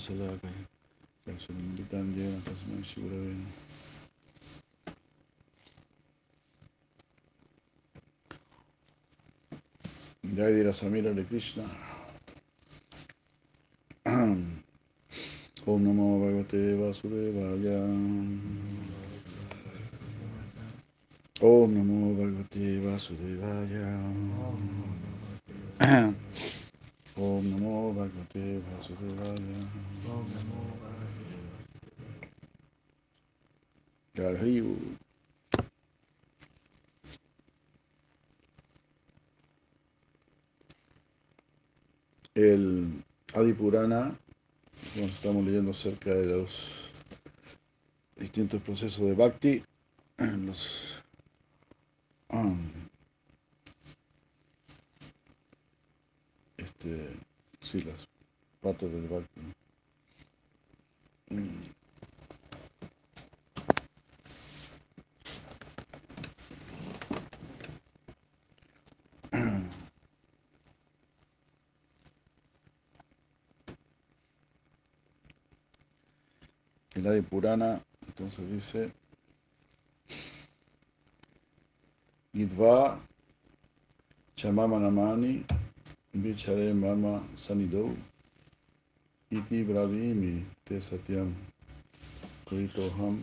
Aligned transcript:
Salakaya. 0.00 0.64
Kalsulimbitan 1.26 2.10
Jena 2.16 2.38
Tasmai 2.42 2.82
Shivurave. 2.82 3.36
Jai 10.36 10.52
Dira 10.52 10.72
Samira 10.72 11.10
Hare 11.14 11.24
Krishna. 11.24 11.62
Om 14.06 15.78
Namo 15.84 16.18
Bhagavate 16.18 16.74
Vasudevaya. 16.74 17.78
Om 21.40 21.70
Namo 21.70 22.16
Bhagavate 22.18 22.80
Vasudevaya. 22.82 23.86
Om 27.14 27.44
Namo 27.50 27.92
Bhagavate 27.92 28.62
Vasudevaya. 28.64 29.36
Jai 34.16 34.36
Hari 34.36 34.60
Ul. 34.60 34.96
El 42.34 43.04
Adipurana, 43.34 44.16
nos 44.96 45.10
estamos 45.10 45.44
leyendo 45.44 45.72
acerca 45.72 46.14
de 46.14 46.26
los 46.26 46.88
distintos 48.16 48.62
procesos 48.62 49.04
de 49.04 49.12
Bhakti, 49.12 49.62
los 50.46 50.98
um, 52.30 52.81
este, 56.84 57.08
sí, 57.60 57.80
las 57.80 58.08
partes 58.60 58.90
del. 58.90 59.26
Mm. 61.30 61.62
El 76.94 77.06
Adi 77.06 77.22
Purana, 77.22 77.80
entonces 78.06 78.50
dice, 78.50 78.92
Idva 82.34 83.00
Chamama 84.36 84.78
Namani 84.78 85.44
Vichare 86.14 86.74
Mama 86.74 87.22
Sanidou 87.36 87.96
Iti 89.30 89.64
Bravimi 89.64 90.44
Te 90.64 90.78
Satyam 90.80 91.32
Kritoham 92.44 93.18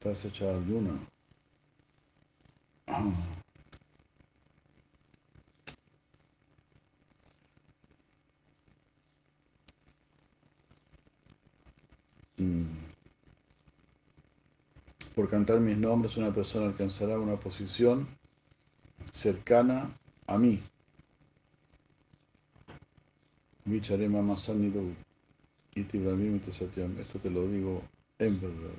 Tasacha 0.00 0.50
Arjuna. 0.50 0.98
Mm. 12.38 12.66
Por 15.14 15.28
cantar 15.28 15.60
mis 15.60 15.76
nombres, 15.76 16.16
una 16.16 16.32
persona 16.32 16.66
alcanzará 16.66 17.18
una 17.18 17.36
posición 17.36 18.06
cercana 19.12 19.90
a 20.26 20.38
mí. 20.38 20.60
Vicharé 23.64 24.08
Mama 24.08 24.36
Sanido 24.36 24.82
Iti 25.74 25.98
Brahmim 25.98 26.36
Iti 26.36 26.52
Satyam. 26.52 26.98
Esto 27.00 27.18
te 27.18 27.30
lo 27.30 27.46
digo 27.46 27.82
en 28.18 28.40
verdad. 28.40 28.74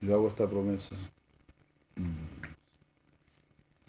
Yo 0.00 0.14
hago 0.14 0.28
esta 0.28 0.48
promesa. 0.48 0.94
Mm. 1.96 2.38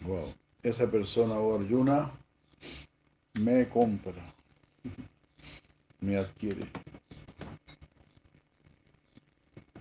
Wow. 0.06 0.34
Esa 0.62 0.90
persona 0.90 1.34
o 1.34 1.58
Arjuna 1.58 2.10
me 3.34 3.66
compra, 3.68 4.22
me 6.00 6.16
adquiere. 6.16 6.66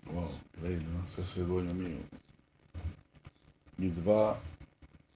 Wow, 0.05 0.31
increíble, 0.55 0.85
¿no? 0.85 1.07
Se 1.09 1.21
hace 1.21 1.41
dueño 1.41 1.73
mío. 1.73 1.97
Yidva 3.77 4.39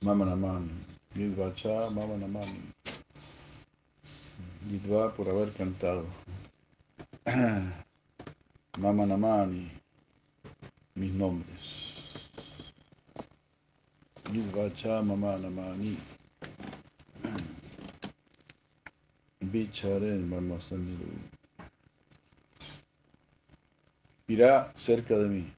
Mamanamani. 0.02 0.93
Yidva 1.16 1.56
Cha 1.56 1.90
Mamanamani. 1.90 2.62
Yidva 4.70 5.16
por 5.16 5.30
haber 5.30 5.54
cantado. 5.54 6.06
Mamanamani. 8.80 9.72
Mis 10.96 11.14
nombres. 11.14 11.94
Yidva 14.32 14.70
Cha 14.76 15.02
Mamanamani. 15.02 15.98
Bicharen 19.42 20.30
Mamasandiru. 20.30 21.34
irá 24.28 24.72
cerca 24.76 25.18
de 25.18 25.28
mí, 25.28 25.54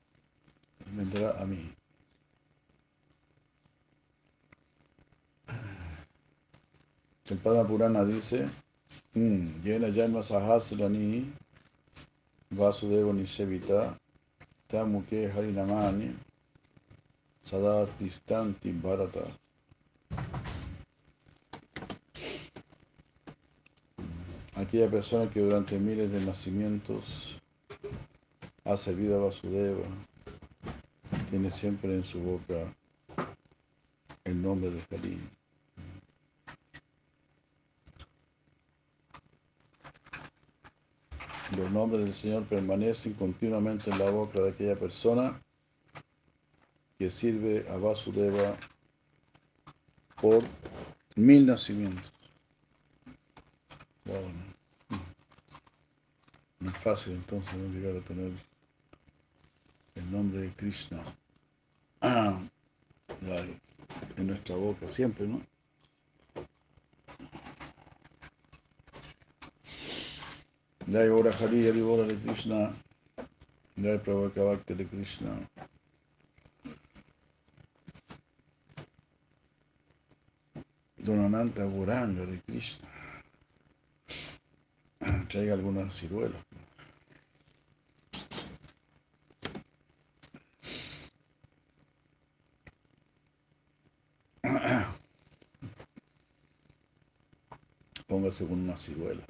vendrá 0.95 1.41
a 1.41 1.45
mí. 1.45 1.71
El 7.27 7.37
Padma 7.37 7.65
Purana 7.65 8.05
dice, 8.05 8.47
Yena 9.15 9.89
Yama 9.89 10.21
Sahasrani 10.21 11.33
Vasudeva 12.51 13.11
Nishevita 13.13 13.97
Tamuke 14.67 15.31
Harinamani 15.33 16.13
Sada 17.41 17.87
Tistanti 17.97 18.71
Bharata. 18.71 19.25
Aquella 24.55 24.87
persona 24.91 25.27
que 25.27 25.39
durante 25.39 25.79
miles 25.79 26.11
de 26.11 26.23
nacimientos 26.23 27.39
ha 28.65 28.77
servido 28.77 29.15
a 29.15 29.25
Vasudeva, 29.25 29.87
tiene 31.31 31.49
siempre 31.49 31.95
en 31.95 32.03
su 32.03 32.19
boca 32.19 32.71
el 34.23 34.39
nombre 34.39 34.69
de 34.69 34.81
Hari. 34.95 35.44
Los 41.57 41.71
nombres 41.71 42.03
del 42.03 42.13
Señor 42.13 42.43
permanecen 42.43 43.13
continuamente 43.13 43.89
en 43.89 43.99
la 43.99 44.09
boca 44.09 44.41
de 44.41 44.49
aquella 44.49 44.75
persona 44.75 45.41
que 46.97 47.09
sirve 47.09 47.65
a 47.69 47.77
Vasudeva 47.77 48.55
por 50.21 50.43
mil 51.15 51.45
nacimientos. 51.45 52.11
Wow. 54.05 54.99
No 56.59 56.71
es 56.71 56.77
fácil 56.77 57.13
entonces 57.13 57.53
no 57.53 57.73
llegar 57.73 57.95
a 57.95 58.05
tener 58.05 58.31
el 59.95 60.11
nombre 60.11 60.41
de 60.41 60.49
Krishna 60.53 61.01
ah, 62.01 62.39
en 64.17 64.27
nuestra 64.27 64.55
boca 64.55 64.89
siempre, 64.89 65.27
¿no? 65.27 65.41
Jai 70.87 71.09
Ora 71.09 71.31
Hari 71.31 71.65
Hari 71.65 71.81
Ora 71.81 72.03
Hare 72.03 72.15
Krishna. 72.15 72.71
Jai 73.75 73.97
Prabhakavakta 73.97 74.75
Hare 74.77 74.85
Krishna. 74.85 75.49
Don 81.03 81.19
Goranga 81.65 82.25
de 82.25 82.39
Krishna. 82.45 82.87
Traiga 85.27 85.53
algunas 85.53 85.91
ciruelas. 85.95 86.41
Póngase 98.07 98.45
con 98.45 98.59
una 98.59 98.77
ciruela. 98.77 99.25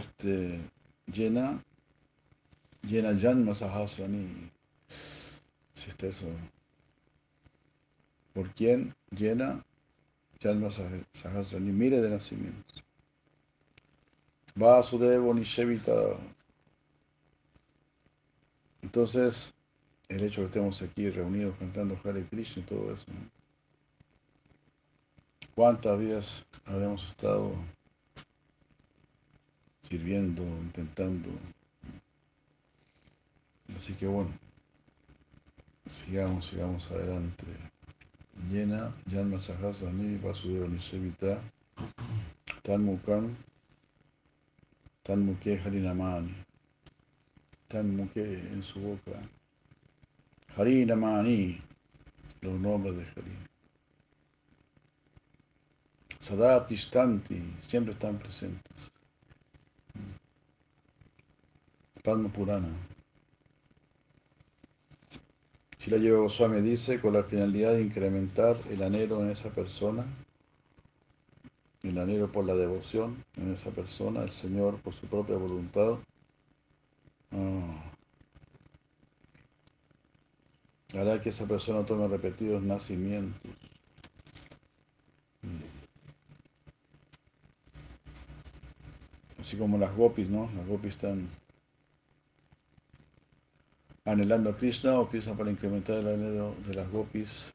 Este, 0.00 0.58
llena, 1.12 1.62
llena 2.80 3.18
Janma 3.20 3.54
Sahasrani. 3.54 4.50
Está 5.76 6.06
eso. 6.06 6.24
¿Por 8.32 8.48
quién 8.54 8.94
llena 9.10 9.62
Janma 10.40 10.70
Sahasrani? 10.70 11.70
Mire 11.72 12.00
de 12.00 12.08
nacimiento. 12.08 12.74
Vasudeva 14.54 15.34
Nishevita. 15.34 15.92
Entonces, 18.80 19.52
el 20.08 20.24
hecho 20.24 20.40
de 20.40 20.46
que 20.46 20.50
estemos 20.52 20.80
aquí 20.80 21.10
reunidos 21.10 21.58
cantando 21.58 22.00
Hare 22.02 22.24
Krishna 22.24 22.62
y 22.62 22.64
todo 22.64 22.94
eso. 22.94 23.04
¿Cuántas 25.54 25.98
vidas 25.98 26.46
habremos 26.64 27.04
estado 27.04 27.52
sirviendo, 29.90 30.42
intentando? 30.42 31.28
Así 33.76 33.92
que 33.94 34.06
bueno, 34.06 34.30
sigamos, 35.88 36.46
sigamos 36.46 36.88
adelante. 36.92 37.44
Llena, 38.48 38.94
Janma 39.10 39.40
Sahasrani, 39.40 40.16
Vasudeva 40.18 40.68
Nishevita, 40.68 41.40
Tan 42.62 42.84
Mukam, 42.84 43.34
Tan 45.02 45.26
Mukhe 45.26 45.58
Harinamani, 45.58 46.34
Tan 47.68 47.96
Mukhe 47.96 48.22
en 48.22 48.62
su 48.62 48.78
boca. 48.80 49.20
Harinamani, 50.56 51.60
los 52.42 52.60
nombres 52.60 52.96
de 52.96 53.02
Hari. 53.02 53.32
Sadatistanti, 56.20 57.42
siempre 57.66 57.94
están 57.94 58.18
presentes. 58.18 58.89
Padma 62.02 62.28
Purana. 62.30 62.68
Shila 65.78 65.96
Yoga 65.98 66.20
Goswami 66.20 66.60
dice, 66.60 67.00
con 67.00 67.14
la 67.14 67.22
finalidad 67.22 67.72
de 67.72 67.82
incrementar 67.82 68.56
el 68.70 68.82
anhelo 68.82 69.22
en 69.22 69.30
esa 69.30 69.50
persona, 69.50 70.06
el 71.82 71.98
anhelo 71.98 72.30
por 72.30 72.44
la 72.44 72.54
devoción 72.54 73.24
en 73.36 73.52
esa 73.52 73.70
persona, 73.70 74.22
el 74.22 74.30
Señor 74.30 74.76
por 74.80 74.94
su 74.94 75.06
propia 75.06 75.36
voluntad, 75.36 75.98
hará 80.94 81.22
que 81.22 81.30
esa 81.30 81.46
persona 81.46 81.86
tome 81.86 82.08
repetidos 82.08 82.62
nacimientos. 82.62 83.50
Así 89.38 89.56
como 89.56 89.78
las 89.78 89.94
gopis, 89.96 90.28
¿no? 90.28 90.50
Las 90.54 90.66
gopis 90.66 90.92
están 90.92 91.39
anhelando 94.10 94.50
a 94.50 94.56
Krishna 94.56 94.98
o 94.98 95.08
Krishna 95.08 95.34
para 95.34 95.50
incrementar 95.50 95.98
el 95.98 96.08
anhelo 96.08 96.54
de 96.66 96.74
las 96.74 96.90
gopis 96.90 97.52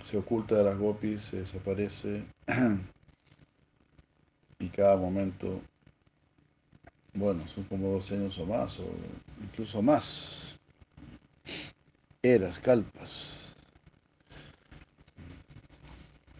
se 0.00 0.16
oculta 0.16 0.56
de 0.56 0.64
las 0.64 0.78
gopis, 0.78 1.22
se 1.22 1.38
desaparece 1.38 2.22
y 4.58 4.68
cada 4.68 4.96
momento, 4.96 5.60
bueno, 7.14 7.46
son 7.48 7.64
como 7.64 7.90
dos 7.90 8.10
años 8.10 8.38
o 8.38 8.46
más, 8.46 8.78
o 8.78 8.84
incluso 9.42 9.82
más, 9.82 10.58
eras, 12.22 12.58
calpas. 12.58 13.38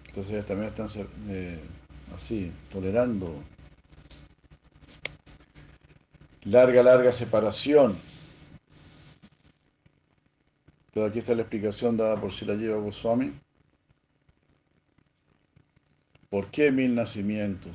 Entonces 0.09 0.45
también 0.45 0.69
están 0.69 0.89
eh, 1.29 1.59
así, 2.15 2.53
tolerando 2.71 3.43
larga, 6.45 6.83
larga 6.83 7.13
separación. 7.13 7.97
Entonces 10.93 11.11
aquí 11.11 11.19
está 11.21 11.35
la 11.35 11.41
explicación 11.41 11.97
dada 11.97 12.21
por 12.21 12.31
Sila 12.31 12.55
Jiva 12.55 12.77
Goswami. 12.77 13.33
¿Por 16.29 16.51
qué 16.51 16.71
mil 16.71 16.95
nacimientos? 16.95 17.75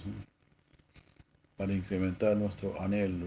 Para 1.58 1.74
incrementar 1.74 2.38
nuestro 2.38 2.80
anhelo. 2.80 3.26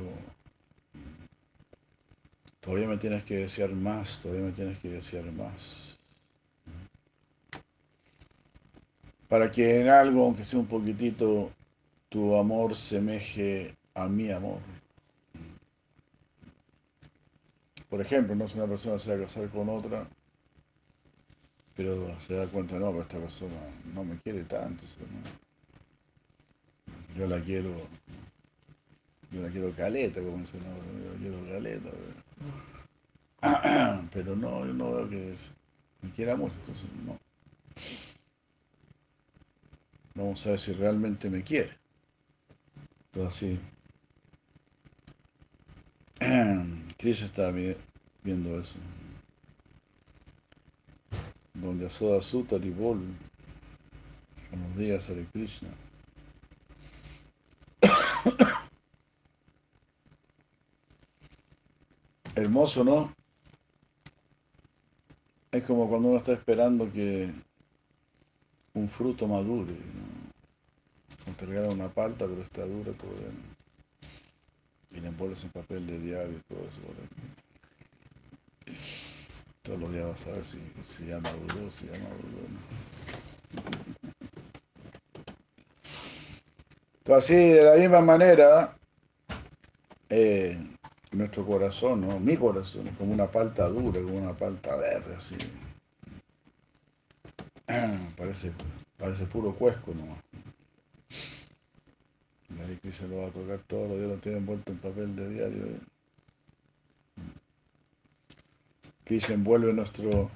Todavía 2.61 2.87
me 2.87 2.99
tienes 2.99 3.25
que 3.25 3.39
desear 3.39 3.71
más, 3.73 4.23
todavía 4.23 4.47
me 4.47 4.53
tienes 4.53 4.79
que 4.79 4.91
desear 4.91 5.25
más. 5.33 5.99
Para 9.29 9.51
que 9.51 9.81
en 9.81 9.89
algo, 9.89 10.25
aunque 10.25 10.45
sea 10.45 10.61
un 10.61 10.67
poquitito, 10.67 11.51
tu 12.09 12.37
amor 12.37 12.77
semeje 12.77 13.75
a 13.95 14.07
mi 14.07 14.31
amor. 14.31 14.61
Por 17.91 18.01
ejemplo, 18.01 18.37
no 18.37 18.49
si 18.49 18.57
una 18.57 18.69
persona 18.69 18.99
se 19.01 19.11
va 19.11 19.17
a 19.17 19.27
casar 19.27 19.49
con 19.49 19.69
otra, 19.69 20.07
pero 21.77 22.19
se 22.21 22.35
da 22.35 22.47
cuenta, 22.47 22.79
no, 22.79 22.91
pero 22.91 23.03
esta 23.03 23.19
persona 23.19 23.57
no 23.93 24.05
me 24.05 24.17
quiere 24.21 24.45
tanto. 24.45 24.85
Yo 27.17 27.27
la 27.27 27.41
quiero, 27.41 27.71
yo 29.33 29.43
la 29.43 29.49
quiero 29.49 29.73
caleta, 29.73 30.21
como 30.21 30.39
dice, 30.39 30.59
no, 30.59 30.77
yo 31.05 31.19
quiero 31.19 31.53
caleta. 31.53 31.91
Pero, 34.13 34.37
no, 34.37 34.67
yo 34.67 34.75
no 34.75 34.93
veo 34.93 35.09
que 35.09 35.35
me 36.03 36.11
quiera 36.11 36.37
mucho, 36.37 36.55
entonces 36.61 36.85
no. 37.07 37.19
Vamos 40.15 40.47
a 40.47 40.51
ver 40.51 40.61
si 40.61 40.73
realmente 40.75 41.31
me 41.31 41.43
quiere. 41.43 41.71
Pero 43.13 43.27
así. 43.27 43.59
Krishna 47.01 47.27
estaba 47.29 47.51
viendo 48.23 48.61
eso. 48.61 48.77
Donde 51.55 51.87
Asoda 51.87 52.21
Sutta 52.21 52.59
Ribol, 52.59 53.01
buenos 54.51 54.77
días 54.77 55.09
Hare 55.09 55.25
Krishna. 55.33 55.71
Hermoso, 62.35 62.85
¿no? 62.85 63.15
Es 65.53 65.63
como 65.65 65.89
cuando 65.89 66.09
uno 66.09 66.19
está 66.19 66.35
esperando 66.35 66.93
que 66.93 67.33
un 68.75 68.91
fruto 68.91 69.27
madure. 69.27 69.73
¿no? 69.73 71.47
regalan 71.47 71.73
una 71.73 71.89
palta, 71.89 72.27
pero 72.27 72.43
está 72.43 72.67
dura 72.67 72.93
todavía. 72.93 73.31
Y 74.91 75.01
le 75.01 75.09
envuelves 75.09 75.43
en 75.45 75.51
papel 75.51 75.87
de 75.87 75.99
diario 75.99 76.39
y 76.39 76.55
todo 76.55 76.61
eso. 76.61 76.81
Todos 79.63 79.81
los 79.81 79.93
días 79.93 80.09
vas 80.09 80.27
a 80.27 80.31
ver 80.33 80.45
si, 80.45 80.59
si 80.89 81.07
ya 81.07 81.21
maduró, 81.21 81.71
si 81.71 81.87
ya 81.87 81.93
maduró. 81.93 82.41
Entonces, 86.99 87.25
así, 87.25 87.35
de 87.35 87.63
la 87.63 87.75
misma 87.75 88.01
manera, 88.01 88.77
eh, 90.09 90.59
nuestro 91.13 91.47
corazón, 91.47 92.01
¿no? 92.07 92.21
mi 92.21 92.37
corazón, 92.37 92.89
es 92.89 92.97
como 92.97 93.13
una 93.13 93.27
palta 93.27 93.69
dura, 93.69 94.01
como 94.01 94.19
una 94.19 94.35
palta 94.35 94.77
verde, 94.77 95.15
así. 95.17 95.37
Parece, 98.17 98.53
parece 98.99 99.25
puro 99.27 99.55
cuesco 99.55 99.93
nomás. 99.95 100.19
Que 102.79 102.93
se 102.93 103.09
lo 103.09 103.19
va 103.19 103.27
a 103.29 103.31
tocar 103.31 103.59
todo 103.67 103.89
los 103.89 103.99
días, 103.99 104.11
lo 104.11 104.17
tiene 104.19 104.39
envuelto 104.39 104.73
en 104.73 104.79
papel 104.79 105.17
de 105.17 105.31
diario. 105.31 105.67
¿eh? 105.67 105.81
Se 109.21 109.35
envuelve 109.35 109.73
nuestro, 109.73 110.31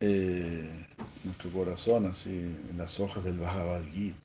eh, 0.00 0.86
nuestro 1.24 1.50
corazón 1.50 2.06
así, 2.06 2.30
en 2.30 2.78
las 2.78 2.98
hojas 2.98 3.22
del 3.22 3.38
Bhagavad 3.38 3.82
en 3.82 4.16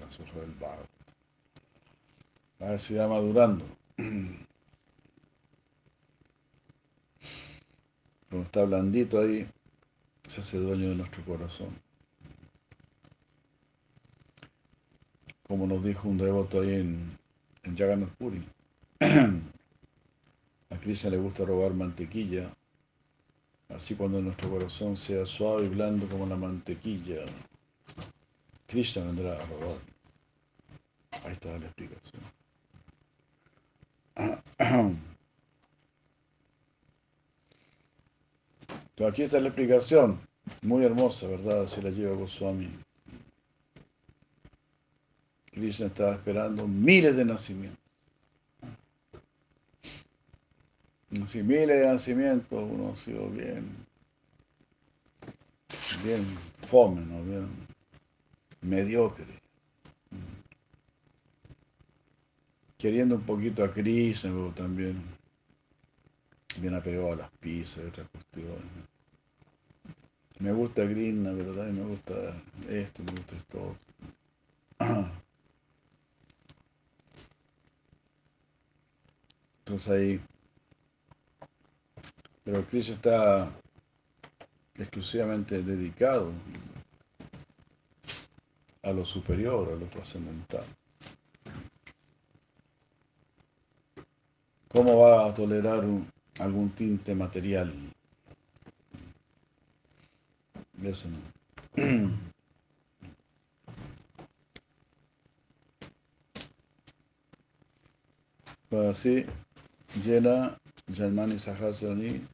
las 0.00 0.20
hojas 0.20 0.36
del 0.36 0.52
Bhagavad. 0.60 0.86
A 2.60 2.64
ver 2.66 2.80
si 2.80 2.94
va 2.94 3.08
madurando. 3.08 3.64
Como 8.30 8.42
está 8.42 8.64
blandito 8.64 9.20
ahí, 9.20 9.48
se 10.28 10.40
hace 10.40 10.58
dueño 10.58 10.90
de 10.90 10.94
nuestro 10.96 11.24
corazón. 11.24 11.87
Como 15.48 15.66
nos 15.66 15.82
dijo 15.82 16.08
un 16.08 16.18
devoto 16.18 16.60
ahí 16.60 16.74
en, 16.74 17.18
en 17.64 17.76
Jagannath 17.76 18.10
Puri. 18.10 18.42
A 20.70 20.76
Krishna 20.78 21.10
le 21.10 21.16
gusta 21.16 21.44
robar 21.46 21.72
mantequilla, 21.72 22.54
así 23.70 23.94
cuando 23.94 24.20
nuestro 24.20 24.50
corazón 24.50 24.98
sea 24.98 25.24
suave 25.24 25.64
y 25.64 25.68
blando 25.68 26.06
como 26.06 26.26
la 26.26 26.36
mantequilla, 26.36 27.24
Krishna 28.66 29.04
vendrá 29.04 29.32
a 29.32 29.46
robar. 29.46 29.78
Ahí 31.24 31.32
está 31.32 31.58
la 31.58 31.64
explicación. 31.66 32.22
Aquí 39.06 39.22
está 39.22 39.40
la 39.40 39.48
explicación, 39.48 40.20
muy 40.60 40.84
hermosa, 40.84 41.26
¿verdad? 41.28 41.66
Se 41.66 41.80
la 41.80 41.90
lleva 41.90 42.14
Goswami. 42.16 42.68
Krishna 45.58 45.86
estaba 45.86 46.14
esperando 46.14 46.66
miles 46.68 47.16
de 47.16 47.24
nacimientos. 47.24 47.78
Si 51.28 51.42
miles 51.42 51.80
de 51.80 51.86
nacimientos, 51.86 52.62
uno 52.70 52.92
ha 52.92 52.96
sido 52.96 53.28
bien, 53.30 53.66
bien 56.04 56.24
fome, 56.68 57.00
¿no? 57.00 57.22
Bien 57.24 57.48
mediocre. 58.60 59.26
Queriendo 62.76 63.16
un 63.16 63.22
poquito 63.22 63.64
a 63.64 63.72
Krishna, 63.72 64.30
pero 64.30 64.52
también 64.54 65.02
bien 66.58 66.74
apegado 66.74 67.12
a 67.12 67.16
las 67.16 67.30
pizzas 67.40 67.84
y 67.84 67.88
otras 67.88 68.08
cuestiones. 68.10 68.62
Me 70.38 70.52
gusta 70.52 70.86
Krishna, 70.86 71.32
¿verdad? 71.32 71.68
Y 71.68 71.72
me 71.72 71.84
gusta 71.84 72.14
esto, 72.68 73.02
me 73.02 73.12
gusta 73.12 73.36
esto. 73.36 73.74
Entonces 79.68 79.88
ahí, 79.92 80.20
pero 82.42 82.64
Krishna 82.64 82.94
está 82.94 83.50
exclusivamente 84.78 85.62
dedicado 85.62 86.32
a 88.82 88.92
lo 88.92 89.04
superior, 89.04 89.70
a 89.70 89.76
lo 89.76 89.84
trascendental. 89.84 90.64
¿Cómo 94.68 95.00
va 95.00 95.28
a 95.28 95.34
tolerar 95.34 95.84
algún 96.38 96.70
tinte 96.70 97.14
material? 97.14 97.70
Eso 100.82 101.08
no. 101.10 102.08
Pues 108.68 108.90
así, 108.90 109.24
llena 110.04 110.56
Janmani 110.92 111.38
Sahasrani, 111.38 112.26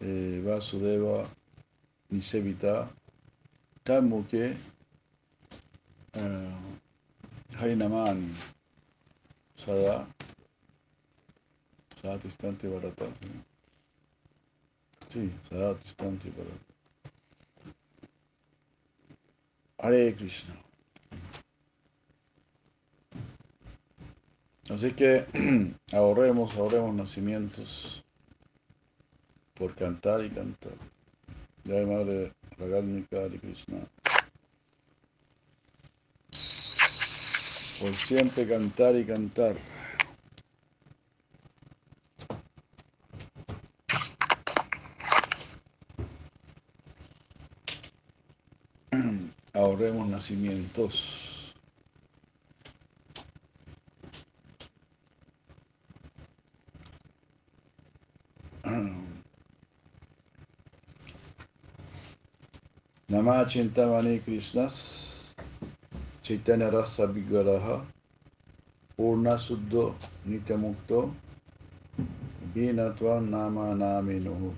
eh, 0.00 0.40
Vasudeva, 0.44 1.28
Nisevita, 2.10 2.88
Tammuke, 3.84 4.56
eh, 6.14 6.50
Harinamani, 7.56 8.32
Sada, 9.56 10.06
Sada 12.00 12.18
Tistante 12.18 12.68
Bharata. 12.68 13.06
Sí, 15.08 15.30
Sada 15.48 15.74
Tistante 15.74 16.30
Bharata. 16.30 16.66
Hare 19.78 20.12
Krishna. 20.14 20.65
Así 24.68 24.92
que 24.92 25.24
ahorremos, 25.92 26.56
ahorremos 26.56 26.92
nacimientos 26.94 28.02
por 29.54 29.76
cantar 29.76 30.24
y 30.24 30.30
cantar. 30.30 30.74
Ya 31.64 31.86
Madre 31.86 32.32
Ragadnika 32.58 33.16
Hare 33.18 33.38
Krishna. 33.38 33.78
Por 37.80 37.94
siempre 37.94 38.48
cantar 38.48 38.96
y 38.96 39.04
cantar. 39.04 39.56
Ahorremos 49.52 50.08
nacimientos. 50.08 51.25
Nama 63.26 63.44
Chintamani 63.44 64.20
Krishnas 64.20 65.34
Chaitanya 66.22 66.70
Rasa 66.70 67.08
Vigaraha 67.08 67.84
Purna 68.96 69.36
Suddho 69.36 69.94
Nityamukto 70.28 71.10
Vinatva 72.54 73.20
Nama 73.28 73.74
Naminuhu 73.74 74.52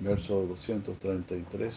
Verso 0.00 0.46
233 0.46 1.70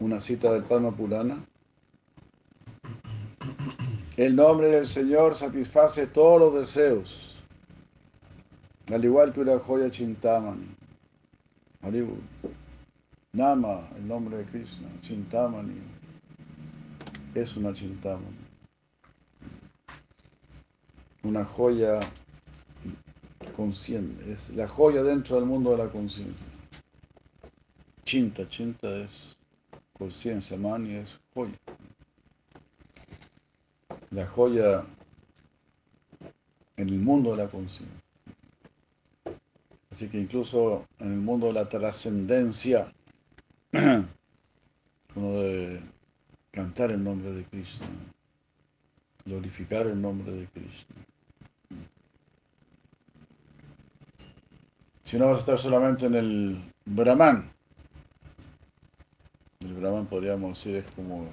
Una 0.00 0.20
cita 0.20 0.52
del 0.52 0.62
Padma 0.62 0.90
Purana. 0.90 1.36
El 4.16 4.34
nombre 4.34 4.68
del 4.70 4.86
Señor 4.86 5.34
satisface 5.34 6.06
todos 6.06 6.40
los 6.40 6.54
deseos 6.54 7.36
al 8.92 9.04
igual 9.04 9.32
que 9.34 9.40
una 9.40 9.58
joya 9.58 9.90
Chintamani. 9.90 10.83
Haribol. 11.84 12.18
Nama, 13.34 13.82
el 13.96 14.08
nombre 14.08 14.38
de 14.38 14.44
Krishna, 14.44 14.88
Chintamani, 15.02 15.80
es 17.34 17.56
una 17.56 17.74
Chintamani. 17.74 18.38
Una 21.24 21.44
joya 21.44 22.00
consciente, 23.56 24.32
es 24.32 24.50
la 24.50 24.66
joya 24.66 25.02
dentro 25.02 25.36
del 25.36 25.44
mundo 25.44 25.72
de 25.72 25.78
la 25.78 25.88
conciencia. 25.88 26.46
Chinta, 28.04 28.48
chinta 28.48 28.88
es 28.96 29.36
conciencia, 29.92 30.56
mani 30.56 30.94
es 30.94 31.18
joya. 31.34 31.58
La 34.10 34.26
joya 34.26 34.84
en 36.76 36.88
el 36.88 36.98
mundo 36.98 37.32
de 37.32 37.44
la 37.44 37.48
conciencia. 37.48 38.03
Así 39.94 40.08
que 40.08 40.18
incluso 40.18 40.88
en 40.98 41.12
el 41.12 41.18
mundo 41.20 41.46
de 41.46 41.52
la 41.52 41.68
trascendencia, 41.68 42.92
uno 43.72 44.06
debe 45.14 45.82
cantar 46.50 46.90
el 46.90 47.04
nombre 47.04 47.30
de 47.30 47.44
Krishna, 47.44 47.86
glorificar 49.24 49.86
el 49.86 50.02
nombre 50.02 50.32
de 50.32 50.46
Krishna. 50.48 50.96
Si 55.04 55.16
no 55.16 55.26
vas 55.28 55.36
a 55.36 55.40
estar 55.40 55.58
solamente 55.60 56.06
en 56.06 56.16
el 56.16 56.60
Brahman, 56.86 57.48
el 59.60 59.74
Brahman 59.74 60.06
podríamos 60.06 60.58
decir 60.58 60.74
es 60.74 60.86
como 60.96 61.28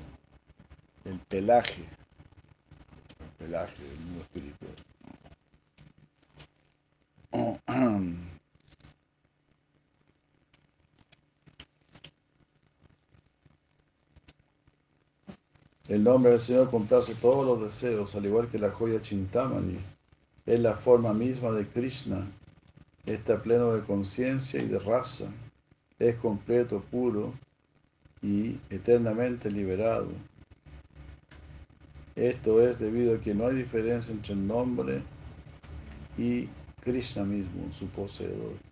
el 1.06 1.18
pelaje, 1.18 1.82
el 1.82 3.28
pelaje 3.40 3.84
del 3.84 4.00
mundo 4.02 4.22
espiritual. 4.22 4.76
El 15.92 16.06
nombre 16.06 16.32
del 16.32 16.40
Señor 16.40 16.70
complace 16.70 17.16
todos 17.16 17.46
los 17.46 17.62
deseos, 17.62 18.16
al 18.16 18.26
igual 18.26 18.48
que 18.48 18.58
la 18.58 18.72
joya 18.72 19.02
Chintamani. 19.02 19.78
Es 20.46 20.58
la 20.58 20.76
forma 20.76 21.12
misma 21.12 21.52
de 21.52 21.68
Krishna. 21.68 22.26
Está 23.06 23.44
pleno 23.44 23.74
de 23.74 23.82
conciencia 23.82 24.62
y 24.64 24.68
de 24.68 24.80
raza. 24.80 25.26
Es 26.00 26.16
completo, 26.16 26.82
puro 26.90 27.34
y 28.22 28.56
eternamente 28.70 29.52
liberado. 29.52 30.08
Esto 32.16 32.66
es 32.66 32.80
debido 32.80 33.18
a 33.18 33.20
que 33.20 33.34
no 33.34 33.48
hay 33.48 33.58
diferencia 33.58 34.14
entre 34.14 34.32
el 34.32 34.48
nombre 34.48 35.02
y 36.18 36.48
Krishna 36.80 37.26
mismo, 37.26 37.68
su 37.74 37.88
poseedor. 37.88 38.71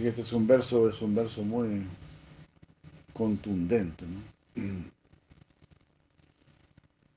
Así 0.00 0.04
que 0.04 0.08
este 0.08 0.22
es 0.22 0.32
un 0.32 0.46
verso, 0.46 0.88
es 0.88 1.02
un 1.02 1.14
verso 1.14 1.42
muy 1.42 1.86
contundente. 3.12 4.06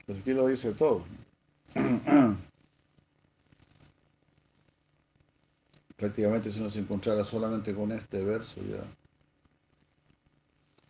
Pues 0.05 0.19
aquí 0.19 0.33
lo 0.33 0.47
dice 0.47 0.73
todo. 0.73 1.05
Prácticamente 5.95 6.51
si 6.51 6.59
uno 6.59 6.69
se 6.69 6.79
encontrara 6.79 7.23
solamente 7.23 7.73
con 7.73 7.93
este 7.93 8.21
verso 8.21 8.59
ya, 8.69 8.83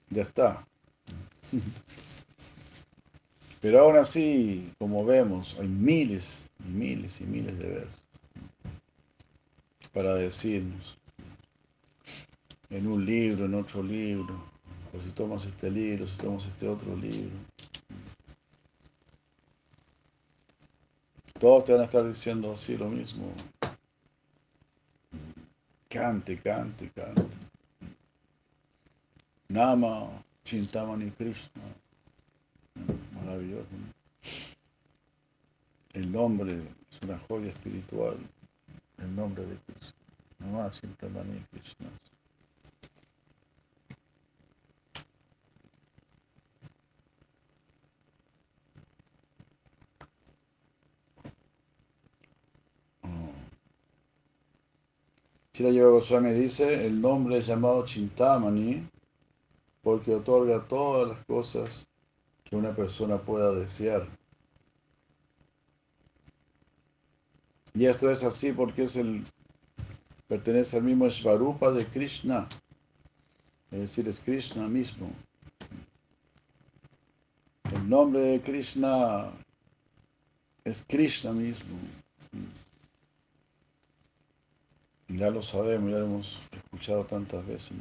ya 0.10 0.24
está. 0.24 0.66
Pero 3.62 3.82
aún 3.82 3.98
así, 3.98 4.74
como 4.80 5.06
vemos, 5.06 5.56
hay 5.60 5.68
miles 5.68 6.50
y 6.68 6.70
miles 6.70 7.22
y 7.22 7.26
miles 7.26 7.60
de 7.60 7.68
versos. 7.68 8.04
para 9.92 10.16
decirnos 10.16 10.98
en 12.74 12.88
un 12.88 13.06
libro, 13.06 13.46
en 13.46 13.53
otro 13.53 13.84
libro, 13.84 14.34
o 14.92 15.00
si 15.00 15.12
tomas 15.12 15.46
este 15.46 15.70
libro, 15.70 16.08
si 16.08 16.18
tomas 16.18 16.44
este 16.46 16.68
otro 16.68 16.96
libro. 16.96 17.36
Todos 21.39 21.65
te 21.65 21.74
van 21.74 21.82
a 21.82 21.86
estar 21.86 22.08
diciendo 22.08 22.51
así 22.51 22.75
lo 22.75 22.89
mismo. 22.89 23.32
Cante, 25.88 26.39
cante, 26.39 26.89
cante. 26.89 27.38
Nama, 29.50 30.10
Chintamani 30.44 31.12
Krishna. 31.12 31.62
Maravilloso. 33.13 33.68
¿no? 33.72 33.94
El 35.94 36.12
nombre 36.12 36.53
es 36.89 37.01
una 37.03 37.20
joya 37.27 37.51
espiritual. 37.51 38.18
El 38.98 39.15
nombre 39.15 39.46
de 39.46 39.58
Krishna. 39.58 39.94
Nama, 40.39 40.72
Chintamani 40.72 41.39
Krishna. 41.51 41.89
Shira 55.55 55.69
Yoga 55.69 55.91
Goswami 55.91 56.31
dice, 56.31 56.88
el 56.88 57.00
nombre 57.00 57.38
es 57.38 57.45
llamado 57.45 57.86
Chintamani 57.86 58.89
porque 59.83 60.15
otorga 60.15 60.67
todas 60.67 61.10
las 61.10 61.25
cosas 61.27 61.86
que 62.43 62.55
una 62.55 62.75
persona 62.75 63.19
pueda 63.19 63.53
desear. 63.53 64.07
Y 67.75 67.86
esto 67.86 68.10
es 68.10 68.24
así 68.24 68.51
porque 68.51 68.86
es 68.86 68.95
el 68.95 69.24
pertenece 70.27 70.77
al 70.77 70.83
mismo 70.83 71.07
Svarupa 71.12 71.69
de 71.69 71.86
Krishna, 71.86 72.48
es 73.69 73.79
decir, 73.79 74.07
es 74.07 74.19
Krishna 74.19 74.67
mismo. 74.67 75.12
El 77.72 77.88
nombre 77.88 78.22
de 78.22 78.41
Krishna 78.41 79.29
es 80.63 80.83
Krishna 80.88 81.31
mismo. 81.31 81.77
Ya 85.07 85.29
lo 85.29 85.41
sabemos, 85.41 85.91
ya 85.91 86.00
lo 86.00 86.05
hemos 86.05 86.39
escuchado 86.51 87.05
tantas 87.05 87.45
veces. 87.45 87.72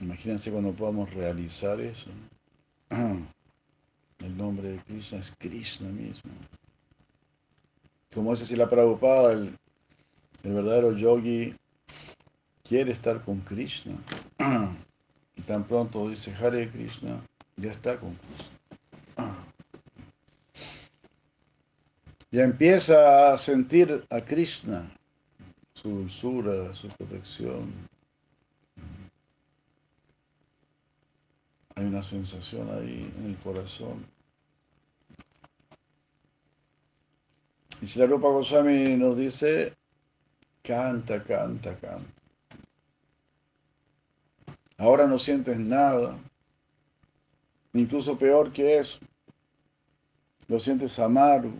Imagínense 0.00 0.50
cuando 0.50 0.72
podamos 0.72 1.12
realizar 1.12 1.80
eso. 1.80 2.10
El 2.90 4.36
nombre 4.36 4.70
de 4.70 4.78
Krishna 4.78 5.18
es 5.18 5.32
Krishna 5.38 5.88
mismo. 5.88 6.30
Como 8.12 8.32
dice 8.32 8.44
si 8.44 8.56
la 8.56 8.68
Prabhupada, 8.68 9.32
el, 9.32 9.56
el 10.42 10.52
verdadero 10.52 10.92
yogi 10.92 11.54
quiere 12.62 12.92
estar 12.92 13.24
con 13.24 13.40
Krishna. 13.40 13.96
Y 15.36 15.42
tan 15.42 15.64
pronto 15.64 16.06
dice 16.10 16.34
Hare 16.34 16.68
Krishna, 16.68 17.18
ya 17.56 17.70
está 17.70 17.98
con 17.98 18.14
Krishna. 18.14 18.59
Ya 22.32 22.44
empieza 22.44 23.32
a 23.32 23.38
sentir 23.38 24.06
a 24.08 24.20
Krishna, 24.20 24.88
su 25.74 25.88
dulzura, 25.88 26.72
su 26.74 26.88
protección. 26.88 27.72
Hay 31.74 31.86
una 31.86 32.02
sensación 32.02 32.70
ahí 32.70 33.12
en 33.18 33.30
el 33.30 33.36
corazón. 33.38 34.06
Y 37.82 37.86
si 37.88 37.98
la 37.98 38.06
Rupa 38.06 38.28
Goswami 38.28 38.96
nos 38.96 39.16
dice, 39.16 39.74
canta, 40.62 41.24
canta, 41.24 41.74
canta. 41.78 42.10
Ahora 44.76 45.06
no 45.06 45.18
sientes 45.18 45.58
nada, 45.58 46.16
incluso 47.72 48.16
peor 48.16 48.52
que 48.52 48.78
eso. 48.78 49.00
Lo 50.46 50.60
sientes 50.60 50.98
amargo. 50.98 51.52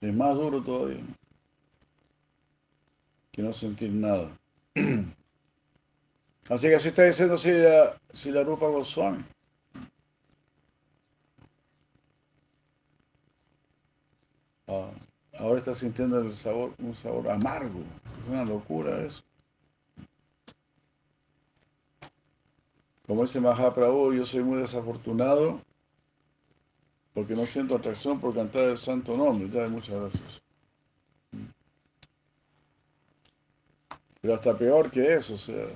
Es 0.00 0.14
más 0.14 0.34
duro 0.34 0.62
todavía 0.62 1.02
que 3.32 3.42
no 3.42 3.52
sentir 3.52 3.90
nada. 3.90 4.30
Así 6.48 6.68
que 6.68 6.74
así 6.74 6.88
está 6.88 7.04
diciendo 7.04 7.36
si 7.36 7.50
la, 7.52 7.96
si 8.12 8.30
la 8.30 8.42
Rupa 8.42 8.66
Goswami. 8.66 9.24
Ah, 14.66 14.90
ahora 15.38 15.60
está 15.60 15.72
sintiendo 15.72 16.18
el 16.20 16.34
sabor, 16.34 16.74
un 16.78 16.94
sabor 16.96 17.30
amargo. 17.30 17.80
Es 17.80 18.28
una 18.28 18.44
locura 18.44 19.00
eso. 19.02 19.22
Como 23.06 23.22
dice 23.22 23.40
Mahaprabhu, 23.40 24.12
yo 24.12 24.26
soy 24.26 24.42
muy 24.42 24.58
desafortunado 24.58 25.60
porque 27.14 27.34
no 27.34 27.46
siento 27.46 27.76
atracción 27.76 28.20
por 28.20 28.34
cantar 28.34 28.64
el 28.64 28.78
santo 28.78 29.16
nombre. 29.16 29.48
Ya, 29.50 29.68
muchas 29.68 30.00
gracias. 30.00 30.42
Pero 34.20 34.34
hasta 34.34 34.56
peor 34.56 34.90
que 34.90 35.14
eso, 35.14 35.34
o 35.34 35.38
sea, 35.38 35.66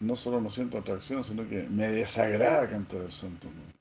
no 0.00 0.16
solo 0.16 0.40
no 0.40 0.50
siento 0.50 0.78
atracción, 0.78 1.24
sino 1.24 1.48
que 1.48 1.62
me 1.62 1.88
desagrada 1.88 2.68
cantar 2.68 3.00
el 3.02 3.12
santo 3.12 3.46
nombre. 3.46 3.74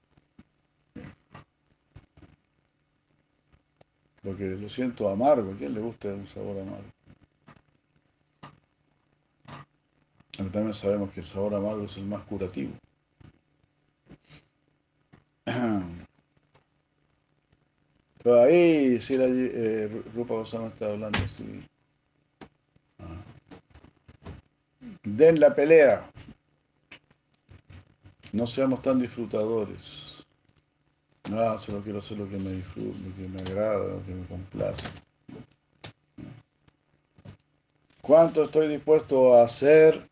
Porque 4.24 4.46
lo 4.50 4.70
siento 4.70 5.10
amargo. 5.10 5.52
¿A 5.52 5.58
quién 5.58 5.74
le 5.74 5.82
gusta 5.82 6.10
un 6.10 6.28
sabor 6.28 6.60
amargo? 6.60 6.92
Aunque 10.38 10.54
también 10.54 10.74
sabemos 10.74 11.12
que 11.12 11.20
el 11.22 11.26
sabor 11.26 11.56
amargo 11.56 11.84
es 11.86 11.98
el 11.98 12.06
más 12.06 12.22
curativo. 12.24 12.72
Ahí 18.24 19.02
sí 19.02 19.18
la 19.18 19.26
eh, 19.28 20.04
Rupa 20.14 20.36
Goswami 20.36 20.68
está 20.68 20.86
hablando 20.86 21.18
así. 21.24 21.64
Ah. 23.00 23.24
Den 25.04 25.40
la 25.40 25.56
pelea. 25.56 26.08
No 28.32 28.46
seamos 28.46 28.82
tan 28.82 29.00
disfrutadores. 29.00 30.24
No, 31.30 31.58
solo 31.60 31.82
quiero 31.82 32.00
hacer 32.00 32.18
lo 32.18 32.30
que 32.30 32.38
me 32.38 32.52
disfruta, 32.52 32.98
lo 33.00 33.16
que 33.16 33.28
me 33.28 33.42
agrada, 33.42 33.78
lo 33.78 34.06
que 34.06 34.12
me 34.12 34.26
complace. 34.28 34.88
¿Cuánto 38.02 38.44
estoy 38.44 38.68
dispuesto 38.68 39.36
a 39.36 39.44
hacer 39.44 40.08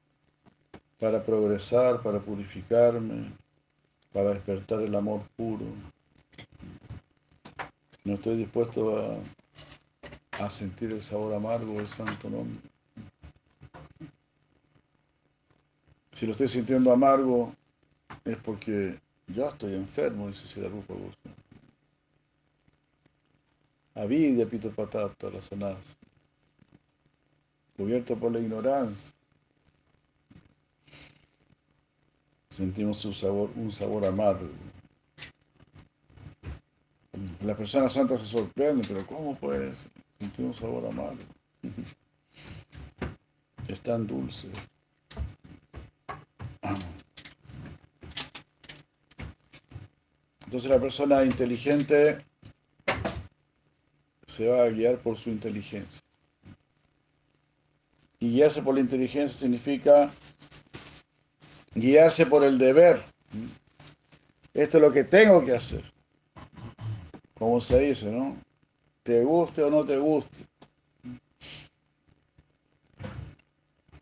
para 1.00 1.24
progresar, 1.24 2.02
para 2.02 2.19
purificarme, 2.19 3.32
para 4.13 4.34
despertar 4.34 4.82
el 4.82 4.95
amor 4.95 5.22
puro? 5.36 5.65
No 8.10 8.15
estoy 8.15 8.38
dispuesto 8.38 8.98
a, 8.98 10.43
a 10.43 10.50
sentir 10.50 10.91
el 10.91 11.00
sabor 11.00 11.32
amargo 11.32 11.76
del 11.76 11.86
santo 11.86 12.28
nombre. 12.28 12.60
Si 16.13 16.26
lo 16.26 16.32
estoy 16.32 16.48
sintiendo 16.48 16.91
amargo 16.91 17.54
es 18.26 18.36
porque 18.38 18.98
yo 19.28 19.48
estoy 19.48 19.76
enfermo, 19.76 20.28
dice 20.28 20.48
Sirarupa 20.48 20.95
Goswami. 20.95 21.36
Avidia 23.93 24.48
Pito 24.48 24.72
Patata, 24.72 25.30
las 25.30 25.45
sanadas. 25.45 25.95
Cubierto 27.78 28.15
por 28.15 28.32
la 28.32 28.39
ignorancia. 28.39 29.13
Sentimos 32.50 33.06
un 33.06 33.13
sabor, 33.13 33.52
un 33.56 33.72
sabor 33.72 34.04
amargo. 34.04 34.50
Las 37.43 37.58
personas 37.58 37.93
santas 37.93 38.21
se 38.21 38.27
sorprenden, 38.27 38.86
pero 38.88 39.05
¿cómo 39.05 39.36
puedes 39.36 39.88
sentir 40.19 40.45
un 40.45 40.53
sabor 40.53 40.86
amargo? 40.88 41.21
Es 43.67 43.82
tan 43.82 44.05
dulce. 44.05 44.47
Entonces 50.45 50.69
la 50.69 50.79
persona 50.79 51.23
inteligente 51.23 52.25
se 54.25 54.47
va 54.47 54.63
a 54.63 54.69
guiar 54.69 54.97
por 54.97 55.17
su 55.17 55.29
inteligencia. 55.29 56.01
Y 58.19 58.32
guiarse 58.32 58.62
por 58.62 58.75
la 58.75 58.82
inteligencia 58.82 59.38
significa 59.38 60.12
guiarse 61.75 62.25
por 62.25 62.43
el 62.43 62.58
deber. 62.58 63.03
Esto 64.53 64.77
es 64.77 64.82
lo 64.82 64.91
que 64.91 65.03
tengo 65.03 65.45
que 65.45 65.55
hacer. 65.55 65.98
Como 67.39 67.62
se 67.62 67.80
dice, 67.80 68.12
¿no? 68.12 68.36
Te 69.04 69.23
guste 69.23 69.63
o 69.63 69.71
no 69.71 69.86
te 69.86 69.97
guste. 69.97 70.45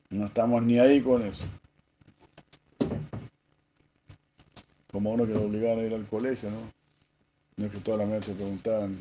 No 0.10 0.26
estamos 0.26 0.64
ni 0.64 0.80
ahí 0.80 1.02
con 1.02 1.22
eso. 1.22 1.46
Como 4.92 5.12
uno 5.12 5.28
que 5.28 5.34
lo 5.34 5.44
obligaron 5.44 5.84
a 5.84 5.88
ir 5.88 5.94
al 5.94 6.08
colegio, 6.08 6.50
¿no? 6.50 6.72
No 7.58 7.66
es 7.66 7.72
que 7.72 7.80
todas 7.80 8.00
las 8.00 8.10
maestras 8.10 8.36
preguntaban, 8.36 8.98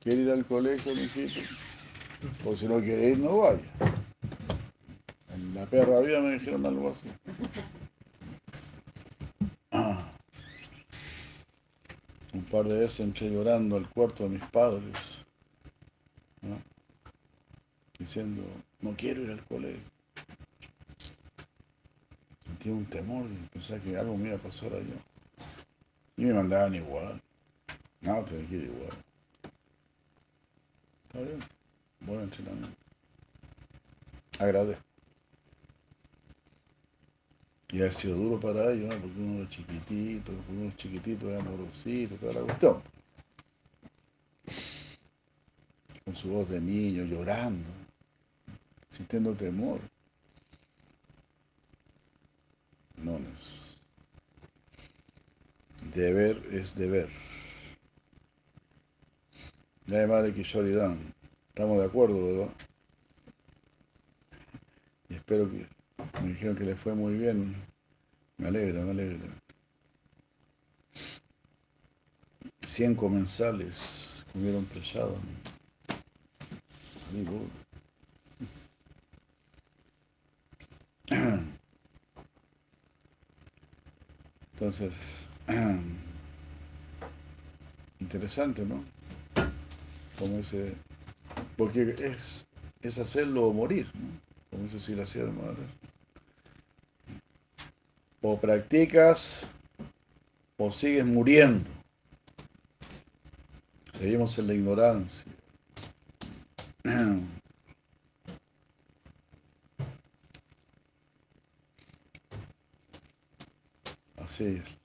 ¿quiere 0.00 0.22
ir 0.22 0.30
al 0.30 0.44
colegio, 0.44 0.94
mijito? 0.94 1.40
O 2.44 2.54
si 2.54 2.66
no 2.66 2.80
quiere 2.80 3.10
ir, 3.10 3.18
no 3.18 3.38
vaya. 3.38 3.60
En 5.34 5.54
la 5.54 5.64
perra 5.64 6.00
vida 6.00 6.20
me 6.20 6.34
dijeron 6.34 6.66
algo 6.66 6.90
así. 6.90 7.08
Ah. 9.70 10.12
Un 12.34 12.39
par 12.50 12.66
de 12.66 12.80
veces 12.80 13.00
entré 13.00 13.30
llorando 13.30 13.76
al 13.76 13.88
cuarto 13.88 14.24
de 14.24 14.30
mis 14.30 14.44
padres, 14.46 14.92
¿no? 16.42 16.60
diciendo, 17.98 18.42
no 18.80 18.94
quiero 18.96 19.22
ir 19.22 19.30
al 19.30 19.44
colegio. 19.44 19.80
Sentía 22.46 22.72
un 22.72 22.86
temor 22.86 23.28
de 23.28 23.36
pensar 23.48 23.80
que 23.80 23.96
algo 23.96 24.16
me 24.16 24.28
iba 24.28 24.36
a 24.36 24.40
pasar 24.40 24.72
allá. 24.72 24.96
Y 26.16 26.24
me 26.24 26.34
mandaban 26.34 26.74
igual. 26.74 27.20
No, 28.00 28.24
tengo 28.24 28.48
que 28.48 28.56
ir 28.56 28.64
igual. 28.64 28.96
Está 31.06 31.20
bien. 31.20 31.40
Buen 32.00 32.20
entrenamiento. 32.22 32.76
Agradezco. 34.38 34.89
Y 37.72 37.78
haber 37.78 37.94
sido 37.94 38.16
duro 38.16 38.40
para 38.40 38.72
ellos, 38.72 38.92
porque 38.96 39.20
uno 39.20 39.42
es 39.44 39.48
chiquitito, 39.50 40.32
porque 40.32 40.52
uno 40.52 40.68
es 40.68 40.76
chiquitito, 40.76 41.30
es 41.30 41.40
amorosito, 41.40 42.16
toda 42.16 42.32
la 42.32 42.40
cuestión. 42.40 42.82
Con 46.04 46.16
su 46.16 46.28
voz 46.30 46.48
de 46.48 46.60
niño, 46.60 47.04
llorando, 47.04 47.70
sintiendo 48.88 49.34
temor. 49.34 49.80
No 52.96 53.18
es. 53.18 53.78
Deber 55.94 56.42
es 56.52 56.74
deber. 56.74 57.08
Ya 59.86 60.06
madre 60.06 60.34
Kishoridan. 60.34 61.14
Estamos 61.48 61.78
de 61.78 61.84
acuerdo, 61.84 62.26
¿verdad? 62.26 62.54
Y 65.08 65.14
espero 65.14 65.50
que 65.50 65.66
me 66.22 66.28
dijeron 66.28 66.56
que 66.56 66.64
le 66.64 66.76
fue 66.76 66.94
muy 66.94 67.14
bien. 67.14 67.54
Me 68.38 68.48
alegra, 68.48 68.82
me 68.82 68.90
alegra. 68.90 69.28
100 72.66 72.94
comensales 72.94 74.24
comieron 74.32 74.64
prellado. 74.66 75.16
Amigo. 77.10 77.46
Entonces, 84.52 84.94
interesante, 88.00 88.64
¿no? 88.64 88.84
Como 90.18 90.38
ese, 90.38 90.74
porque 91.56 91.96
es, 91.98 92.46
es 92.82 92.98
hacerlo 92.98 93.46
o 93.46 93.52
morir, 93.52 93.90
¿no? 93.94 94.20
Como 94.50 94.64
dice 94.64 94.78
si 94.78 94.94
la 94.94 95.04
madre. 95.32 95.79
O 98.30 98.38
practicas 98.38 99.44
o 100.56 100.70
sigues 100.70 101.04
muriendo. 101.04 101.68
Seguimos 103.92 104.38
en 104.38 104.46
la 104.46 104.54
ignorancia. 104.54 105.32
Así 114.24 114.44
es. 114.44 114.78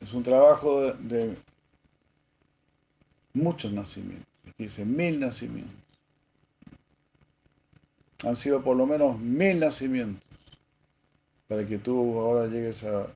Es 0.00 0.12
un 0.12 0.24
trabajo 0.24 0.92
de, 0.92 1.36
muchos 3.32 3.70
nacimientos. 3.70 4.26
Dice 4.58 4.84
mil 4.84 5.20
nacimientos. 5.20 5.76
Han 8.24 8.34
sido 8.34 8.60
por 8.64 8.76
lo 8.76 8.86
menos 8.86 9.20
mil 9.20 9.60
nacimientos 9.60 10.25
para 11.48 11.66
que 11.66 11.78
tú 11.78 12.18
ahora 12.18 12.46
llegues 12.48 12.82
a, 12.84 13.06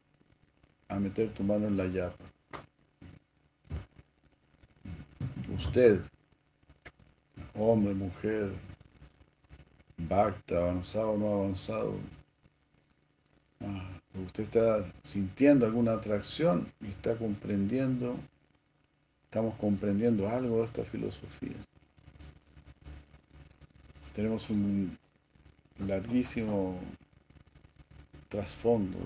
a 0.88 0.98
meter 0.98 1.32
tu 1.34 1.42
mano 1.42 1.66
en 1.66 1.76
la 1.76 1.86
llapa. 1.86 2.24
Usted, 5.56 6.00
hombre, 7.54 7.92
mujer, 7.94 8.52
bhakta, 9.98 10.58
avanzado 10.58 11.10
o 11.10 11.18
no 11.18 11.34
avanzado, 11.34 11.94
ah, 13.60 13.90
usted 14.26 14.44
está 14.44 14.84
sintiendo 15.02 15.66
alguna 15.66 15.92
atracción 15.94 16.66
y 16.80 16.88
está 16.88 17.16
comprendiendo, 17.16 18.16
estamos 19.24 19.54
comprendiendo 19.56 20.28
algo 20.28 20.58
de 20.58 20.64
esta 20.64 20.84
filosofía. 20.84 21.56
Tenemos 24.14 24.50
un 24.50 24.96
larguísimo 25.78 26.78
trasfondo. 28.30 28.98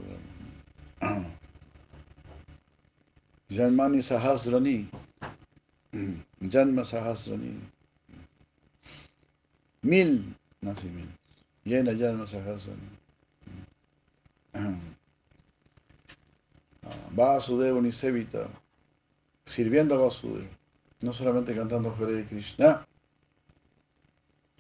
Janmani 3.51 4.03
Sahasrani. 4.03 4.89
Janma 6.41 6.85
Sahasrani. 6.85 7.59
Mil 9.83 10.23
nacimientos. 10.61 11.19
Llena 11.65 11.93
Janma 11.93 12.27
Sahasrani. 12.27 12.89
Vasudeva 17.11 17.81
Nisevita. 17.81 18.49
Sirviendo 19.47 19.95
a 19.95 19.99
Vasudeva. 19.99 20.49
No 21.03 21.13
solamente 21.13 21.55
cantando 21.55 21.95
Hare 21.95 22.25
Krishna, 22.25 22.87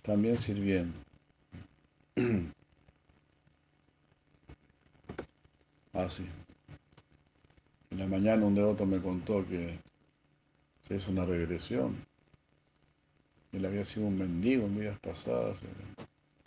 también 0.02 0.36
sirviendo. 0.36 0.98
Así. 5.94 6.26
En 7.90 7.98
la 7.98 8.06
mañana 8.06 8.44
un 8.44 8.56
devoto 8.56 8.84
me 8.84 9.00
contó 9.00 9.46
que 9.46 9.78
se 10.86 10.96
hizo 10.96 11.12
una 11.12 11.24
regresión. 11.24 11.96
Él 13.52 13.64
había 13.64 13.84
sido 13.84 14.06
un 14.06 14.18
mendigo 14.18 14.66
en 14.66 14.80
vidas 14.80 14.98
pasadas 14.98 15.58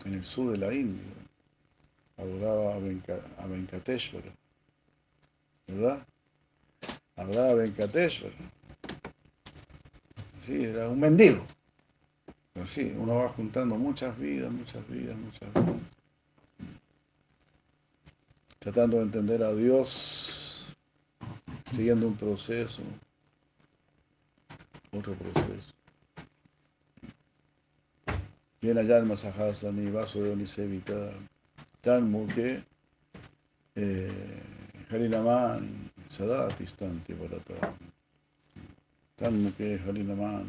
en 0.04 0.14
el 0.14 0.26
sur 0.26 0.52
de 0.52 0.58
la 0.58 0.74
India. 0.74 1.02
Adoraba 2.18 2.76
a, 2.76 2.80
Venka, 2.80 3.20
a 3.38 3.48
Venkateshwara. 3.48 4.32
¿Verdad? 5.68 6.06
Adoraba 7.16 7.50
a 7.52 7.54
Venkateshwara. 7.54 8.36
Sí, 10.46 10.66
era 10.66 10.90
un 10.90 11.00
mendigo. 11.00 11.46
Así, 12.62 12.94
uno 12.98 13.16
va 13.16 13.30
juntando 13.30 13.76
muchas 13.76 14.18
vidas, 14.20 14.52
muchas 14.52 14.86
vidas, 14.90 15.16
muchas 15.16 15.54
vidas 15.54 15.97
tratando 18.68 18.98
de 18.98 19.04
entender 19.04 19.42
a 19.44 19.54
Dios, 19.54 20.76
siguiendo 21.72 22.06
un 22.06 22.18
proceso, 22.18 22.82
otro 24.92 25.14
proceso. 25.14 25.74
Viene 28.60 28.82
allá 28.82 28.98
el 28.98 29.06
Masahasani, 29.06 29.90
vaso 29.90 30.22
de 30.22 30.34
Onisevita, 30.34 31.12
tan 31.80 32.28
que 32.28 32.62
eh, 33.76 34.42
Harinaman, 34.92 35.90
Sadat 36.12 36.60
instante 36.60 37.16
para 37.16 37.42
todo. 37.44 37.74
Tan 39.16 39.50
que 39.54 39.80
Harinaman. 39.80 40.46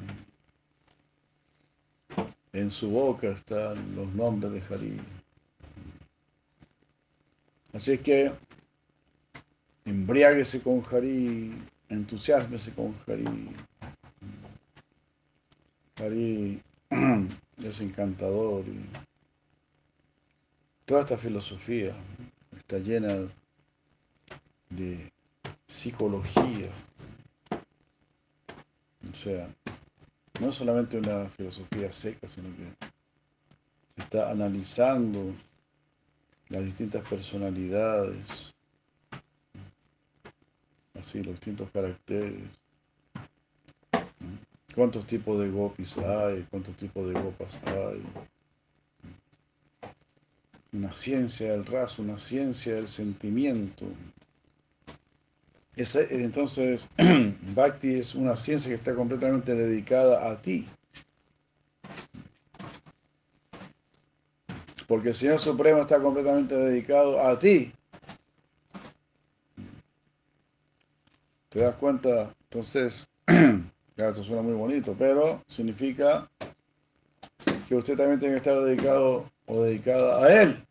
En 2.52 2.68
su 2.72 2.90
boca 2.90 3.28
están 3.28 3.94
los 3.94 4.12
nombres 4.12 4.50
de 4.50 4.74
Harim. 4.74 5.17
Así 7.72 7.92
es 7.92 8.00
que 8.00 8.32
embriáguese 9.84 10.60
con 10.62 10.82
Hari, 10.90 11.52
entusiasmese 11.88 12.72
con 12.72 12.94
Hari. 13.06 13.50
Hari 15.96 16.62
es 17.62 17.80
encantador 17.80 18.64
y 18.66 18.84
toda 20.86 21.02
esta 21.02 21.18
filosofía 21.18 21.94
está 22.56 22.78
llena 22.78 23.28
de 24.70 25.12
psicología. 25.66 26.70
O 29.10 29.14
sea, 29.14 29.48
no 30.40 30.52
solamente 30.52 30.98
una 30.98 31.28
filosofía 31.28 31.92
seca, 31.92 32.28
sino 32.28 32.48
que 32.56 32.86
se 33.96 34.02
está 34.02 34.30
analizando 34.30 35.34
las 36.48 36.64
distintas 36.64 37.06
personalidades, 37.08 38.54
así, 40.98 41.22
los 41.22 41.34
distintos 41.34 41.70
caracteres, 41.70 42.42
cuántos 44.74 45.06
tipos 45.06 45.38
de 45.40 45.50
gopis 45.50 45.98
hay, 45.98 46.46
cuántos 46.50 46.76
tipos 46.76 47.08
de 47.08 47.20
gopas 47.20 47.58
hay, 47.64 48.02
una 50.72 50.92
ciencia 50.92 51.52
del 51.52 51.66
raso, 51.66 52.02
una 52.02 52.18
ciencia 52.18 52.74
del 52.74 52.88
sentimiento, 52.88 53.86
entonces, 55.78 56.88
Bhakti 57.54 57.94
es 57.94 58.14
una 58.14 58.36
ciencia 58.36 58.68
que 58.68 58.74
está 58.74 58.94
completamente 58.94 59.54
dedicada 59.54 60.30
a 60.30 60.42
ti. 60.42 60.66
Porque 64.88 65.10
el 65.10 65.14
Señor 65.14 65.38
Supremo 65.38 65.82
está 65.82 66.00
completamente 66.00 66.56
dedicado 66.56 67.20
a 67.20 67.38
ti. 67.38 67.70
¿Te 71.50 71.60
das 71.60 71.74
cuenta? 71.76 72.34
Entonces, 72.44 73.06
claro, 73.26 74.12
esto 74.12 74.24
suena 74.24 74.40
muy 74.40 74.54
bonito, 74.54 74.96
pero 74.98 75.42
significa 75.46 76.26
que 77.68 77.74
usted 77.74 77.98
también 77.98 78.18
tiene 78.18 78.36
que 78.36 78.38
estar 78.38 78.58
dedicado 78.64 79.30
o 79.44 79.60
dedicada 79.60 80.24
a 80.24 80.42
Él. 80.42 80.64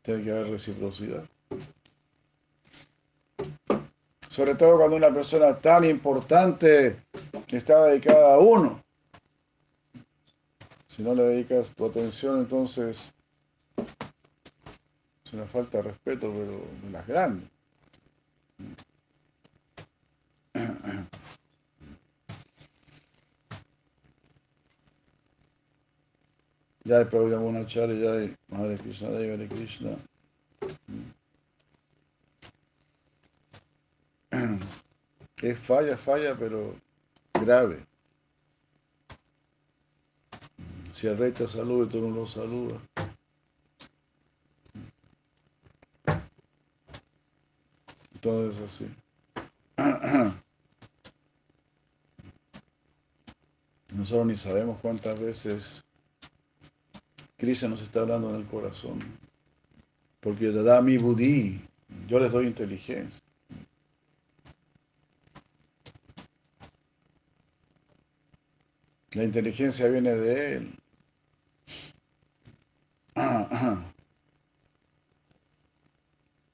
Tiene 0.00 0.24
que 0.24 0.30
haber 0.30 0.48
reciprocidad. 0.48 1.24
Sobre 4.30 4.54
todo 4.54 4.78
cuando 4.78 4.96
una 4.96 5.12
persona 5.12 5.54
tan 5.54 5.84
importante 5.84 6.96
está 7.48 7.84
dedicada 7.84 8.36
a 8.36 8.38
uno. 8.38 8.82
Si 10.98 11.04
no 11.04 11.14
le 11.14 11.22
dedicas 11.22 11.72
tu 11.76 11.86
atención, 11.86 12.40
entonces 12.40 13.12
es 15.24 15.32
una 15.32 15.46
falta 15.46 15.78
de 15.78 15.84
respeto, 15.84 16.32
pero 16.32 16.60
de 16.82 16.90
las 16.90 17.06
grandes. 17.06 17.48
Jai 26.84 27.04
Prabhu 27.04 27.30
Yamunacharya, 27.30 28.10
Jai 28.10 28.36
Hare 28.50 28.76
Krishna, 28.78 29.08
Jai 29.10 29.30
Hare 29.30 29.46
Krishna. 29.46 29.90
Es 35.42 35.58
falla, 35.60 35.96
falla, 35.96 36.34
pero 36.36 36.74
grave. 37.34 37.86
Si 40.98 41.06
el 41.06 41.16
rey 41.16 41.30
te 41.30 41.46
saluda 41.46 41.86
y 41.86 41.88
tú 41.90 42.00
no 42.00 42.12
lo 42.12 42.26
saludas. 42.26 42.82
Entonces 48.14 48.60
así. 48.64 48.90
Nosotros 53.94 54.26
ni 54.26 54.34
sabemos 54.34 54.80
cuántas 54.82 55.20
veces 55.20 55.84
Krishna 57.36 57.68
nos 57.68 57.82
está 57.82 58.00
hablando 58.00 58.30
en 58.30 58.40
el 58.40 58.46
corazón. 58.48 58.98
Porque 60.18 60.50
da 60.50 60.82
mi 60.82 60.98
budí, 60.98 61.60
yo 62.08 62.18
les 62.18 62.32
doy 62.32 62.48
inteligencia. 62.48 63.22
La 69.12 69.22
inteligencia 69.22 69.86
viene 69.86 70.12
de 70.16 70.54
él. 70.54 70.77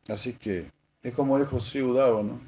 Así 0.08 0.34
que 0.34 0.70
es 1.02 1.14
como 1.14 1.38
dijo 1.38 1.60
Sri 1.60 1.82
Udava, 1.82 2.22
¿no? 2.22 2.40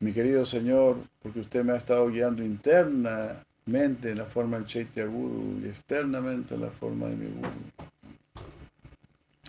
Mi 0.00 0.12
querido 0.12 0.44
Señor, 0.44 0.98
porque 1.22 1.40
usted 1.40 1.64
me 1.64 1.72
ha 1.72 1.76
estado 1.76 2.08
guiando 2.08 2.44
internamente 2.44 4.10
en 4.10 4.18
la 4.18 4.26
forma 4.26 4.58
del 4.58 4.66
Chaitya 4.66 5.06
Guru 5.06 5.60
y 5.62 5.68
externamente 5.68 6.54
en 6.54 6.60
la 6.60 6.70
forma 6.70 7.06
de 7.06 7.16
mi 7.16 7.26
Guru. 7.26 7.50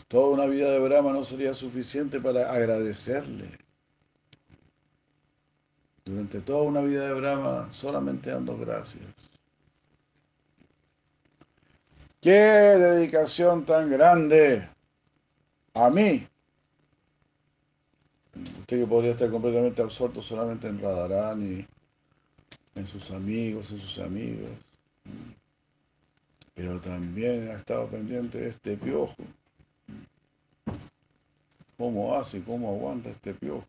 Toda 0.08 0.30
una 0.30 0.46
vida 0.46 0.72
de 0.72 0.80
Brahma 0.80 1.14
no 1.14 1.24
sería 1.24 1.54
suficiente 1.54 2.20
para 2.20 2.52
agradecerle. 2.52 3.60
Durante 6.04 6.40
toda 6.40 6.64
una 6.64 6.82
vida 6.82 7.06
de 7.06 7.14
Brahma 7.14 7.70
solamente 7.72 8.32
dando 8.32 8.58
gracias. 8.58 9.04
¡Qué 12.22 12.32
dedicación 12.32 13.66
tan 13.66 13.92
grande 13.92 14.68
a 15.86 15.90
mí! 15.90 16.28
Usted 18.60 18.80
que 18.82 18.88
podría 18.88 19.12
estar 19.12 19.30
completamente 19.30 19.82
absorto 19.82 20.22
solamente 20.22 20.68
en 20.68 20.80
Radharani, 20.80 21.66
en 22.76 22.88
sus 22.88 23.12
amigos, 23.12 23.72
en 23.72 23.80
sus 23.80 24.00
amigas. 24.00 24.52
Pero 26.56 26.80
también 26.80 27.50
ha 27.50 27.54
estado 27.54 27.88
pendiente 27.88 28.38
de 28.38 28.50
este 28.50 28.78
piojo. 28.78 29.16
¿Cómo 31.78 32.16
hace? 32.16 32.42
¿Cómo 32.42 32.70
aguanta 32.70 33.10
este 33.10 33.34
piojo? 33.34 33.66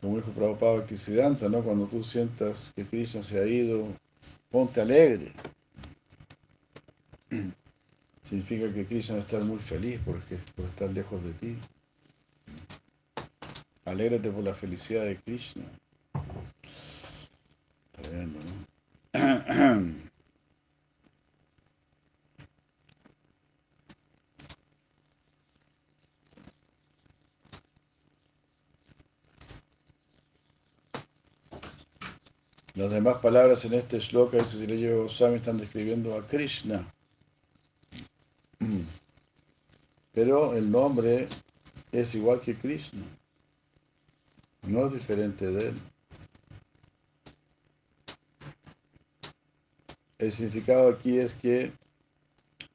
Como 0.00 0.16
dijo 0.16 0.30
Prabhupada 0.32 0.74
Bhaktisiddhanta, 0.74 1.48
¿no? 1.48 1.62
Cuando 1.62 1.86
tú 1.86 2.02
sientas 2.02 2.72
que 2.74 2.84
Krishna 2.84 3.22
se 3.22 3.38
ha 3.38 3.46
ido, 3.46 3.86
ponte 4.50 4.80
alegre. 4.80 5.32
Significa 8.30 8.72
que 8.72 8.86
Krishna 8.86 9.18
estar 9.18 9.42
muy 9.42 9.58
feliz 9.58 10.00
porque, 10.04 10.38
por 10.54 10.64
estar 10.66 10.88
lejos 10.88 11.20
de 11.24 11.32
ti. 11.32 11.56
Alégrate 13.84 14.30
por 14.30 14.44
la 14.44 14.54
felicidad 14.54 15.04
de 15.04 15.16
Krishna. 15.16 15.64
Tremendo, 17.90 18.38
¿no? 18.38 20.00
Las 32.76 32.90
demás 32.92 33.18
palabras 33.18 33.64
en 33.64 33.74
este 33.74 33.98
shloka, 33.98 34.38
dice 34.38 34.94
Goswami, 34.94 35.34
están 35.34 35.58
describiendo 35.58 36.16
a 36.16 36.24
Krishna. 36.28 36.86
Pero 40.22 40.52
el 40.52 40.70
nombre 40.70 41.28
es 41.92 42.14
igual 42.14 42.42
que 42.42 42.54
Krishna. 42.54 43.06
No 44.64 44.84
es 44.84 44.92
diferente 44.92 45.46
de 45.46 45.68
él. 45.70 45.80
El 50.18 50.30
significado 50.30 50.90
aquí 50.90 51.16
es 51.16 51.32
que 51.32 51.72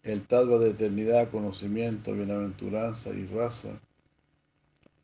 el 0.01 0.25
tattva 0.25 0.58
de 0.58 0.71
eternidad, 0.71 1.29
conocimiento, 1.29 2.13
bienaventuranza 2.13 3.12
y 3.12 3.27
raza 3.27 3.79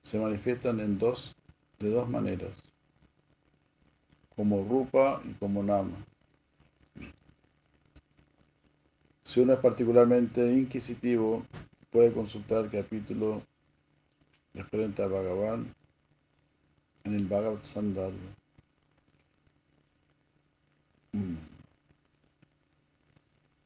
se 0.01 0.17
manifiestan 0.17 0.79
en 0.79 0.97
dos, 0.97 1.35
de 1.77 1.91
dos 1.91 2.09
maneras, 2.09 2.57
como 4.35 4.63
rupa 4.63 5.21
y 5.29 5.33
como 5.33 5.61
nama. 5.61 5.95
Si 9.25 9.39
uno 9.41 9.53
es 9.53 9.59
particularmente 9.59 10.51
inquisitivo, 10.51 11.45
puede 11.91 12.11
consultar 12.13 12.69
capítulo 12.69 13.43
referente 14.53 15.03
a 15.03 15.07
Bhagavan 15.07 15.73
en 17.03 17.13
el 17.13 17.25
Bhagavad 17.27 17.63
Sandalva. 17.63 18.17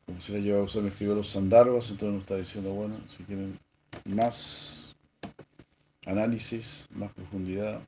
Como 0.06 0.22
si 0.22 0.34
le 0.34 0.42
lleva 0.42 0.66
a 0.66 0.82
me 0.82 0.90
escribió 0.90 1.16
los 1.16 1.30
Sandarbas, 1.30 1.90
entonces 1.90 2.14
nos 2.14 2.22
está 2.24 2.38
diciendo, 2.38 2.74
bueno, 2.74 2.96
si 3.08 3.24
quieren 3.24 3.60
más 4.06 4.96
análisis, 6.06 6.88
más 6.92 7.12
profundidad, 7.14 7.82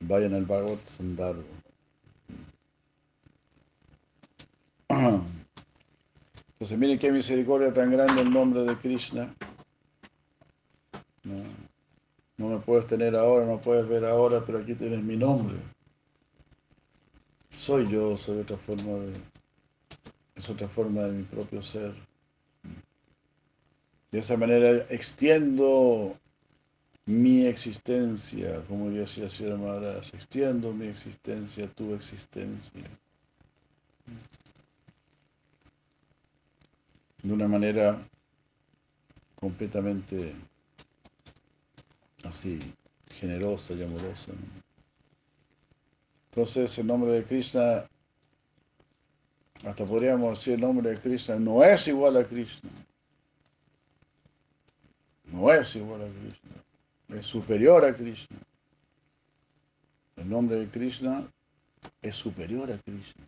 vayan 0.00 0.34
al 0.34 0.46
Bhagavad 0.46 0.78
Sandarbha. 0.86 1.42
Entonces, 6.58 6.76
miren 6.76 6.98
qué 6.98 7.12
misericordia 7.12 7.72
tan 7.72 7.92
grande 7.92 8.20
el 8.20 8.32
nombre 8.32 8.64
de 8.64 8.76
Krishna. 8.78 9.32
No, 11.22 12.48
me 12.48 12.58
puedes 12.58 12.88
tener 12.88 13.14
ahora, 13.14 13.46
no 13.46 13.60
puedes 13.60 13.86
ver 13.86 14.04
ahora, 14.04 14.44
pero 14.44 14.58
aquí 14.58 14.74
tienes 14.74 15.00
mi 15.04 15.16
nombre. 15.16 15.56
Soy 17.56 17.88
yo, 17.88 18.16
soy 18.16 18.40
otra 18.40 18.56
forma 18.56 18.92
de, 18.94 19.12
es 20.34 20.50
otra 20.50 20.66
forma 20.66 21.02
de 21.02 21.12
mi 21.12 21.22
propio 21.22 21.62
ser. 21.62 21.94
De 24.10 24.18
esa 24.18 24.36
manera 24.36 24.84
extiendo 24.90 26.16
mi 27.06 27.46
existencia, 27.46 28.64
como 28.66 28.90
decía 28.90 29.28
Sri 29.28 29.52
Maharaj, 29.52 30.12
extiendo 30.12 30.72
mi 30.72 30.88
existencia, 30.88 31.68
tu 31.68 31.94
existencia. 31.94 32.82
De 37.28 37.34
una 37.34 37.46
manera 37.46 37.98
completamente 39.34 40.32
así, 42.24 42.58
generosa 43.16 43.74
y 43.74 43.82
amorosa. 43.82 44.32
Entonces 46.30 46.78
el 46.78 46.86
nombre 46.86 47.12
de 47.12 47.24
Krishna, 47.24 47.84
hasta 49.62 49.84
podríamos 49.84 50.38
decir 50.38 50.54
el 50.54 50.62
nombre 50.62 50.88
de 50.88 50.98
Krishna, 50.98 51.38
no 51.38 51.62
es 51.62 51.86
igual 51.86 52.16
a 52.16 52.24
Krishna. 52.24 52.70
no 55.26 55.52
es 55.52 55.76
igual 55.76 56.00
a 56.00 56.06
Krishna, 56.06 57.20
es 57.20 57.26
superior 57.26 57.84
a 57.84 57.94
Krishna. 57.94 58.38
El 60.16 60.30
nombre 60.30 60.60
de 60.60 60.68
Krishna 60.68 61.30
es 62.00 62.16
superior 62.16 62.72
a 62.72 62.78
Krishna. 62.78 63.26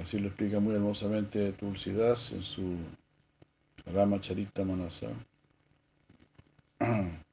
Así 0.00 0.18
lo 0.18 0.28
explica 0.28 0.58
muy 0.60 0.74
hermosamente 0.74 1.52
Tulsidas 1.52 2.32
en 2.32 2.42
su 2.42 2.76
Rama 3.86 4.20
Charita 4.20 4.64
Manasa. 4.64 5.08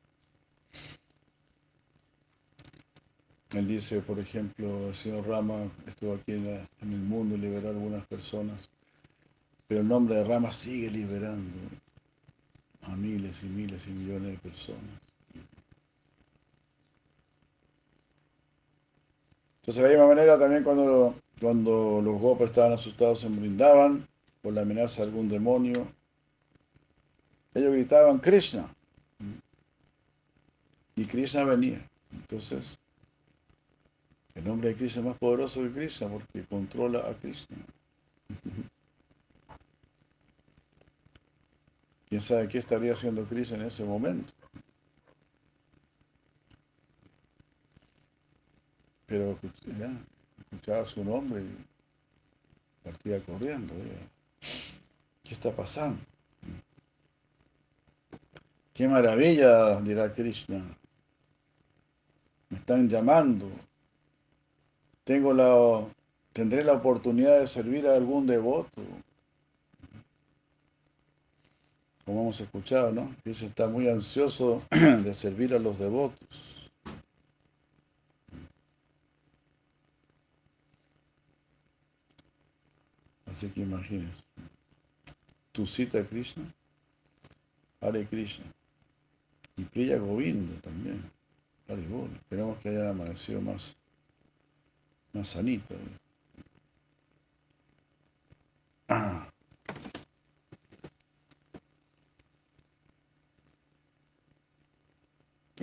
Él 3.54 3.68
dice, 3.68 4.00
por 4.02 4.18
ejemplo, 4.20 4.88
el 4.88 4.96
señor 4.96 5.28
Rama 5.28 5.70
estuvo 5.86 6.14
aquí 6.14 6.32
en, 6.34 6.68
el 6.82 6.88
mundo 6.88 7.36
y 7.36 7.40
liberó 7.40 7.68
a 7.68 7.72
algunas 7.72 8.06
personas, 8.06 8.70
pero 9.68 9.82
el 9.82 9.88
nombre 9.88 10.16
de 10.16 10.24
Rama 10.24 10.54
sigue 10.54 10.90
liberando 10.90 11.58
a 12.84 12.96
miles 12.96 13.44
y 13.44 13.48
miles 13.48 13.86
y 13.88 13.90
millones 13.90 14.32
de 14.32 14.38
personas. 14.38 15.02
Entonces, 19.62 19.84
de 19.84 19.90
la 19.90 19.90
misma 19.90 20.08
manera, 20.08 20.40
también 20.40 20.64
cuando, 20.64 21.16
cuando 21.42 22.00
los 22.02 22.22
gopas 22.22 22.50
estaban 22.50 22.74
asustados 22.74 23.22
se 23.22 23.28
brindaban 23.28 24.08
por 24.44 24.54
la 24.54 24.62
amenaza 24.62 25.02
de 25.02 25.08
algún 25.08 25.28
demonio, 25.28 25.92
ellos 27.56 27.74
gritaban 27.74 28.20
Krishna. 28.20 28.72
Y 30.96 31.06
Krishna 31.06 31.44
venía. 31.44 31.84
Entonces, 32.14 32.78
el 34.36 34.44
nombre 34.44 34.70
de 34.70 34.76
Krishna 34.76 35.02
es 35.02 35.08
más 35.08 35.18
poderoso 35.18 35.62
que 35.62 35.72
Krishna 35.72 36.08
porque 36.10 36.46
controla 36.46 37.00
a 37.00 37.14
Krishna. 37.16 37.58
¿Quién 42.08 42.22
sabe 42.22 42.48
qué 42.50 42.60
estaría 42.60 42.94
haciendo 42.94 43.24
Krishna 43.24 43.58
en 43.58 43.64
ese 43.64 43.84
momento? 43.84 44.32
Pero 49.08 49.40
ya, 49.80 49.92
escuchaba 50.52 50.86
su 50.86 51.04
nombre 51.04 51.42
y 51.42 52.84
partía 52.84 53.20
corriendo. 53.22 53.74
¿Qué 55.24 55.34
está 55.34 55.52
pasando? 55.52 56.00
¡Qué 58.74 58.88
maravilla! 58.88 59.80
dirá 59.80 60.14
Krishna. 60.14 60.62
Me 62.50 62.58
están 62.58 62.90
llamando. 62.90 63.50
Tengo 65.06 65.34
la, 65.34 65.86
tendré 66.34 66.64
la 66.64 66.74
oportunidad 66.74 67.40
de 67.40 67.48
servir 67.48 67.88
a 67.88 67.96
algún 67.96 68.28
devoto. 68.28 68.82
Como 72.04 72.22
hemos 72.22 72.42
escuchado, 72.42 72.92
¿no? 72.92 73.16
Krishna 73.24 73.48
está 73.48 73.68
muy 73.68 73.88
ansioso 73.88 74.64
de 74.70 75.14
servir 75.14 75.54
a 75.54 75.60
los 75.60 75.80
devotos. 75.80 76.51
Así 83.42 83.50
que 83.50 83.62
imagínense. 83.62 84.22
Tu 85.52 85.66
cita 85.66 86.06
Krishna, 86.06 86.44
Hare 87.82 88.06
Krishna. 88.06 88.46
Y 89.58 89.64
Priya 89.64 89.98
Govinda 89.98 90.62
también. 90.62 91.02
Hare 91.68 91.82
Bol. 91.88 92.12
Esperamos 92.18 92.60
que 92.60 92.70
haya 92.70 92.92
amanecido 92.92 93.42
más, 93.42 93.76
más 95.14 95.30
sanito. 95.30 95.74
Ah. 98.88 99.28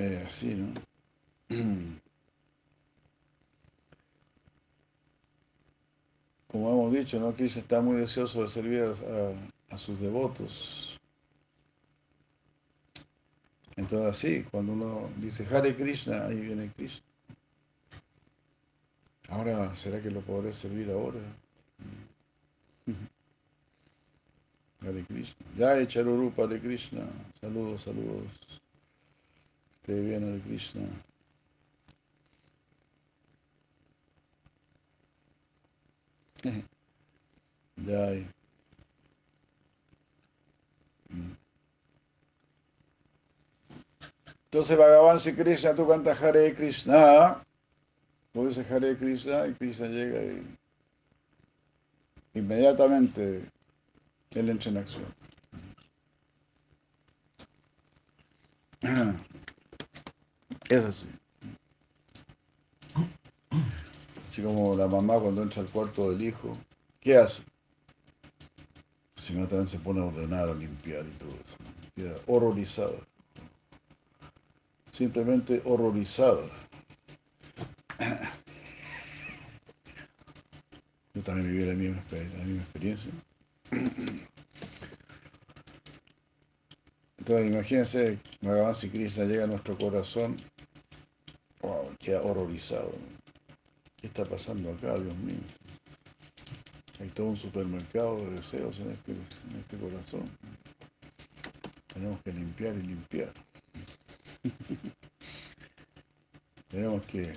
Eh, 0.01 0.25
así, 0.25 0.55
¿no? 0.55 0.73
Como 6.49 6.73
hemos 6.73 6.93
dicho, 6.93 7.21
¿no? 7.21 7.33
Krishna 7.35 7.61
está 7.61 7.81
muy 7.83 7.97
deseoso 7.99 8.43
de 8.43 8.49
servir 8.49 8.83
a, 9.71 9.77
sus 9.77 10.01
devotos. 10.01 10.99
Entonces, 13.77 14.09
así, 14.09 14.43
cuando 14.51 14.73
uno 14.73 15.11
dice 15.19 15.47
Hare 15.47 15.77
Krishna, 15.77 16.27
ahí 16.27 16.41
viene 16.41 16.73
Krishna. 16.75 17.05
Ahora, 19.29 19.77
¿será 19.77 20.01
que 20.01 20.11
lo 20.11 20.23
podré 20.23 20.55
servir 20.55 20.91
ahora? 20.91 21.21
Hare 24.81 25.05
Krishna. 25.05 25.47
Ya 25.57 25.87
Charurupa 25.87 26.45
Hare 26.45 26.59
Krishna. 26.61 27.07
Saludos, 27.41 27.83
saludos. 27.83 28.27
Esté 29.83 30.01
bien 30.01 30.25
Hare 30.25 30.41
Krishna. 30.41 30.89
Entonces 44.51 44.79
Bhagavan 44.79 45.21
si 45.21 45.35
Krishna, 45.35 45.75
tú 45.75 45.87
cantas 45.87 46.23
Hare 46.23 46.55
Krishna, 46.55 47.43
tú 48.33 48.49
dices 48.49 48.71
Hare 48.71 48.97
Krishna 48.97 49.47
y 49.47 49.53
Krishna 49.55 49.89
llega 49.89 50.23
y 50.23 50.43
inmediatamente 52.35 53.43
él 54.35 54.49
entra 54.49 54.71
en 54.71 54.77
acción. 54.79 55.15
Es 60.71 60.85
así. 60.85 61.07
Así 64.39 64.47
como 64.47 64.77
la 64.77 64.87
mamá 64.87 65.19
cuando 65.19 65.43
entra 65.43 65.63
al 65.63 65.69
cuarto 65.69 66.13
del 66.13 66.23
hijo, 66.23 66.53
¿qué 67.01 67.17
hace? 67.17 67.43
Si 69.17 69.33
no, 69.33 69.49
también 69.49 69.67
se 69.67 69.81
pone 69.81 70.01
a 70.01 70.05
ordenar, 70.05 70.49
a 70.49 70.55
limpiar 70.55 71.05
y 71.05 71.11
todo 71.17 71.31
eso. 71.31 71.57
Queda 71.97 72.15
horrorizada. 72.29 72.95
Simplemente 74.93 75.61
horrorizada. 75.65 76.45
Yo 81.15 81.23
también 81.25 81.51
viví 81.51 81.65
la 81.65 81.75
misma, 81.75 82.01
experiencia. 82.01 83.11
Entonces, 87.19 87.51
imagínense, 87.51 88.21
Bhagavan 88.43 88.77
si 88.77 88.89
Krishna 88.89 89.25
llega 89.25 89.43
a 89.43 89.49
nuestro 89.49 89.77
corazón, 89.77 90.37
wow, 91.61 91.83
queda 91.99 92.21
horrorizado. 92.21 92.93
¿Qué 94.19 94.23
está 94.23 94.35
pasando 94.35 94.73
acá, 94.73 94.95
Dios 94.95 95.17
mío? 95.19 95.39
Hay 96.99 97.07
todo 97.11 97.29
un 97.29 97.37
supermercado 97.37 98.17
de 98.17 98.33
deseos 98.33 98.81
en 98.81 98.91
este, 98.91 99.13
en 99.13 99.57
este 99.57 99.79
corazón. 99.79 100.25
Tenemos 101.95 102.21
que 102.23 102.33
limpiar 102.33 102.75
y 102.75 102.81
limpiar. 102.81 103.33
Tenemos 106.69 107.01
que 107.03 107.33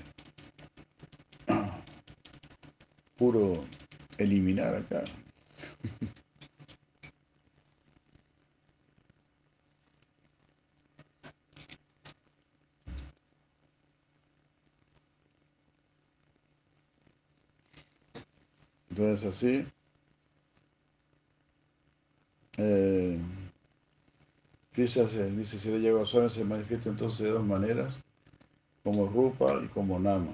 puro 3.16 3.62
eliminar 4.18 4.74
acá. 4.74 5.04
Entonces 19.22 19.38
así, 19.38 19.68
eh, 22.58 23.20
Krishna 24.72 25.08
se 25.08 25.30
dice, 25.30 25.60
si 25.60 25.70
llega 25.70 26.02
a 26.02 26.30
se 26.30 26.44
manifiesta 26.44 26.90
entonces 26.90 27.20
de 27.20 27.30
dos 27.30 27.46
maneras, 27.46 27.94
como 28.84 29.06
Rupa 29.06 29.62
y 29.64 29.68
como 29.68 30.00
Nama. 30.00 30.34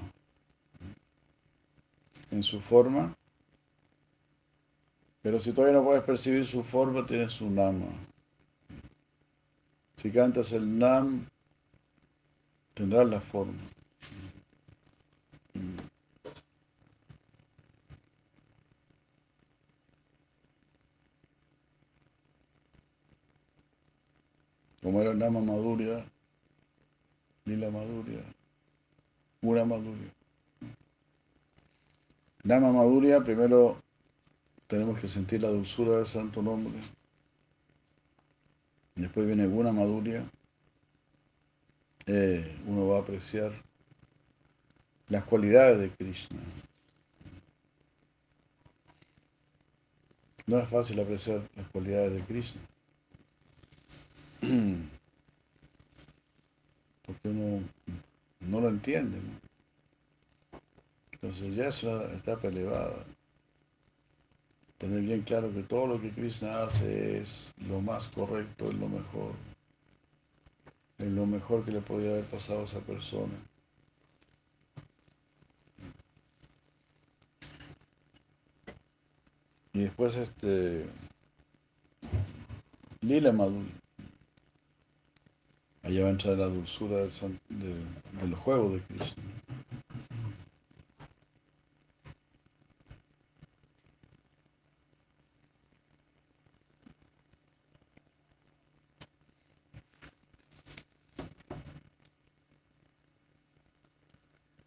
En 2.31 2.43
su 2.43 2.61
forma, 2.61 3.13
pero 5.21 5.39
si 5.41 5.51
todavía 5.51 5.79
no 5.79 5.85
puedes 5.85 6.03
percibir 6.03 6.45
su 6.45 6.63
forma, 6.63 7.05
tienes 7.05 7.33
su 7.33 7.49
Nama. 7.49 7.87
Si 9.97 10.11
cantas 10.11 10.53
el 10.53 10.79
Nam, 10.79 11.25
tendrás 12.73 13.09
la 13.09 13.19
forma. 13.19 13.76
Como 24.87 25.01
era 25.01 25.13
Nama 25.13 25.41
Madhurya, 25.41 26.01
Lila 27.43 27.69
Madhurya, 27.69 28.23
Mura 29.41 29.65
Madhurya. 29.65 30.09
Nama 32.45 32.71
Madhurya, 32.71 33.21
primero 33.21 33.83
tenemos 34.67 34.97
que 34.97 35.09
sentir 35.09 35.41
la 35.41 35.49
dulzura 35.49 35.97
del 35.97 36.05
santo 36.05 36.41
nombre. 36.41 36.79
Después 38.95 39.27
viene 39.27 39.45
Guna 39.45 39.73
Madhurya. 39.73 40.23
Eh, 42.05 42.57
uno 42.65 42.87
va 42.87 42.99
a 42.99 43.01
apreciar 43.01 43.51
las 45.09 45.25
cualidades 45.25 45.79
de 45.79 45.89
Krishna. 45.89 46.39
No 50.45 50.59
es 50.59 50.69
fácil 50.69 50.97
apreciar 51.01 51.41
las 51.57 51.67
cualidades 51.71 52.13
de 52.13 52.21
Krishna. 52.21 52.61
Porque 57.05 57.29
uno 57.29 57.63
no 58.41 58.61
lo 58.61 58.69
entiende. 58.69 59.17
Entonces 61.11 61.55
ya 61.55 61.69
es 61.69 61.81
una 61.83 62.03
etapa 62.13 62.47
elevada. 62.47 63.03
Tener 64.77 65.01
bien 65.01 65.23
claro 65.23 65.51
que 65.51 65.63
todo 65.63 65.87
lo 65.87 65.99
que 65.99 66.11
Krishna 66.11 66.63
hace 66.63 67.19
es 67.19 67.51
lo 67.67 67.81
más 67.81 68.07
correcto, 68.09 68.69
es 68.69 68.75
lo 68.75 68.87
mejor. 68.87 69.31
Es 70.99 71.07
lo 71.07 71.25
mejor 71.25 71.65
que 71.65 71.71
le 71.71 71.81
podía 71.81 72.11
haber 72.11 72.25
pasado 72.25 72.61
a 72.61 72.65
esa 72.65 72.79
persona. 72.81 73.33
Y 79.73 79.81
después 79.81 80.15
este 80.15 80.85
Lila 83.01 83.31
Madhuri. 83.31 83.86
Allá 85.87 86.01
va 86.03 86.07
a 86.09 86.11
entrar 86.11 86.35
la 86.37 86.47
dulzura 86.49 86.97
del, 86.97 87.11
san- 87.11 87.39
de, 87.49 87.73
de 88.73 88.81
Krishna. 88.87 89.23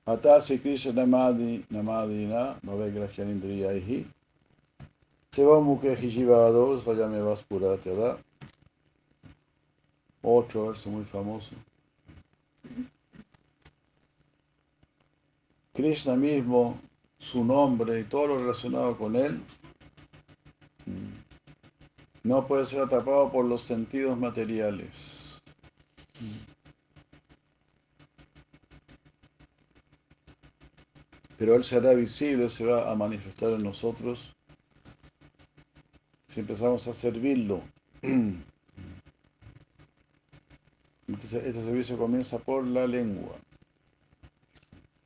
Atasi 0.06 0.58
Krishna 0.62 0.92
Namadi 0.92 1.62
Namadina 1.70 2.56
Bhavegrahyanindriyaihi 2.64 4.04
Seva 5.34 5.60
Mukhe 5.60 5.94
Hijivados 6.00 6.82
Vayame 6.82 7.20
Vaspuratya 7.22 7.92
Otro 10.22 10.68
verso 10.68 10.90
muy 10.90 11.04
famoso. 11.04 11.50
Krishna 15.72 16.14
mismo, 16.14 16.78
su 17.18 17.44
nombre 17.44 18.00
y 18.00 18.04
todo 18.04 18.26
lo 18.26 18.38
relacionado 18.38 18.96
con 18.98 19.16
él, 19.16 19.40
mm, 20.86 22.28
no 22.28 22.46
puede 22.46 22.66
ser 22.66 22.82
atrapado 22.82 23.30
por 23.30 23.46
los 23.46 23.62
sentidos 23.62 24.18
materiales. 24.18 24.90
Pero 31.38 31.54
él 31.54 31.64
será 31.64 31.94
visible, 31.94 32.50
se 32.50 32.66
va 32.66 32.90
a 32.90 32.94
manifestar 32.94 33.52
en 33.52 33.62
nosotros 33.62 34.28
si 36.28 36.40
empezamos 36.40 36.86
a 36.86 36.92
servirlo. 36.92 37.62
Este, 41.22 41.52
servicio 41.52 41.98
comienza 41.98 42.38
por 42.38 42.66
la 42.66 42.86
lengua. 42.86 43.36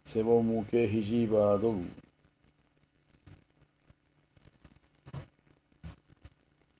Sebo 0.05 0.43
Muke 0.43 0.85
Hijiba 0.85 1.55
Adu. 1.55 1.85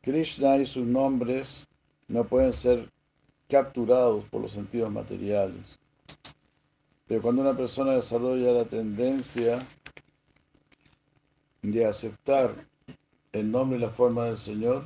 Krishna 0.03 0.59
y 0.59 0.67
sus 0.67 0.87
nombres 0.87 1.67
no 2.07 2.25
pueden 2.25 2.53
ser 2.53 2.93
capturados 3.49 4.25
por 4.27 4.43
los 4.43 4.53
sentidos 4.53 4.93
materiales. 4.93 5.81
Pero 7.09 7.21
cuando 7.21 7.43
una 7.43 7.57
persona 7.57 7.93
desarrolla 7.93 8.53
la 8.53 8.65
tendencia 8.67 9.59
de 11.63 11.87
aceptar 11.87 12.55
el 13.33 13.51
nombre 13.51 13.79
y 13.79 13.81
la 13.81 13.91
forma 13.91 14.27
del 14.27 14.39
Señor, 14.39 14.85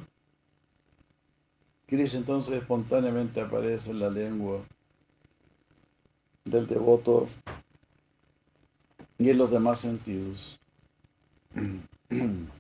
Krishna 1.88 2.18
entonces 2.18 2.56
espontáneamente 2.60 3.40
aparece 3.40 3.90
en 3.90 4.00
la 4.00 4.10
lengua 4.10 4.60
del 6.44 6.66
devoto 6.66 7.28
y 9.18 9.30
en 9.30 9.38
los 9.38 9.50
demás 9.50 9.80
sentidos. 9.80 10.60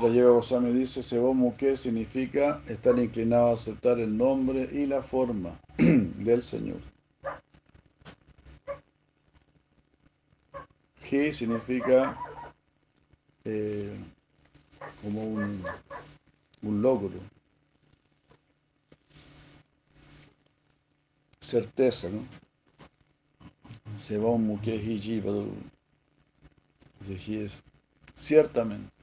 la 0.00 0.08
lleva 0.08 0.30
Goswami 0.32 0.72
dice, 0.72 1.02
Sebomu 1.02 1.56
que 1.56 1.76
significa 1.76 2.60
estar 2.66 2.98
inclinado 2.98 3.48
a 3.48 3.54
aceptar 3.54 4.00
el 4.00 4.16
nombre 4.16 4.68
y 4.72 4.86
la 4.86 5.00
forma 5.02 5.56
del 5.78 6.42
Señor. 6.42 6.80
He 11.08 11.32
significa 11.32 12.18
eh, 13.44 13.96
como 15.00 15.22
un, 15.22 15.62
logro, 16.82 17.20
certeza, 21.40 22.08
¿no? 22.08 22.26
Sebomu 23.96 24.60
que 24.60 24.74
Hijivadu. 24.74 25.52
Dice, 26.98 27.32
he 27.32 27.44
es 27.44 27.62
ciertamente. 28.16 28.94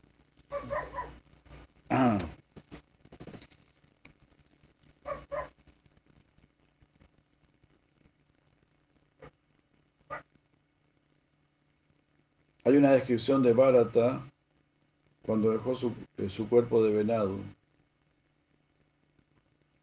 Ah. 1.94 2.18
Hay 12.64 12.78
una 12.78 12.94
descripción 12.94 13.44
de 13.44 13.52
Bharata 13.52 14.22
cuando 15.24 15.52
dejó 15.52 15.76
su, 15.76 15.94
eh, 16.18 16.30
su 16.30 16.48
cuerpo 16.48 16.82
de 16.82 16.94
venado. 16.94 17.39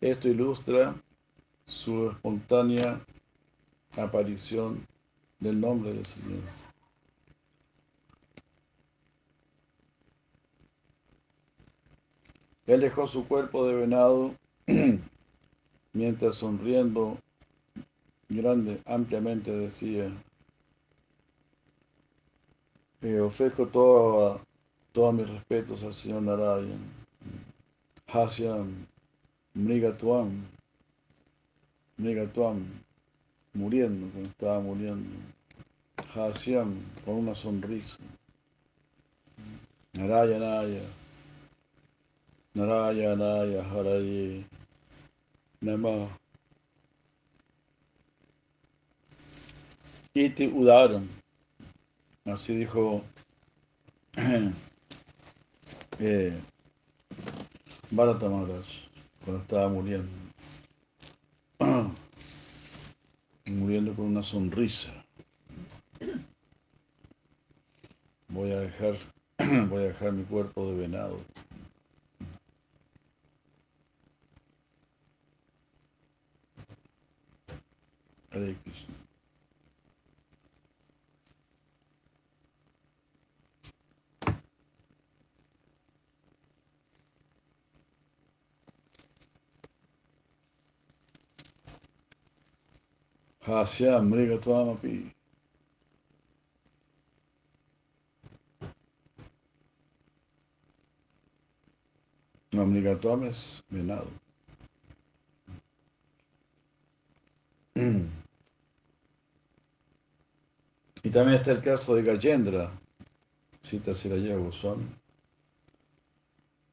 Esto 0.01 0.29
ilustra 0.29 0.95
su 1.67 2.09
espontánea 2.11 3.01
aparición 3.99 4.87
del 5.41 5.61
nombre 5.61 5.93
del 5.93 6.07
Señor. 6.07 6.68
Él 12.69 12.83
dejó 12.83 13.09
su 13.09 13.27
cuerpo 13.27 13.67
de 13.67 13.75
venado 13.75 14.35
mientras 15.95 16.35
sonriendo 16.35 17.17
grande, 18.29 18.83
ampliamente 18.85 19.51
decía, 19.51 20.13
eh, 23.01 23.21
ofrezco 23.21 23.67
toda, 23.69 24.39
todos 24.93 25.15
mis 25.15 25.31
respetos 25.31 25.83
al 25.83 25.95
señor 25.95 26.21
Narayan, 26.21 26.79
Hasyam, 28.07 28.87
Mrigatuam, 29.55 30.29
Mrigatuam, 31.97 32.67
muriendo, 33.55 34.11
cuando 34.11 34.29
estaba 34.29 34.61
muriendo, 34.61 35.09
Hasyam, 36.15 36.75
con 37.07 37.15
una 37.15 37.35
sonrisa, 37.35 37.97
Narayanaya. 39.95 40.83
Narayanaya 42.59 43.63
Haraye 43.71 44.43
Nama 45.63 46.09
Iti 50.13 50.49
Udaram. 50.49 51.07
Así 52.27 52.57
dijo 52.57 53.05
eh, 56.01 56.35
cuando 57.95 59.41
estaba 59.41 59.69
muriendo. 59.69 60.11
Muriendo 63.47 63.95
con 63.95 64.07
una 64.07 64.25
sonrisa. 64.25 64.91
Voy 68.29 68.51
a 68.51 68.61
dejar, 68.61 68.97
voy 69.69 69.85
a 69.85 69.87
dejar 69.87 70.13
mi 70.13 70.25
cuerpo 70.25 70.67
de 70.67 70.77
venado. 70.77 71.21
Hare 78.39 78.55
Krishna. 78.63 78.95
Hasya 93.45 94.01
Mrigatvamapi. 94.03 95.11
No, 102.53 102.67
Mrigatvam 102.67 103.25
es 103.25 103.63
venado. 103.71 104.11
Y 111.09 111.11
también 111.11 111.39
está 111.39 111.53
el 111.53 111.63
caso 111.63 111.95
de 111.95 112.03
Gajendra, 112.03 112.71
cita 113.63 113.95
Siraya 113.95 114.37
Goswami. 114.37 114.85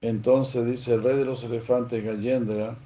Entonces 0.01 0.65
dice 0.65 0.95
el 0.95 1.03
rey 1.03 1.15
de 1.15 1.23
los 1.23 1.45
elefantes 1.45 2.03
Gajendra 2.03 2.77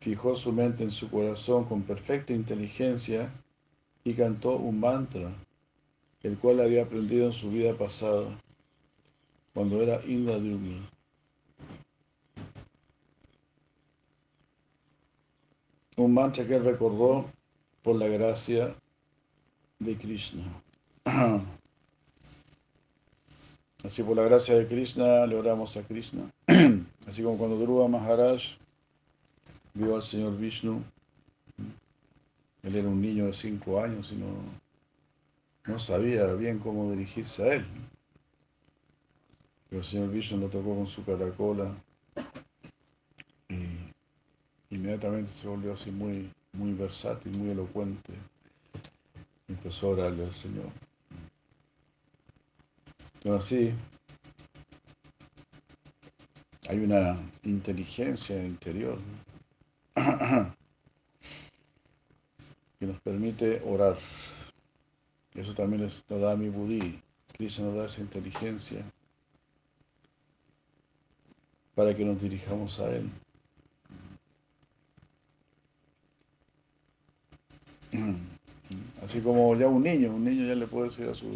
fijó 0.00 0.34
su 0.34 0.52
mente 0.52 0.84
en 0.84 0.90
su 0.90 1.08
corazón 1.08 1.64
con 1.64 1.84
perfecta 1.84 2.34
inteligencia 2.34 3.32
y 4.04 4.12
cantó 4.12 4.56
un 4.56 4.78
mantra, 4.78 5.32
el 6.22 6.36
cual 6.36 6.60
había 6.60 6.82
aprendido 6.82 7.28
en 7.28 7.32
su 7.32 7.50
vida 7.50 7.72
pasada, 7.72 8.38
cuando 9.54 9.80
era 9.80 10.04
Indradyumna. 10.04 10.86
Un 15.96 16.12
mantra 16.12 16.46
que 16.46 16.56
él 16.56 16.64
recordó 16.66 17.24
por 17.82 17.96
la 17.96 18.06
gracia 18.06 18.74
de 19.78 19.96
Krishna. 19.96 20.44
Así 23.84 24.02
por 24.02 24.16
la 24.16 24.22
gracia 24.22 24.54
de 24.54 24.66
Krishna 24.66 25.26
le 25.26 25.36
oramos 25.36 25.76
a 25.76 25.82
Krishna. 25.82 26.30
Así 27.06 27.22
como 27.22 27.38
cuando 27.38 27.58
Dhruva 27.58 27.88
Maharaj 27.88 28.42
vio 29.74 29.96
al 29.96 30.02
señor 30.02 30.36
Vishnu, 30.36 30.82
él 32.62 32.76
era 32.76 32.88
un 32.88 33.00
niño 33.00 33.26
de 33.26 33.32
cinco 33.32 33.82
años 33.82 34.12
y 34.12 34.16
no, 34.16 35.78
sabía 35.78 36.26
bien 36.34 36.58
cómo 36.58 36.92
dirigirse 36.92 37.42
a 37.42 37.54
él. 37.54 37.66
Pero 39.68 39.80
el 39.80 39.86
señor 39.86 40.10
Vishnu 40.10 40.38
lo 40.38 40.48
tocó 40.48 40.76
con 40.76 40.86
su 40.86 41.04
caracola 41.04 41.72
y 43.48 44.74
inmediatamente 44.74 45.32
se 45.32 45.48
volvió 45.48 45.72
así 45.72 45.90
muy, 45.90 46.30
muy 46.52 46.72
versátil, 46.74 47.32
muy 47.32 47.50
elocuente. 47.50 48.12
Empezó 49.48 49.88
a 49.88 49.90
orarle 49.90 50.26
al 50.26 50.34
Señor. 50.34 50.70
Pero 53.22 53.36
así, 53.36 53.74
hay 56.68 56.78
una 56.78 57.14
inteligencia 57.42 58.42
interior 58.42 58.98
que 62.78 62.86
nos 62.86 63.00
permite 63.00 63.60
orar. 63.66 63.98
Eso 65.34 65.54
también 65.54 65.82
nos 65.82 66.04
da 66.08 66.34
mi 66.36 66.48
budí. 66.48 67.02
Krishna 67.32 67.66
nos 67.66 67.76
da 67.76 67.86
esa 67.86 68.00
inteligencia 68.00 68.84
para 71.74 71.94
que 71.94 72.04
nos 72.04 72.20
dirijamos 72.22 72.80
a 72.80 72.90
Él. 72.90 73.10
Así 79.04 79.20
como 79.20 79.56
ya 79.56 79.66
un 79.66 79.82
niño, 79.82 80.12
un 80.12 80.24
niño 80.24 80.46
ya 80.46 80.54
le 80.54 80.66
puede 80.66 80.88
decir 80.88 81.08
a 81.08 81.14
su, 81.14 81.26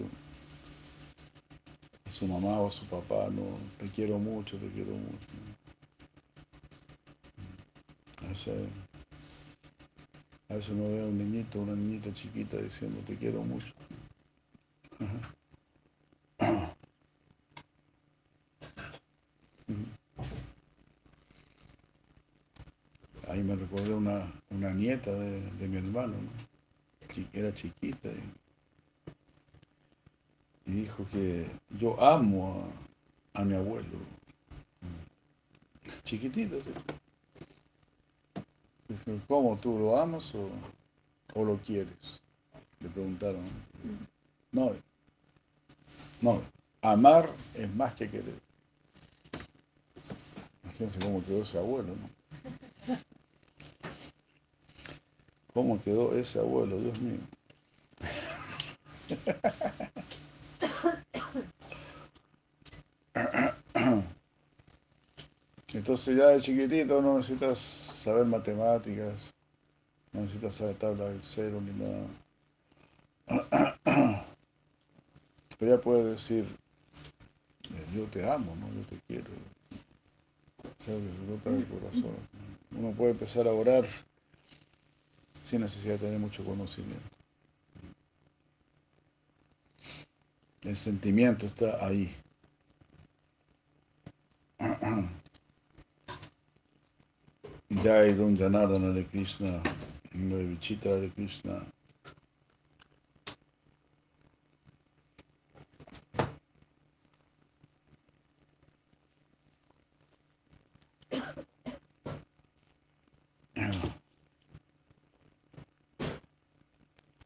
su 2.14 2.26
mamá 2.28 2.60
o 2.60 2.70
su 2.70 2.86
papá, 2.86 3.28
no, 3.30 3.42
te 3.76 3.88
quiero 3.88 4.18
mucho, 4.18 4.56
te 4.56 4.70
quiero 4.70 4.92
mucho. 4.92 5.26
A 8.22 8.28
veces, 8.28 8.62
a 10.48 10.72
uno 10.72 10.84
ve 10.84 11.02
a 11.02 11.06
un 11.06 11.18
niñito, 11.18 11.60
una 11.60 11.74
niñita 11.74 12.14
chiquita 12.14 12.56
diciendo 12.58 12.98
te 13.04 13.16
quiero 13.16 13.42
mucho. 13.42 13.72
Ahí 23.28 23.42
me 23.42 23.56
recordé 23.56 23.92
una, 23.92 24.32
una 24.50 24.72
nieta 24.72 25.10
de, 25.10 25.40
de 25.40 25.68
mi 25.68 25.78
hermano, 25.78 26.14
¿no? 26.14 26.30
Era 27.32 27.52
chiquita 27.52 28.08
y, 28.08 28.43
dijo 30.74 31.06
que 31.12 31.46
yo 31.78 32.00
amo 32.02 32.68
a, 33.32 33.44
mi 33.44 33.54
abuelo. 33.54 33.98
Chiquitito. 36.02 36.56
Dijo, 38.88 39.20
¿Cómo 39.28 39.56
tú 39.56 39.78
lo 39.78 39.98
amas 39.98 40.34
o, 40.34 40.50
o 41.34 41.44
lo 41.44 41.56
quieres? 41.58 42.20
Le 42.80 42.88
preguntaron. 42.88 43.42
No, 44.52 44.72
no, 46.20 46.42
amar 46.82 47.28
es 47.54 47.74
más 47.74 47.94
que 47.94 48.10
querer. 48.10 48.34
Imagínense 50.64 50.98
cómo 50.98 51.24
quedó 51.24 51.42
ese 51.42 51.58
abuelo, 51.58 51.94
¿no? 51.94 52.96
¿Cómo 55.52 55.80
quedó 55.82 56.16
ese 56.16 56.40
abuelo? 56.40 56.78
Dios 56.80 57.00
mío. 57.00 57.20
Entonces 65.84 66.16
ya 66.16 66.28
de 66.28 66.40
chiquitito 66.40 67.02
no 67.02 67.18
necesitas 67.18 67.58
saber 67.58 68.24
matemáticas, 68.24 69.34
no 70.14 70.22
necesitas 70.22 70.54
saber 70.54 70.76
tabla 70.76 71.10
del 71.10 71.20
cero 71.20 71.60
ni 71.60 71.72
nada. 71.84 72.06
Pero 75.58 75.76
ya 75.76 75.82
puedes 75.82 76.06
decir, 76.06 76.46
eh, 77.64 77.84
yo 77.94 78.04
te 78.06 78.26
amo, 78.26 78.56
¿no? 78.56 78.66
Yo 78.68 78.86
te 78.86 78.96
quiero. 79.06 79.28
O 80.62 80.82
sea, 80.82 80.94
el 80.94 81.66
corazón. 81.66 82.16
Uno 82.70 82.92
puede 82.92 83.10
empezar 83.10 83.46
a 83.46 83.52
orar 83.52 83.84
sin 85.42 85.60
necesidad 85.60 85.96
de 85.96 86.06
tener 86.06 86.18
mucho 86.18 86.46
conocimiento. 86.46 87.10
El 90.62 90.78
sentimiento 90.78 91.44
está 91.44 91.86
ahí. 91.86 92.23
Jai 97.84 98.14
Dun 98.14 98.34
Janardana 98.34 98.94
de 98.94 99.04
Krishna, 99.04 99.60
Vichita 100.14 100.98
de 100.98 101.10
Krishna. 101.10 101.66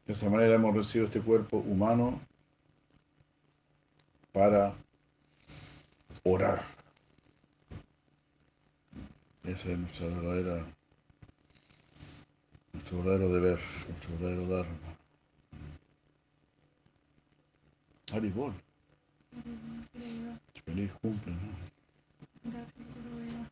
De 0.05 0.11
esa 0.13 0.29
manera 0.29 0.55
hemos 0.55 0.75
recibido 0.75 1.05
este 1.05 1.21
cuerpo 1.21 1.59
humano 1.59 2.19
para 4.33 4.73
orar. 6.23 6.78
Ese 9.49 9.73
es 9.73 9.79
nuestra 9.79 10.05
verdadera, 10.05 10.63
nuestro 12.71 12.97
verdadero 12.99 13.33
deber, 13.33 13.59
nuestro 13.87 14.11
verdadero 14.19 14.45
dharma. 14.45 14.97
Haribol, 18.11 18.53
feliz 20.63 20.93
cumple, 21.01 21.33
¿no? 21.33 21.39
Gracias, 22.43 22.87
Gurudev. 22.93 23.49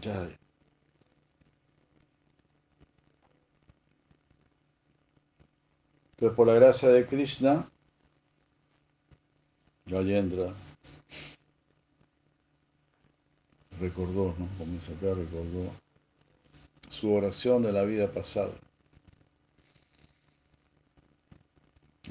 Ya. 0.00 0.30
Entonces, 6.12 6.34
por 6.34 6.46
la 6.46 6.54
gracia 6.54 6.88
de 6.88 7.06
Krishna, 7.06 7.70
Gayendra 9.90 10.54
recordó, 13.80 14.34
¿no? 14.38 14.46
Comienza 14.56 14.92
acá, 14.92 15.14
recordó 15.14 15.72
su 16.88 17.12
oración 17.12 17.62
de 17.62 17.72
la 17.72 17.82
vida 17.82 18.12
pasada. 18.12 18.52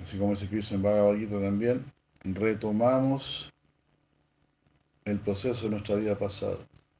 Así 0.01 0.17
como 0.17 0.35
se 0.35 0.43
escrito 0.45 0.75
en 0.75 0.81
Bhagavad 0.81 1.17
Gita 1.17 1.39
también, 1.41 1.85
retomamos 2.23 3.49
el 5.05 5.19
proceso 5.19 5.63
de 5.65 5.69
nuestra 5.69 5.95
vida 5.95 6.17
pasada. 6.17 6.57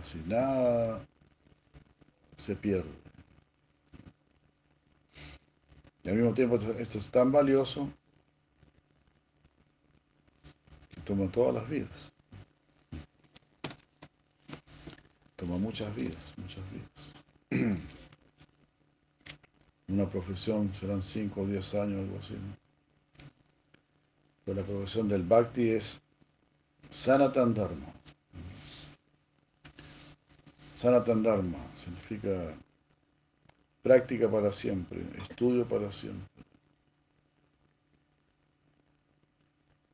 Así, 0.00 0.22
nada 0.26 1.04
se 2.36 2.54
pierde. 2.56 3.03
Y 6.04 6.10
al 6.10 6.16
mismo 6.16 6.34
tiempo 6.34 6.56
esto, 6.56 6.98
es 6.98 7.10
tan 7.10 7.32
valioso 7.32 7.90
que 10.90 11.00
toma 11.00 11.30
todas 11.30 11.54
las 11.54 11.68
vidas. 11.68 12.12
Toma 15.36 15.56
muchas 15.56 15.94
vidas, 15.96 16.34
muchas 16.36 16.62
vidas. 16.70 17.78
Una 19.88 20.08
profesión 20.08 20.72
serán 20.74 21.02
5 21.02 21.40
o 21.40 21.46
10 21.46 21.74
años, 21.74 22.00
algo 22.00 22.18
así. 22.18 22.36
Pero 24.44 24.60
la 24.60 24.66
profesión 24.66 25.08
del 25.08 25.22
Bhakti 25.22 25.70
es 25.70 26.00
Sanatan 26.90 27.54
Dharma. 27.54 27.92
Sanatan 30.76 31.22
Dharma 31.22 31.58
significa 31.74 32.54
práctica 33.84 34.28
para 34.30 34.50
siempre, 34.52 35.04
estudio 35.18 35.68
para 35.68 35.92
siempre. 35.92 36.26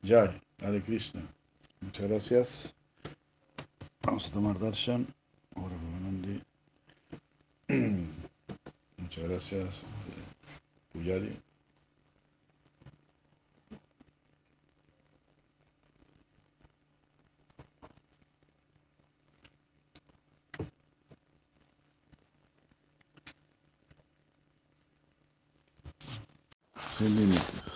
Jai, 0.02 0.40
Hare 0.62 0.80
Krishna. 0.80 1.22
Muchas 1.80 2.06
gracias. 2.08 2.74
Vamos 4.02 4.28
a 4.28 4.32
tomar 4.32 4.58
darshan. 4.58 5.06
Ahora. 5.56 5.74
Muchas 8.96 9.24
gracias, 9.24 9.84
este. 10.94 11.49
Sin 26.86 27.16
límites. 27.16 27.62
Ya. 27.62 27.69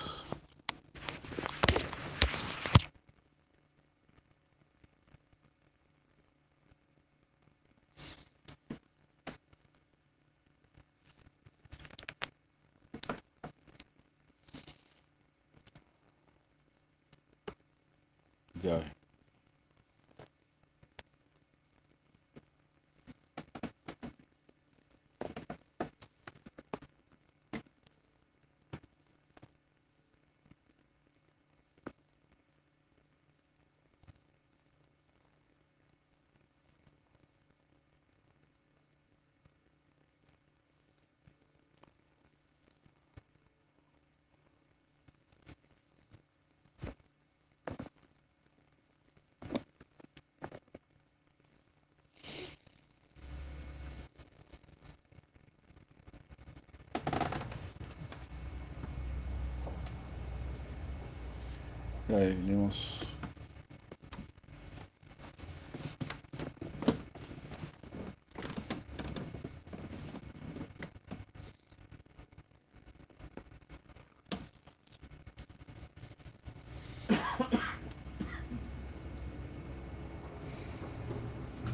Ya 62.15 62.21
venimos. 62.21 63.01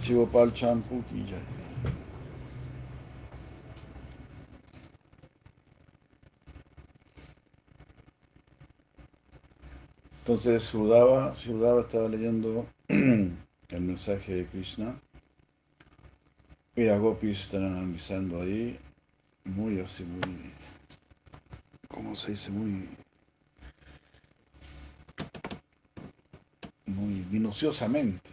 Shivapal 0.01 0.53
Champu 0.55 1.05
Entonces 10.30 10.62
Sudava, 10.62 11.34
Sudava 11.34 11.80
estaba 11.80 12.08
leyendo 12.08 12.64
el 12.88 13.80
mensaje 13.80 14.32
de 14.32 14.46
Krishna 14.46 14.94
y 16.76 16.84
las 16.84 17.00
gopis 17.00 17.40
están 17.40 17.64
analizando 17.64 18.40
ahí, 18.40 18.78
muy 19.44 19.80
así, 19.80 20.04
muy, 20.04 20.52
¿cómo 21.88 22.14
se 22.14 22.30
dice? 22.30 22.52
Muy, 22.52 22.88
muy 26.86 27.26
minuciosamente. 27.28 28.30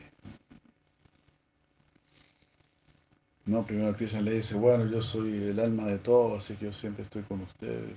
No, 3.48 3.66
primero 3.66 3.98
Krishna 3.98 4.22
le 4.22 4.36
dice, 4.36 4.54
bueno, 4.54 4.86
yo 4.86 5.02
soy 5.02 5.34
el 5.34 5.60
alma 5.60 5.88
de 5.88 5.98
todos, 5.98 6.44
así 6.44 6.54
que 6.58 6.66
yo 6.66 6.74
siempre 6.74 7.02
estoy 7.06 7.24
con 7.24 7.42
ustedes. 7.42 7.96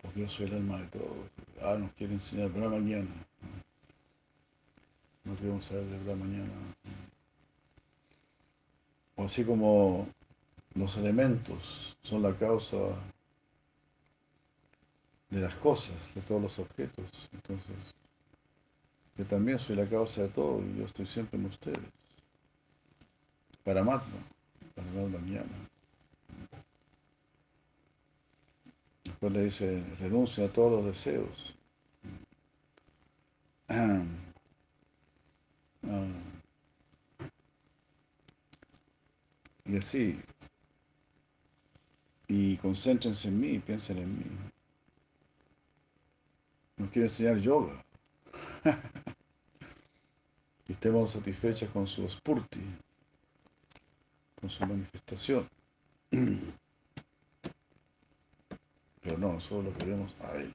porque 0.00 0.20
yo 0.20 0.28
soy 0.30 0.46
el 0.46 0.54
alma 0.54 0.78
de 0.78 0.86
todos. 0.86 1.45
Ah, 1.62 1.76
nos 1.78 1.92
quiere 1.92 2.14
enseñar 2.14 2.50
Brahma 2.50 2.76
mañana. 2.78 3.08
No 5.24 5.36
queremos 5.36 5.64
saber 5.64 5.84
de 5.84 5.98
Brahma 6.04 6.24
mañana. 6.24 6.52
O 9.16 9.24
así 9.24 9.44
como 9.44 10.06
los 10.74 10.96
elementos 10.96 11.96
son 12.02 12.22
la 12.22 12.34
causa 12.34 12.76
de 15.30 15.40
las 15.40 15.54
cosas, 15.54 16.14
de 16.14 16.20
todos 16.20 16.42
los 16.42 16.58
objetos. 16.58 17.06
Entonces, 17.32 17.76
yo 19.16 19.24
también 19.24 19.58
soy 19.58 19.76
la 19.76 19.86
causa 19.86 20.22
de 20.22 20.28
todo 20.28 20.62
y 20.62 20.78
yo 20.78 20.84
estoy 20.84 21.06
siempre 21.06 21.38
en 21.38 21.46
ustedes. 21.46 21.78
Paramatma, 23.64 24.18
Paramatma 24.74 25.18
mañana. 25.18 25.75
Después 29.16 29.32
le 29.32 29.44
dice, 29.44 29.82
renuncia 29.98 30.44
a 30.44 30.48
todos 30.48 30.72
los 30.72 30.84
deseos. 30.84 31.54
Ah. 35.88 36.04
Y 39.64 39.76
así. 39.76 40.20
Y 42.26 42.56
concéntrense 42.56 43.28
en 43.28 43.40
mí, 43.40 43.60
piensen 43.60 43.98
en 43.98 44.18
mí. 44.18 44.24
Nos 46.76 46.90
quiere 46.90 47.06
enseñar 47.06 47.38
yoga. 47.38 47.84
y 50.66 50.72
estemos 50.72 51.12
satisfechos 51.12 51.70
con 51.70 51.86
su 51.86 52.08
spurti, 52.08 52.60
con 54.40 54.50
su 54.50 54.66
manifestación. 54.66 55.48
No, 59.18 59.32
nosotros 59.32 59.64
lo 59.64 59.74
queremos 59.78 60.14
a 60.20 60.36
él. 60.36 60.52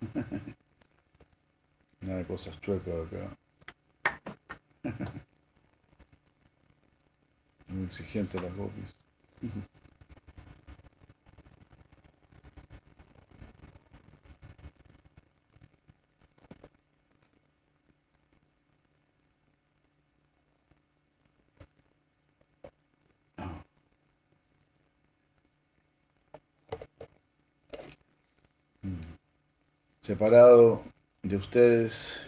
Nada 2.00 2.18
de 2.18 2.26
cosas 2.26 2.60
chuecas 2.60 2.94
acá. 3.06 3.36
Muy 7.68 7.84
exigente 7.84 8.40
las 8.40 8.56
gopis. 8.56 8.94
Separado 30.08 30.82
de 31.22 31.36
ustedes, 31.36 32.18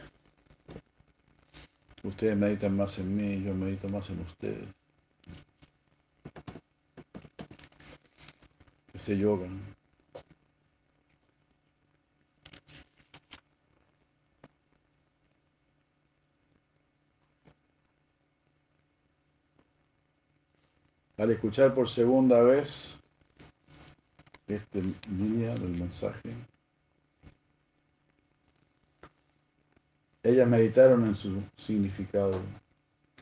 ustedes 2.03 2.37
meditan 2.37 2.76
más 2.76 2.99
en 2.99 3.16
mí, 3.16 3.43
yo 3.43 3.55
medito 3.55 3.89
más 3.89 4.11
en 4.11 4.20
ustedes. 4.20 4.68
Ese 8.93 9.16
yoga. 9.16 9.49
Al 21.16 21.31
escuchar 21.31 21.74
por 21.74 21.89
segunda 21.89 22.43
vez 22.43 22.99
este 24.49 24.83
línea 25.09 25.55
del 25.55 25.70
mensaje, 25.70 26.35
ellas 30.23 30.49
meditaron 30.49 31.07
en 31.07 31.16
su 31.16 31.43
significado. 31.57 32.41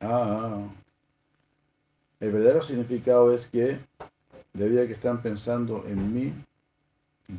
Ah, 0.00 0.08
ah. 0.10 0.68
el 2.20 2.32
verdadero 2.32 2.62
significado 2.62 3.34
es 3.34 3.46
que 3.46 3.78
debido 4.52 4.82
a 4.82 4.86
que 4.86 4.92
están 4.92 5.22
pensando 5.22 5.84
en 5.86 6.14
mí, 6.14 6.32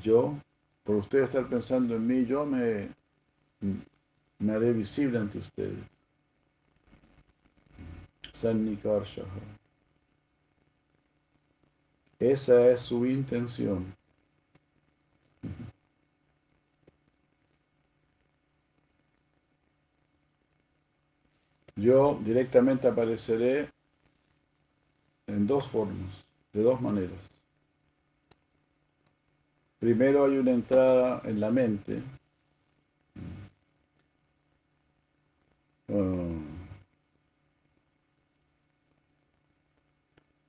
yo, 0.01 0.35
por 0.83 0.97
ustedes 0.97 1.25
estar 1.25 1.47
pensando 1.47 1.95
en 1.95 2.07
mí, 2.07 2.25
yo 2.25 2.45
me, 2.45 2.89
me 4.39 4.53
haré 4.53 4.73
visible 4.73 5.19
ante 5.19 5.39
ustedes. 5.39 5.79
Sannikarshaha. 8.33 9.25
Esa 12.19 12.71
es 12.71 12.81
su 12.81 13.05
intención. 13.05 13.98
Yo 21.79 22.19
directamente 22.25 22.89
apareceré 22.89 23.69
en 25.27 25.47
dos 25.47 25.69
formas, 25.69 26.25
de 26.51 26.61
dos 26.61 26.81
maneras. 26.81 27.17
Primero 29.79 30.25
hay 30.25 30.37
una 30.37 30.51
entrada 30.51 31.21
en 31.23 31.39
la 31.39 31.51
mente. 31.51 32.01
Ah, 35.87 36.27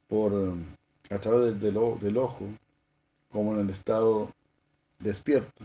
por 0.08 0.32
a 1.10 1.18
través 1.18 1.60
del, 1.60 1.74
del, 2.00 2.16
ojo, 2.18 2.46
como 3.30 3.54
en 3.54 3.60
el 3.60 3.70
estado 3.70 4.32
despierto. 4.98 5.64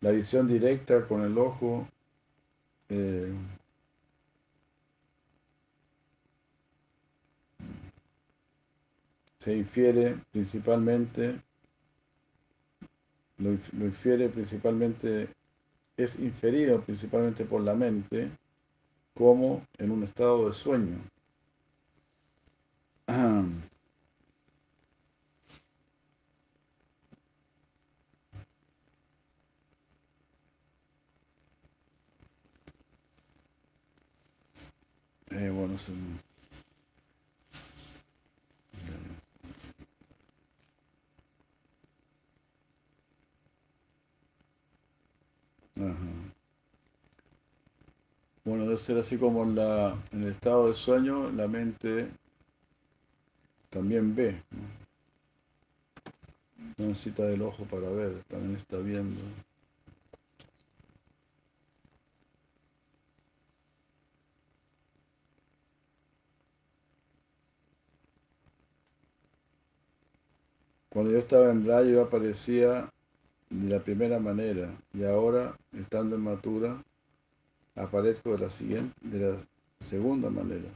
La 0.00 0.10
visión 0.10 0.48
directa 0.48 1.06
con 1.06 1.22
el 1.22 1.38
ojo 1.38 1.86
eh, 2.88 3.32
se 9.40 9.54
infiere 9.54 10.16
principalmente, 10.32 11.40
lo, 13.38 13.50
lo 13.50 13.84
infiere 13.84 14.28
principalmente, 14.28 15.28
es 15.96 16.18
inferido 16.18 16.80
principalmente 16.80 17.44
por 17.44 17.60
la 17.60 17.74
mente 17.74 18.30
como 19.14 19.66
en 19.78 19.90
un 19.90 20.02
estado 20.02 20.48
de 20.48 20.54
sueño. 20.54 20.98
Eh, 35.34 35.50
bueno, 35.50 35.76
se... 35.78 35.92
Ajá. 45.76 46.34
Bueno, 48.44 48.64
debe 48.64 48.78
ser 48.78 48.98
así 48.98 49.16
como 49.18 49.44
la, 49.44 49.96
en 50.12 50.22
el 50.22 50.30
estado 50.30 50.68
de 50.68 50.74
sueño, 50.74 51.30
la 51.30 51.48
mente 51.48 52.08
también 53.70 54.14
ve. 54.14 54.40
¿no? 54.52 54.84
necesita 56.86 57.24
del 57.24 57.42
ojo 57.42 57.64
para 57.64 57.88
ver, 57.90 58.22
también 58.28 58.56
está 58.56 58.78
viendo. 58.78 59.20
Cuando 70.94 71.10
yo 71.10 71.18
estaba 71.18 71.50
en 71.50 71.66
rayo 71.66 71.90
yo 71.90 72.02
aparecía 72.02 72.88
de 73.50 73.68
la 73.68 73.80
primera 73.80 74.20
manera 74.20 74.70
y 74.92 75.02
ahora, 75.02 75.58
estando 75.76 76.14
en 76.14 76.22
Matura, 76.22 76.84
aparezco 77.74 78.30
de 78.30 78.38
la 78.38 78.48
siguiente, 78.48 78.94
de 79.00 79.18
la 79.18 79.38
segunda 79.80 80.30
manera. 80.30 80.68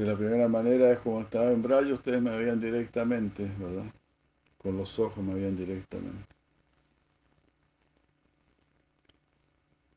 De 0.00 0.06
la 0.06 0.16
primera 0.16 0.48
manera 0.48 0.90
es 0.90 0.98
como 1.00 1.20
estaba 1.20 1.52
en 1.52 1.60
braille, 1.60 1.92
ustedes 1.92 2.22
me 2.22 2.34
veían 2.34 2.58
directamente, 2.58 3.44
¿verdad? 3.58 3.84
Con 4.56 4.78
los 4.78 4.98
ojos 4.98 5.22
me 5.22 5.34
veían 5.34 5.54
directamente. 5.54 6.34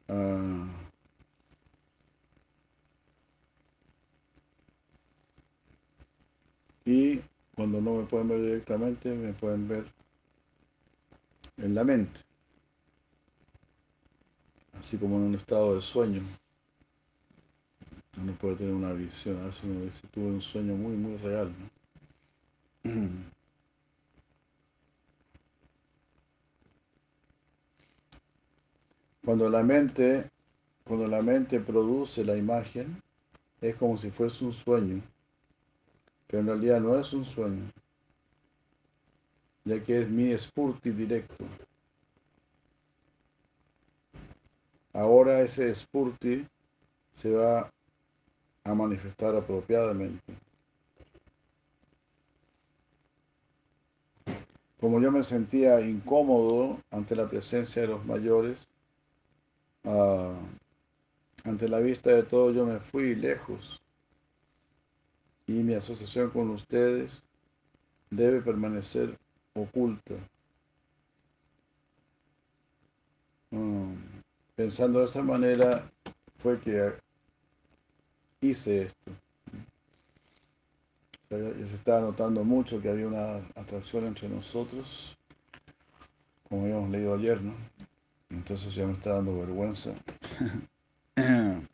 Ah. 0.10 0.68
Y 6.84 7.22
cuando 7.56 7.80
no 7.80 7.94
me 7.94 8.04
pueden 8.04 8.28
ver 8.28 8.42
directamente, 8.42 9.10
me 9.16 9.32
pueden 9.32 9.70
ver 9.70 9.86
en 11.56 11.74
la 11.74 11.86
mente, 11.86 12.20
así 14.78 14.98
como 14.98 15.16
en 15.16 15.22
un 15.22 15.36
estado 15.36 15.76
de 15.76 15.82
sueño. 15.82 16.43
Uno 18.22 18.34
puede 18.34 18.56
tener 18.58 18.74
una 18.74 18.94
visión, 18.94 19.42
a 19.42 19.48
veces 19.48 19.64
uno 19.64 19.90
tuve 20.12 20.26
un 20.26 20.42
sueño 20.42 20.76
muy, 20.76 20.96
muy 20.96 21.18
real. 21.18 21.52
Cuando 29.26 29.50
la 29.50 29.64
mente, 29.64 30.30
cuando 30.84 31.08
la 31.08 31.22
mente 31.22 31.62
produce 31.62 32.26
la 32.26 32.36
imagen, 32.36 33.02
es 33.62 33.76
como 33.78 33.98
si 33.98 34.12
fuese 34.12 34.44
un 34.44 34.52
sueño, 34.52 35.02
pero 36.28 36.42
en 36.42 36.48
realidad 36.48 36.82
no 36.82 37.00
es 37.00 37.14
un 37.14 37.24
sueño, 37.24 37.64
ya 39.64 39.82
que 39.82 40.02
es 40.02 40.10
mi 40.10 40.38
spurti 40.38 40.92
directo. 40.92 41.46
Ahora 44.92 45.40
ese 45.42 45.74
spurti 45.74 46.46
se 47.16 47.32
va 47.32 47.73
a 48.64 48.74
manifestar 48.74 49.36
apropiadamente. 49.36 50.34
Como 54.80 55.00
yo 55.00 55.12
me 55.12 55.24
sentía 55.24 55.80
incómodo 55.82 56.78
ante 56.92 57.16
la 57.16 57.28
presencia 57.30 57.82
de 57.82 57.88
los 57.90 58.06
mayores, 58.06 58.68
ah, 59.86 60.34
ante 61.46 61.68
la 61.68 61.80
vista 61.80 62.10
de 62.12 62.24
todo 62.24 62.52
yo 62.52 62.66
me 62.66 62.80
fui 62.80 63.16
lejos 63.16 63.82
y 65.48 65.54
mi 65.54 65.74
asociación 65.74 66.30
con 66.30 66.50
ustedes 66.50 67.24
debe 68.10 68.42
permanecer 68.42 69.18
oculta. 69.54 70.16
Mm, 73.52 73.94
pensando 74.56 75.00
de 75.00 75.06
esa 75.06 75.22
manera 75.22 75.90
fue 76.40 76.60
que 76.60 76.94
hice 78.50 78.84
esto. 78.84 79.12
se 81.30 81.76
estaba 81.76 82.02
notando 82.02 82.44
mucho 82.44 82.82
que 82.82 82.90
había 82.90 83.08
una 83.08 83.38
atracción 83.56 84.06
entre 84.06 84.30
nosotros, 84.30 85.18
como 86.50 86.64
habíamos 86.64 86.90
leído 86.90 87.16
ayer, 87.16 87.42
¿no? 87.42 87.54
Entonces 88.30 88.74
ya 88.76 88.86
me 88.86 88.94
está 88.94 89.14
dando 89.14 89.40
vergüenza. 89.40 89.94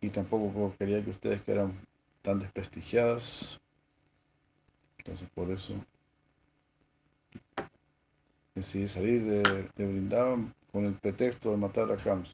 y 0.00 0.08
tampoco 0.10 0.74
quería 0.78 1.02
que 1.04 1.10
ustedes 1.10 1.42
quedaran 1.42 1.72
tan 2.22 2.38
desprestigiadas. 2.38 3.60
Entonces 4.98 5.28
por 5.34 5.50
eso 5.50 5.74
decidí 8.54 8.88
salir 8.88 9.22
de, 9.24 9.68
de 9.76 10.46
con 10.72 10.84
el 10.84 10.94
pretexto 10.94 11.50
de 11.50 11.56
matar 11.56 11.90
a 11.92 11.96
Kamsa. 11.96 12.32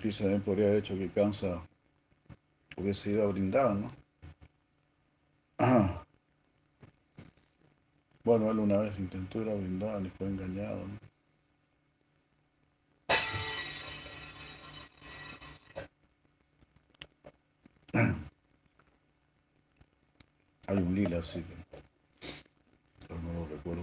Ortiz 0.00 0.16
también 0.16 0.40
podría 0.40 0.68
haber 0.68 0.78
hecho 0.78 0.96
que 0.96 1.10
Kansa 1.10 1.60
hubiese 2.74 3.10
ido 3.10 3.24
a 3.24 3.26
brindar, 3.26 3.74
¿no? 3.74 3.92
Bueno, 8.24 8.50
él 8.50 8.58
una 8.60 8.78
vez 8.78 8.98
intentó 8.98 9.42
ir 9.42 9.50
a 9.50 9.54
brindar 9.54 10.00
y 10.02 10.08
fue 10.10 10.26
engañado, 10.28 10.86
¿no? 10.86 10.98
Hay 20.66 20.76
un 20.78 20.94
lila 20.94 21.18
así 21.18 21.44
pero 23.06 23.20
no 23.20 23.32
lo 23.40 23.46
recuerdo. 23.48 23.82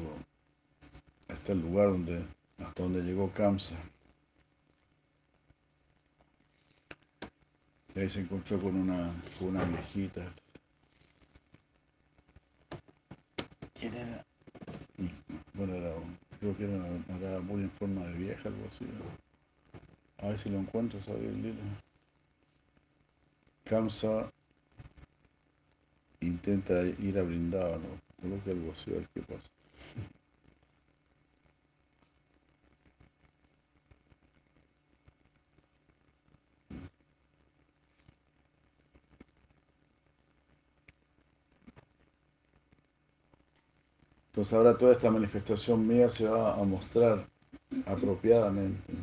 Este 1.27 1.43
es 1.43 1.49
el 1.49 1.61
lugar 1.61 1.89
donde 1.89 2.25
hasta 2.57 2.83
donde 2.83 3.03
llegó 3.03 3.31
Kamsa. 3.31 3.75
Y 7.97 8.01
ahí 8.01 8.09
se 8.11 8.19
encontró 8.19 8.59
con 8.59 8.75
una, 8.75 9.07
con 9.39 9.47
una 9.47 9.63
viejita. 9.63 10.21
¿Quién 13.73 13.95
era? 13.95 14.23
Bueno, 15.55 15.73
era 15.73 15.95
creo 16.39 16.55
que 16.55 16.65
era, 16.65 16.75
era 17.19 17.39
muy 17.39 17.63
en 17.63 17.71
forma 17.71 18.05
de 18.05 18.13
vieja, 18.13 18.49
algo 18.49 18.67
así. 18.67 18.85
A 20.19 20.27
ver 20.27 20.37
si 20.37 20.47
lo 20.49 20.59
encuentro, 20.59 21.01
¿sabes? 21.01 21.23
El 21.23 21.41
lila. 21.41 21.63
Kamsa 23.63 24.31
intenta 26.19 26.83
ir 26.83 27.17
a 27.17 27.23
brindar, 27.23 27.79
¿no? 27.79 28.43
Que 28.43 28.51
algo 28.51 28.73
así, 28.73 28.91
a 28.91 28.99
ver 28.99 29.07
qué 29.15 29.21
pasa. 29.21 29.56
Entonces 44.37 44.53
ahora 44.53 44.77
toda 44.77 44.91
esta 44.91 45.09
manifestación 45.09 45.87
mía 45.87 46.09
se 46.09 46.27
va 46.27 46.53
a 46.53 46.63
mostrar 46.63 47.27
apropiadamente. 47.87 48.93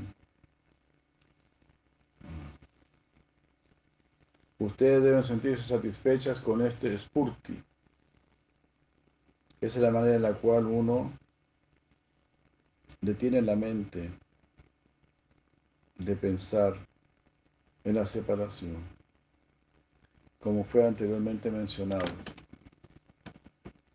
Ustedes 4.61 5.03
deben 5.03 5.24
sentirse 5.24 5.64
satisfechas 5.64 6.39
con 6.39 6.64
este 6.64 6.97
spurti. 6.97 7.61
Esa 9.61 9.78
es 9.78 9.82
la 9.82 9.91
manera 9.91 10.14
en 10.14 10.22
la 10.22 10.35
cual 10.35 10.66
uno 10.66 11.11
detiene 13.01 13.43
la 13.43 13.57
mente 13.57 14.12
de 15.99 16.14
pensar 16.14 16.76
en 17.82 17.97
la 17.97 18.07
separación, 18.07 18.76
como 20.39 20.62
fue 20.62 20.87
anteriormente 20.87 21.51
mencionado. 21.51 22.07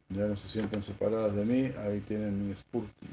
Ya 0.10 0.26
no 0.26 0.36
se 0.36 0.48
sienten 0.48 0.82
separadas 0.82 1.36
de 1.36 1.46
mí, 1.46 1.72
ahí 1.78 2.00
tienen 2.02 2.48
mi 2.48 2.56
spurti. 2.56 3.08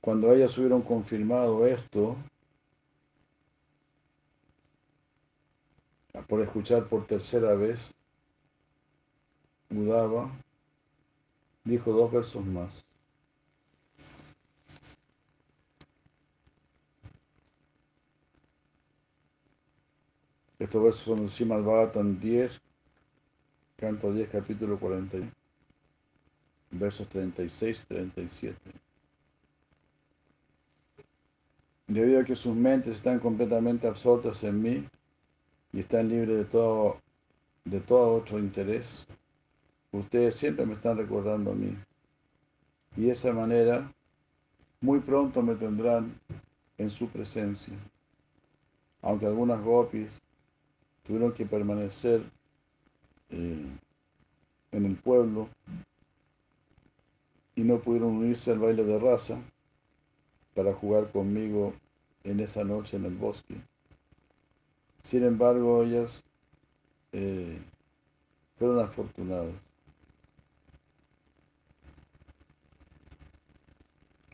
Cuando 0.00 0.32
ellas 0.32 0.56
hubieron 0.58 0.82
confirmado 0.82 1.66
esto, 1.66 2.16
por 6.26 6.40
escuchar 6.40 6.86
por 6.88 7.06
tercera 7.06 7.54
vez, 7.54 7.92
Udava 9.70 10.30
dijo 11.64 11.92
dos 11.92 12.12
versos 12.12 12.44
más. 12.44 12.89
Estos 20.60 20.82
versos 20.82 21.00
son 21.04 21.24
de 21.24 21.30
Srimad 21.30 21.62
Bhagavatam 21.62 22.20
10, 22.20 22.60
canto 23.78 24.12
10, 24.12 24.28
capítulo 24.28 24.78
41, 24.78 25.26
versos 26.72 27.08
36 27.08 27.82
y 27.82 27.86
37. 27.86 28.56
Debido 31.86 32.20
a 32.20 32.24
que 32.24 32.36
sus 32.36 32.54
mentes 32.54 32.96
están 32.96 33.20
completamente 33.20 33.88
absortas 33.88 34.44
en 34.44 34.60
mí 34.60 34.84
y 35.72 35.80
están 35.80 36.10
libres 36.10 36.36
de 36.36 36.44
todo, 36.44 37.00
de 37.64 37.80
todo 37.80 38.16
otro 38.16 38.38
interés, 38.38 39.06
ustedes 39.92 40.36
siempre 40.36 40.66
me 40.66 40.74
están 40.74 40.98
recordando 40.98 41.52
a 41.52 41.54
mí. 41.54 41.74
Y 42.98 43.06
de 43.06 43.12
esa 43.12 43.32
manera, 43.32 43.90
muy 44.82 45.00
pronto 45.00 45.40
me 45.40 45.54
tendrán 45.54 46.20
en 46.76 46.90
su 46.90 47.08
presencia. 47.08 47.72
Aunque 49.00 49.24
algunas 49.24 49.62
gopis 49.64 50.20
tuvieron 51.10 51.32
que 51.32 51.44
permanecer 51.44 52.22
eh, 53.30 53.66
en 54.70 54.86
el 54.86 54.94
pueblo 54.94 55.48
y 57.56 57.62
no 57.62 57.80
pudieron 57.80 58.10
unirse 58.18 58.52
al 58.52 58.60
baile 58.60 58.84
de 58.84 58.96
raza 58.96 59.36
para 60.54 60.72
jugar 60.72 61.10
conmigo 61.10 61.74
en 62.22 62.38
esa 62.38 62.62
noche 62.62 62.96
en 62.96 63.06
el 63.06 63.16
bosque. 63.16 63.56
Sin 65.02 65.24
embargo, 65.24 65.82
ellas 65.82 66.22
eh, 67.10 67.58
fueron 68.56 68.78
afortunadas. 68.78 69.56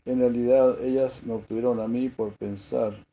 En 0.05 0.19
realidad, 0.19 0.79
ellas 0.83 1.23
me 1.23 1.33
obtuvieron 1.33 1.79
a 1.79 1.87
mí 1.87 2.09
por 2.09 2.33
pensar 2.33 3.03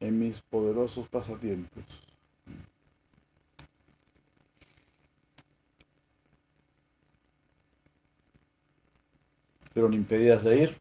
en 0.00 0.18
mis 0.18 0.40
poderosos 0.40 1.06
pasatiempos. 1.08 2.07
Fueron 9.78 9.94
impedidas 9.94 10.42
de 10.42 10.60
ir, 10.60 10.76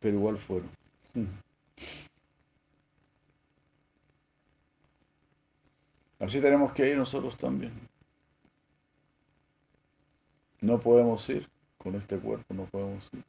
pero 0.00 0.16
igual 0.16 0.38
fueron. 0.38 0.68
Así 6.18 6.40
tenemos 6.40 6.72
que 6.72 6.90
ir 6.90 6.96
nosotros 6.96 7.36
también. 7.36 7.70
No 10.60 10.80
podemos 10.80 11.28
ir 11.28 11.48
con 11.78 11.94
este 11.94 12.18
cuerpo, 12.18 12.52
no 12.54 12.64
podemos 12.64 13.08
ir. 13.12 13.22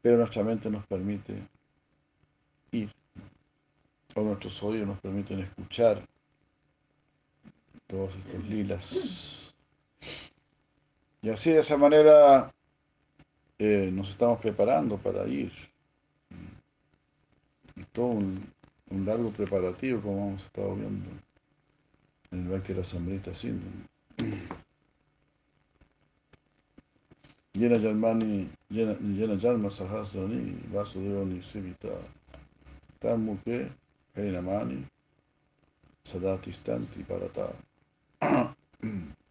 Pero 0.00 0.18
nuestra 0.18 0.44
mente 0.44 0.70
nos 0.70 0.86
permite 0.86 1.42
ir. 2.70 2.92
O 4.14 4.22
nuestros 4.22 4.62
oídos 4.62 4.86
nos 4.86 5.00
permiten 5.00 5.40
escuchar 5.40 6.06
todos 7.88 8.14
estos 8.14 8.44
lilas. 8.44 9.52
Y 11.20 11.30
así 11.30 11.50
de 11.50 11.58
esa 11.58 11.76
manera 11.76 12.52
eh, 13.58 13.90
nos 13.92 14.08
estamos 14.10 14.38
preparando 14.40 14.96
para 14.96 15.26
ir. 15.26 15.52
Y 17.76 17.84
todo 17.92 18.06
un, 18.06 18.52
largo 19.06 19.30
preparativo, 19.30 20.00
como 20.00 20.28
hemos 20.28 20.44
estado 20.44 20.74
viendo 20.74 21.10
en 22.30 22.42
el 22.42 22.48
Bhakti 22.48 22.72
Rasamrita 22.74 23.34
Sindhu. 23.34 23.68
Llena 27.54 27.76
Yarmani, 27.76 28.48
llena 28.70 29.34
Yarma 29.36 29.70
Sahasrani, 29.70 30.58
Vasudeva 30.72 31.24
Nisivita, 31.24 31.88
Tamuke, 32.98 33.70
Harinamani, 34.14 34.84
Sadatistanti 36.04 37.02
Parata. 37.04 37.52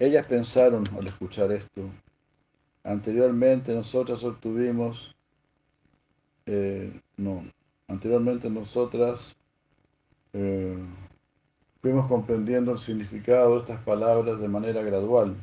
Ellas 0.00 0.26
pensaron 0.26 0.84
al 0.96 1.08
escuchar 1.08 1.52
esto, 1.52 1.90
anteriormente 2.84 3.74
nosotras 3.74 4.24
obtuvimos, 4.24 5.14
eh, 6.46 6.98
no, 7.18 7.44
anteriormente 7.86 8.48
nosotras 8.48 9.36
eh, 10.32 10.78
fuimos 11.82 12.08
comprendiendo 12.08 12.72
el 12.72 12.78
significado 12.78 13.52
de 13.52 13.58
estas 13.60 13.82
palabras 13.82 14.40
de 14.40 14.48
manera 14.48 14.80
gradual. 14.80 15.36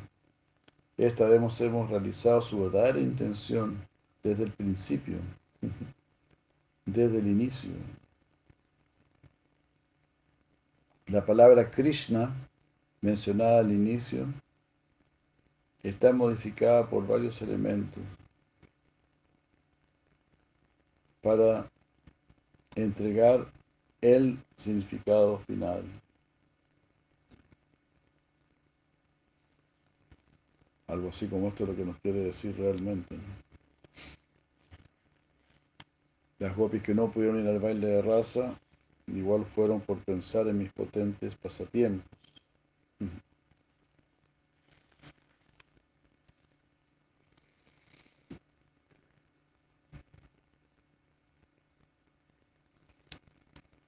Esta 0.96 1.26
vez 1.26 1.60
hemos 1.60 1.88
realizado 1.88 2.42
su 2.42 2.60
verdadera 2.60 2.98
intención 2.98 3.78
desde 4.24 4.42
el 4.42 4.50
principio, 4.50 5.18
desde 6.84 7.18
el 7.18 7.28
inicio. 7.28 7.70
La 11.06 11.24
palabra 11.24 11.70
Krishna, 11.70 12.34
mencionada 13.00 13.60
al 13.60 13.70
inicio, 13.70 14.26
está 15.82 16.12
modificada 16.12 16.88
por 16.88 17.06
varios 17.06 17.40
elementos 17.42 18.02
para 21.22 21.68
entregar 22.74 23.50
el 24.00 24.38
significado 24.56 25.38
final. 25.40 25.82
Algo 30.86 31.10
así 31.10 31.26
como 31.26 31.48
esto 31.48 31.64
es 31.64 31.70
lo 31.70 31.76
que 31.76 31.84
nos 31.84 31.98
quiere 31.98 32.20
decir 32.20 32.56
realmente. 32.56 33.16
Las 36.38 36.56
gopis 36.56 36.82
que 36.82 36.94
no 36.94 37.10
pudieron 37.10 37.42
ir 37.42 37.48
al 37.48 37.58
baile 37.58 37.88
de 37.88 38.02
raza, 38.02 38.58
igual 39.08 39.44
fueron 39.44 39.80
por 39.80 39.98
pensar 39.98 40.46
en 40.48 40.58
mis 40.58 40.72
potentes 40.72 41.34
pasatiempos. 41.34 42.08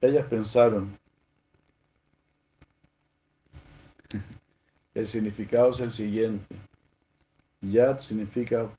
Ellas 0.03 0.26
pensaron, 0.28 0.98
el 4.94 5.07
significado 5.07 5.70
es 5.70 5.80
el 5.80 5.90
siguiente. 5.90 6.57
Yad 7.61 7.98
significa 7.98 8.70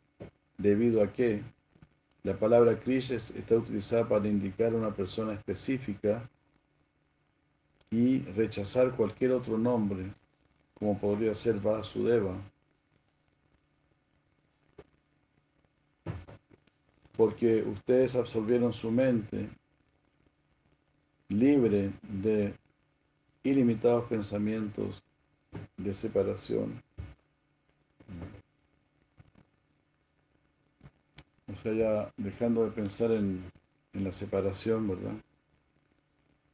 debido 0.58 1.04
a 1.04 1.14
que 1.14 1.44
la 2.24 2.36
palabra 2.36 2.76
Krishna 2.76 3.18
está 3.18 3.56
utilizada 3.56 4.08
para 4.08 4.28
indicar 4.28 4.74
a 4.74 4.78
una 4.78 4.92
persona 4.92 5.34
específica 5.34 6.28
y 7.92 8.24
rechazar 8.34 8.96
cualquier 8.96 9.34
otro 9.34 9.60
nombre, 9.60 10.12
como 10.74 10.98
podría 10.98 11.36
ser 11.36 11.60
Vasudeva. 11.60 12.36
Porque 17.16 17.62
ustedes 17.62 18.16
absorbieron 18.16 18.74
su 18.74 18.90
mente 18.90 19.50
libre 21.32 21.92
de 22.04 22.54
ilimitados 23.44 24.06
pensamientos 24.06 25.02
de 25.78 25.94
separación. 25.94 26.82
O 31.52 31.58
sea, 31.58 31.74
ya 31.74 32.14
dejando 32.18 32.66
de 32.66 32.72
pensar 32.72 33.12
en, 33.12 33.44
en, 33.94 34.04
la 34.04 34.12
separación, 34.12 34.88
¿verdad? 34.88 35.14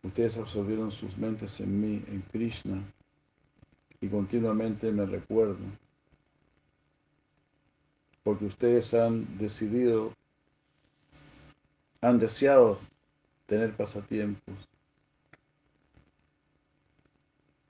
Ustedes 0.03 0.37
absorbieron 0.37 0.91
sus 0.91 1.17
mentes 1.17 1.59
en 1.59 1.81
mí, 1.81 2.03
en 2.07 2.21
Krishna, 2.31 2.81
y 3.99 4.07
continuamente 4.07 4.91
me 4.91 5.05
recuerdan. 5.05 5.77
Porque 8.23 8.45
ustedes 8.45 8.93
han 8.93 9.37
decidido, 9.37 10.13
han 12.01 12.19
deseado 12.19 12.79
tener 13.47 13.75
pasatiempos. 13.75 14.55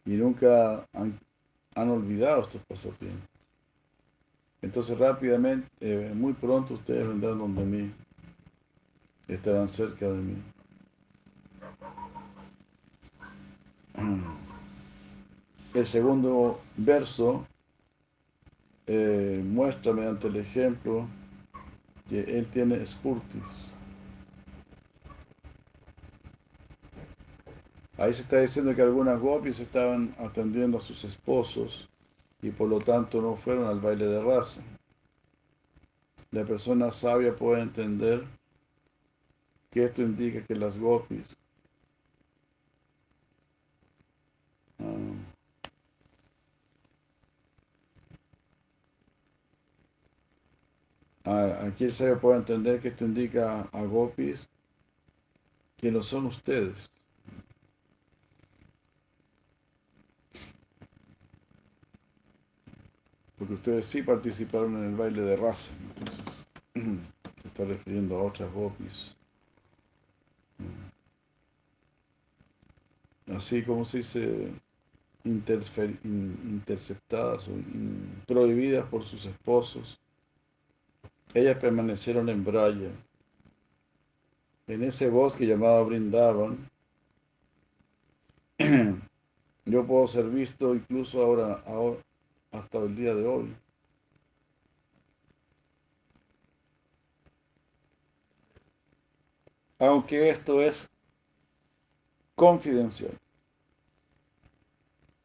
Y 0.05 0.11
nunca 0.11 0.85
han, 0.93 1.17
han 1.75 1.89
olvidado 1.89 2.41
estos 2.41 2.61
pasatiempos. 2.67 3.29
Entonces 4.61 4.97
rápidamente, 4.97 5.67
eh, 5.79 6.11
muy 6.13 6.33
pronto 6.33 6.73
ustedes 6.73 7.07
vendrán 7.07 7.37
donde 7.37 7.63
mí, 7.63 7.91
estarán 9.27 9.69
cerca 9.69 10.07
de 10.07 10.17
mí. 10.17 10.35
El 15.73 15.85
segundo 15.85 16.59
verso 16.77 17.45
eh, 18.87 19.43
muestra 19.45 19.93
mediante 19.93 20.27
el 20.27 20.37
ejemplo 20.37 21.07
que 22.09 22.21
él 22.21 22.47
tiene 22.47 22.83
spurtis. 22.85 23.76
Ahí 27.97 28.13
se 28.13 28.21
está 28.21 28.39
diciendo 28.39 28.75
que 28.75 28.83
algunas 28.83 29.19
gopis 29.19 29.59
estaban 29.59 30.13
atendiendo 30.19 30.77
a 30.77 30.81
sus 30.81 31.03
esposos 31.03 31.89
y 32.43 32.51
por 32.51 32.69
lo 32.69 32.77
tanto 32.77 33.19
no 33.21 33.35
fueron 33.35 33.65
al 33.65 33.79
baile 33.79 34.05
de 34.05 34.21
raza. 34.21 34.61
La 36.29 36.45
persona 36.45 36.91
sabia 36.91 37.35
puede 37.35 37.61
entender 37.61 38.23
que 39.71 39.85
esto 39.85 40.03
indica 40.03 40.45
que 40.45 40.55
las 40.55 40.77
gopis 40.77 41.25
uh, 44.77 45.15
aquí 51.67 51.85
el 51.85 51.93
sabio 51.93 52.19
puede 52.19 52.37
entender 52.37 52.79
que 52.79 52.89
esto 52.89 53.05
indica 53.05 53.61
a 53.71 53.83
gopis 53.83 54.47
que 55.77 55.91
no 55.91 56.03
son 56.03 56.27
ustedes. 56.27 56.89
Porque 63.37 63.53
ustedes 63.53 63.85
sí 63.85 64.01
participaron 64.01 64.75
en 64.77 64.85
el 64.85 64.95
baile 64.95 65.21
de 65.21 65.35
raza. 65.35 65.71
Entonces, 65.89 66.17
se 67.41 67.47
está 67.47 67.65
refiriendo 67.65 68.17
a 68.17 68.23
otras 68.23 68.51
gopis. 68.51 69.15
Así 73.35 73.61
como 73.63 73.85
se 73.85 73.97
dice 73.97 74.51
interceptadas 75.25 77.49
o 77.49 77.51
prohibidas 78.25 78.85
por 78.85 79.03
sus 79.03 79.25
esposos, 79.25 79.99
ellas 81.33 81.57
permanecieron 81.57 82.29
en 82.29 82.45
Braya, 82.45 82.91
en 84.67 84.83
ese 84.83 85.09
bosque 85.09 85.45
llamado 85.45 85.85
Brindavan. 85.85 86.69
Yo 89.65 89.85
puedo 89.85 90.07
ser 90.07 90.29
visto 90.29 90.73
incluso 90.73 91.21
ahora 91.21 91.61
hasta 92.51 92.77
el 92.79 92.95
día 92.95 93.13
de 93.13 93.25
hoy. 93.25 93.55
Aunque 99.79 100.29
esto 100.29 100.61
es 100.61 100.89
confidencial. 102.35 103.17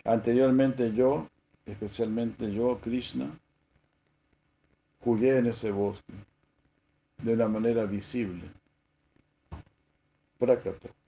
Anteriormente 0.04 0.92
yo, 0.92 1.28
especialmente 1.64 2.52
yo, 2.52 2.78
Krishna, 2.80 3.30
jugué 5.00 5.38
en 5.38 5.46
ese 5.46 5.70
bosque 5.70 6.12
de 7.22 7.34
una 7.34 7.48
manera 7.48 7.86
visible. 7.86 8.50
Prakata. 10.38 11.01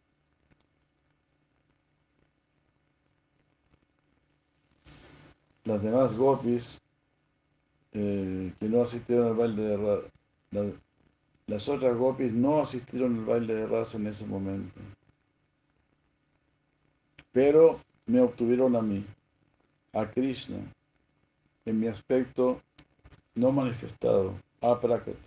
Las 5.65 5.83
demás 5.83 6.15
gopis 6.17 6.81
eh, 7.93 8.53
que 8.59 8.69
no 8.69 8.83
asistieron 8.83 9.29
al 9.29 9.35
baile 9.35 9.63
de 9.63 9.77
raza, 9.77 10.09
la, 10.51 10.65
las 11.47 11.69
otras 11.69 11.97
gopis 11.97 12.33
no 12.33 12.61
asistieron 12.61 13.19
al 13.19 13.25
baile 13.25 13.55
de 13.55 13.67
raza 13.67 13.97
en 13.97 14.07
ese 14.07 14.27
momento. 14.27 14.81
Pero 17.33 17.81
me 18.07 18.21
obtuvieron 18.21 18.77
a 18.77 18.83
mí, 18.83 19.05
a 19.93 20.07
Krishna, 20.11 20.59
en 21.65 21.81
mi 21.81 21.87
aspecto 21.87 22.61
no 23.35 23.51
manifestado, 23.51 24.35
a 24.61 24.79
Prakata, 24.79 25.19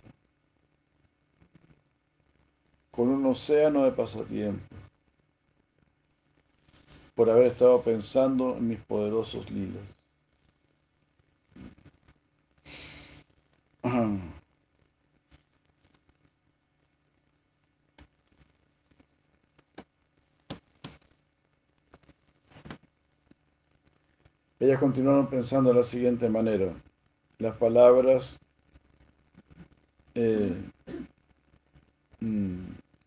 con 2.90 3.08
un 3.08 3.26
océano 3.26 3.84
de 3.84 3.92
pasatiempos, 3.92 4.78
por 7.14 7.28
haber 7.28 7.48
estado 7.48 7.82
pensando 7.82 8.56
en 8.56 8.68
mis 8.68 8.80
poderosos 8.80 9.50
lilas. 9.50 9.97
Ellas 24.60 24.80
continuaron 24.80 25.28
pensando 25.28 25.70
de 25.70 25.76
la 25.76 25.84
siguiente 25.84 26.28
manera. 26.28 26.72
Las 27.38 27.56
palabras 27.56 28.38
eh, 30.14 30.52
mm, 32.20 32.64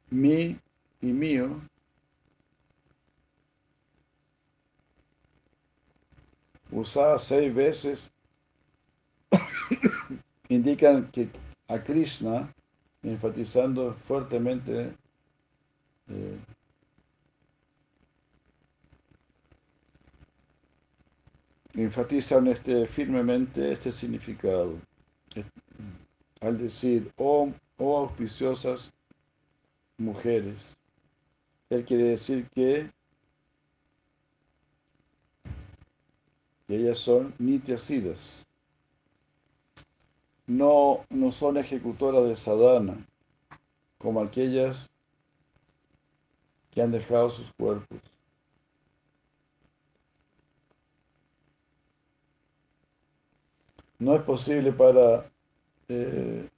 mi 0.10 0.58
y 1.02 1.08
mío 1.08 1.60
usadas 6.72 7.26
seis 7.26 7.54
veces 7.54 8.12
indican 10.52 11.10
que 11.12 11.30
a 11.70 11.80
Krishna, 11.82 12.54
enfatizando 13.04 13.94
fuertemente 14.06 14.94
eh, 16.10 16.38
enfatizan 21.76 22.48
este, 22.48 22.86
firmemente 22.86 23.72
este 23.72 23.92
significado. 23.92 24.76
Al 26.42 26.58
decir, 26.58 27.10
oh, 27.16 27.54
oh 27.78 27.98
auspiciosas 28.00 28.92
mujeres, 29.98 30.78
él 31.70 31.86
quiere 31.86 32.04
decir 32.04 32.46
que, 32.50 32.90
que 36.68 36.76
ellas 36.76 36.98
son 36.98 37.34
nitiasidas, 37.40 38.46
no, 40.52 41.06
no 41.10 41.32
son 41.32 41.56
ejecutoras 41.56 42.26
de 42.28 42.36
sadhana, 42.36 43.08
como 43.98 44.20
aquellas 44.20 44.90
que 46.72 46.82
han 46.82 46.92
dejado 46.92 47.30
sus 47.30 47.50
cuerpos. 47.54 48.00
No 53.98 54.16
es 54.16 54.24
posible 54.24 54.74
para, 54.74 55.32
eh, 55.88 56.50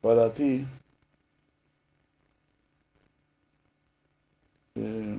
para 0.00 0.32
ti 0.32 0.66
eh, 4.74 5.16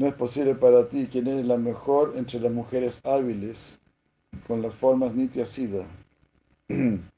no 0.00 0.06
es 0.06 0.14
posible 0.14 0.54
para 0.54 0.88
ti 0.88 1.08
quien 1.12 1.26
es 1.26 1.44
la 1.44 1.58
mejor 1.58 2.14
entre 2.16 2.40
las 2.40 2.50
mujeres 2.50 3.02
hábiles 3.04 3.82
con 4.46 4.62
las 4.62 4.74
formas 4.74 5.14
nitya. 5.14 5.44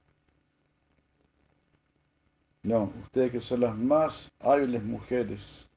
No, 2.65 2.93
ustedes 3.03 3.33
que 3.33 3.41
son 3.41 3.61
las 3.61 3.77
más 3.77 4.33
hábiles 4.39 4.85
mujeres 4.85 5.69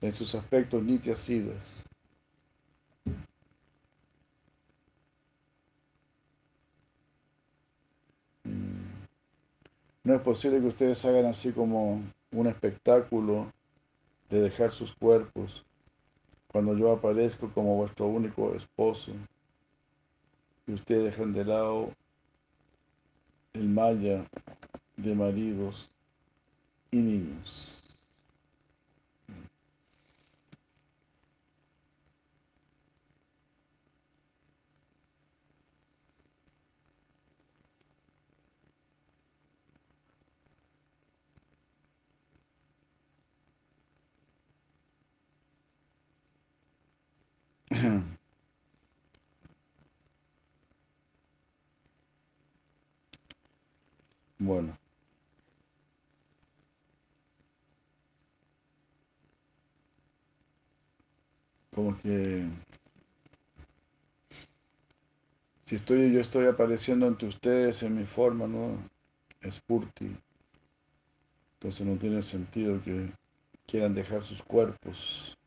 en 0.00 0.12
sus 0.12 0.34
aspectos 0.34 0.82
nitya 0.82 1.14
sidas. 1.14 1.84
No 10.04 10.14
es 10.14 10.20
posible 10.20 10.60
que 10.60 10.66
ustedes 10.66 11.04
hagan 11.06 11.26
así 11.26 11.52
como 11.52 12.02
un 12.30 12.46
espectáculo 12.46 13.46
de 14.32 14.40
dejar 14.40 14.70
sus 14.70 14.92
cuerpos 14.94 15.62
cuando 16.50 16.74
yo 16.74 16.90
aparezco 16.90 17.50
como 17.50 17.76
vuestro 17.76 18.06
único 18.06 18.54
esposo 18.54 19.12
y 20.66 20.72
ustedes 20.72 21.04
dejan 21.04 21.34
de 21.34 21.44
lado 21.44 21.90
el 23.52 23.68
maya 23.68 24.24
de 24.96 25.14
maridos 25.14 25.90
y 26.90 26.96
niños. 26.96 27.81
Bueno. 54.38 54.76
Como 61.74 61.96
que 62.00 62.44
si 65.64 65.76
estoy 65.76 66.12
yo 66.12 66.20
estoy 66.20 66.46
apareciendo 66.46 67.06
ante 67.06 67.26
ustedes 67.26 67.82
en 67.82 67.96
mi 67.96 68.04
forma, 68.04 68.46
¿no? 68.46 68.76
Spurti. 69.50 70.14
Entonces 71.54 71.86
no 71.86 71.96
tiene 71.96 72.20
sentido 72.20 72.82
que 72.82 73.10
quieran 73.66 73.94
dejar 73.94 74.22
sus 74.22 74.42
cuerpos. 74.42 75.38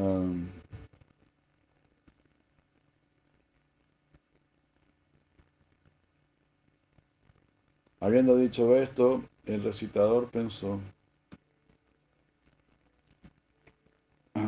Um, 0.00 0.48
habiendo 8.00 8.34
dicho 8.36 8.74
esto, 8.76 9.22
el 9.44 9.62
recitador 9.62 10.30
pensó, 10.30 10.80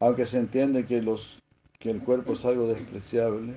aunque 0.00 0.24
se 0.24 0.38
entiende 0.38 0.86
que, 0.86 1.02
los, 1.02 1.42
que 1.78 1.90
el 1.90 2.02
cuerpo 2.02 2.32
es 2.32 2.46
algo 2.46 2.66
despreciable, 2.66 3.56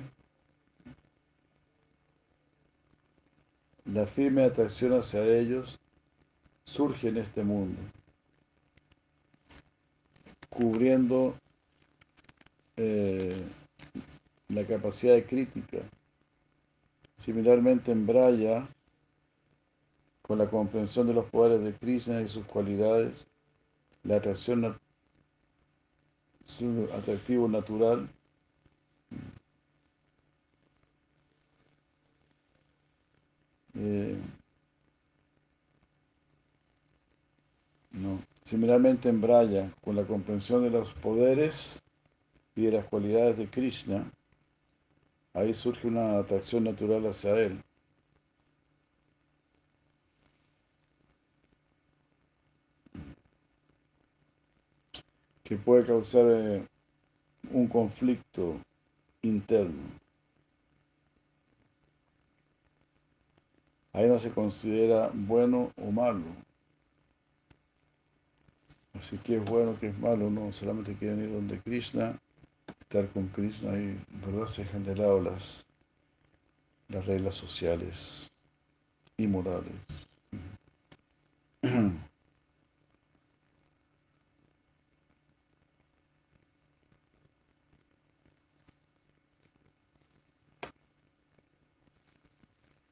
la 3.92 4.06
firme 4.06 4.44
atracción 4.44 4.92
hacia 4.92 5.24
ellos 5.24 5.78
surge 6.64 7.08
en 7.08 7.16
este 7.16 7.42
mundo, 7.42 7.80
cubriendo 10.50 11.34
eh, 12.76 13.34
la 14.48 14.64
capacidad 14.64 15.14
de 15.14 15.24
crítica. 15.24 15.78
Similarmente 17.16 17.90
en 17.90 18.06
Braya, 18.06 18.66
con 20.22 20.38
la 20.38 20.48
comprensión 20.48 21.06
de 21.06 21.14
los 21.14 21.24
poderes 21.26 21.64
de 21.64 21.72
Krishna 21.72 22.20
y 22.20 22.28
sus 22.28 22.44
cualidades, 22.44 23.26
la 24.02 24.16
atracción, 24.16 24.78
su 26.44 26.88
atractivo 26.94 27.48
natural, 27.48 28.08
eh. 33.78 34.16
Similarmente 38.44 39.08
en 39.08 39.20
Braya, 39.20 39.70
con 39.82 39.94
la 39.94 40.04
comprensión 40.04 40.62
de 40.62 40.70
los 40.70 40.94
poderes 40.94 41.82
y 42.56 42.62
de 42.62 42.72
las 42.72 42.86
cualidades 42.86 43.36
de 43.36 43.46
Krishna, 43.46 44.10
ahí 45.34 45.52
surge 45.52 45.86
una 45.86 46.18
atracción 46.18 46.64
natural 46.64 47.06
hacia 47.06 47.38
él. 47.38 47.60
que 55.48 55.56
puede 55.56 55.86
causar 55.86 56.26
eh, 56.28 56.62
un 57.52 57.68
conflicto 57.68 58.60
interno. 59.22 59.97
Ahí 63.98 64.06
no 64.06 64.18
se 64.20 64.30
considera 64.30 65.10
bueno 65.12 65.72
o 65.76 65.90
malo. 65.90 66.22
Así 68.94 69.18
que 69.18 69.38
es 69.38 69.44
bueno, 69.44 69.76
que 69.80 69.88
es 69.88 69.98
malo, 69.98 70.30
no 70.30 70.52
solamente 70.52 70.94
quieren 70.94 71.20
ir 71.24 71.32
donde 71.32 71.58
Krishna 71.58 72.16
estar 72.80 73.08
con 73.08 73.26
Krishna 73.26 73.76
y 73.76 74.00
verdad 74.24 74.46
se 74.46 74.62
dejan 74.62 74.84
de 74.84 74.94
lado 74.94 75.20
las, 75.20 75.66
las 76.86 77.06
reglas 77.06 77.34
sociales 77.34 78.30
y 79.16 79.26
morales. 79.26 79.72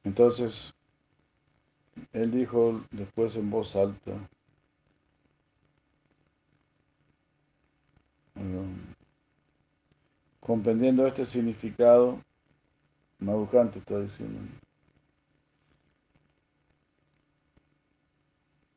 Entonces, 0.03 0.73
él 2.21 2.31
dijo 2.31 2.81
después 2.91 3.35
en 3.35 3.49
voz 3.49 3.75
alta, 3.75 4.11
comprendiendo 10.39 11.05
este 11.05 11.25
significado, 11.25 12.19
Madhukanta 13.19 13.79
está 13.79 13.99
diciendo, 13.99 14.39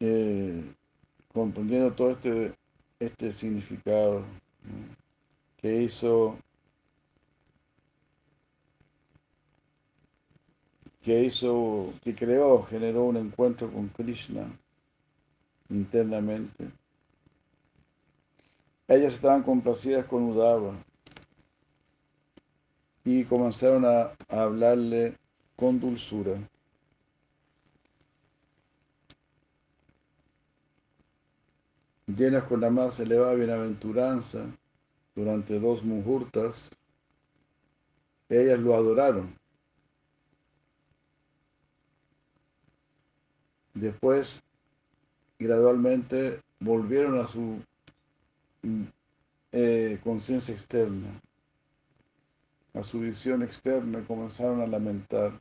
eh, 0.00 0.62
comprendiendo 1.32 1.92
todo 1.92 2.10
este, 2.10 2.54
este 2.98 3.32
significado 3.32 4.22
que 5.58 5.82
hizo 5.82 6.36
que 11.02 11.24
hizo, 11.24 11.92
que 12.02 12.14
creó, 12.14 12.62
generó 12.64 13.04
un 13.04 13.16
encuentro 13.16 13.70
con 13.70 13.88
Krishna 13.88 14.46
internamente. 15.70 16.68
Ellas 18.86 19.14
estaban 19.14 19.42
complacidas 19.42 20.04
con 20.06 20.24
Udava 20.24 20.74
y 23.04 23.24
comenzaron 23.24 23.84
a, 23.84 24.12
hablarle 24.28 25.16
con 25.56 25.80
dulzura. 25.80 26.36
Llenas 32.06 32.44
con 32.44 32.60
la 32.60 32.70
más 32.70 32.98
elevada 32.98 33.34
bienaventuranza 33.34 34.44
durante 35.14 35.60
dos 35.60 35.84
muhurtas, 35.84 36.70
ellas 38.28 38.58
lo 38.58 38.74
adoraron. 38.74 39.39
Después, 43.80 44.42
gradualmente, 45.38 46.40
volvieron 46.58 47.18
a 47.18 47.26
su 47.26 47.62
eh, 49.52 49.98
conciencia 50.04 50.52
externa, 50.52 51.08
a 52.74 52.82
su 52.82 53.00
visión 53.00 53.42
externa, 53.42 54.04
comenzaron 54.06 54.60
a 54.60 54.66
lamentar. 54.66 55.32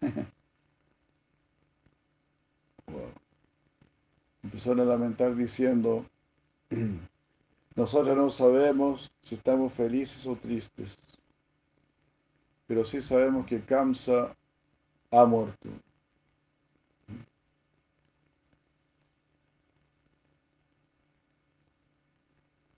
Empezaron 4.42 4.80
a 4.80 4.84
lamentar 4.84 5.36
diciendo, 5.36 6.04
nosotros 7.76 8.16
no 8.16 8.30
sabemos 8.30 9.12
si 9.22 9.36
estamos 9.36 9.72
felices 9.72 10.26
o 10.26 10.34
tristes, 10.34 10.98
pero 12.66 12.82
sí 12.82 13.00
sabemos 13.00 13.46
que 13.46 13.60
Kamsa 13.60 14.34
ha 15.10 15.24
muerto. 15.24 15.68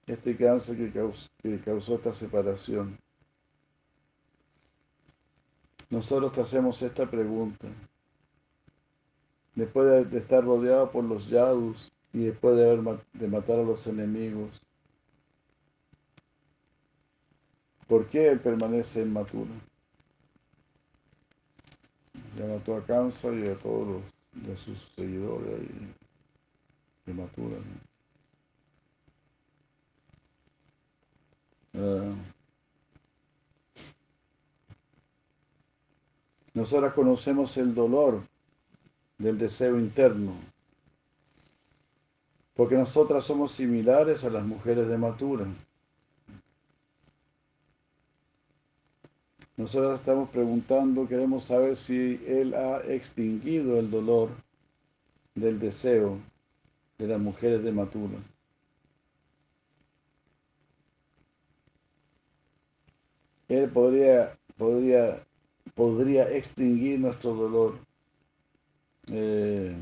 Este 0.07 0.37
cáncer 0.37 0.77
que 0.77 0.91
causó, 0.91 1.29
causó 1.65 1.95
esta 1.97 2.13
separación. 2.13 2.99
Nosotros 5.91 6.33
te 6.33 6.41
hacemos 6.41 6.81
esta 6.83 7.11
pregunta. 7.11 7.69
Después 9.55 10.11
de 10.11 10.19
estar 10.19 10.45
rodeado 10.45 10.91
por 10.91 11.05
los 11.05 11.29
yadus 11.29 11.91
y 12.13 12.25
después 12.25 12.57
de, 12.57 12.71
haber, 12.71 13.01
de 13.13 13.29
matar 13.29 13.59
a 13.59 13.65
los 13.65 13.87
enemigos, 13.87 14.61
¿por 17.87 18.07
qué 18.07 18.29
él 18.29 18.41
permanece 18.41 19.03
en? 19.03 19.15
Ya 22.39 22.47
mató 22.47 22.77
a 22.77 22.87
Kamsa 22.87 23.33
y 23.35 23.49
a 23.49 23.57
todos 23.57 23.89
los, 23.89 24.47
de 24.47 24.57
sus 24.57 24.79
seguidores 24.95 25.59
de 27.05 27.15
Matura. 27.15 27.57
Uh, 31.75 32.15
nosotros 36.55 36.93
conocemos 36.93 37.57
el 37.57 37.75
dolor 37.75 38.23
del 39.19 39.37
deseo 39.37 39.77
interno, 39.77 40.33
porque 42.55 42.77
nosotras 42.77 43.25
somos 43.25 43.51
similares 43.51 44.23
a 44.23 44.31
las 44.31 44.45
mujeres 44.45 44.87
de 44.87 44.97
Matura. 44.97 45.47
Nosotros 49.59 49.99
estamos 49.99 50.31
preguntando, 50.31 51.09
queremos 51.09 51.43
saber 51.43 51.77
si 51.77 52.21
Él 52.29 52.55
ha 52.55 52.81
extinguido 52.87 53.81
el 53.81 53.91
dolor 53.91 54.31
del 55.35 55.59
deseo 55.59 56.17
de 56.97 57.09
las 57.09 57.21
mujeres 57.21 57.65
de 57.65 57.73
Matura. 57.73 58.19
Él 63.49 63.69
podría, 63.71 64.39
podría, 64.57 65.19
podría 65.75 66.31
extinguir 66.31 67.01
nuestro 67.01 67.35
dolor. 67.35 67.79
Eh, 69.11 69.75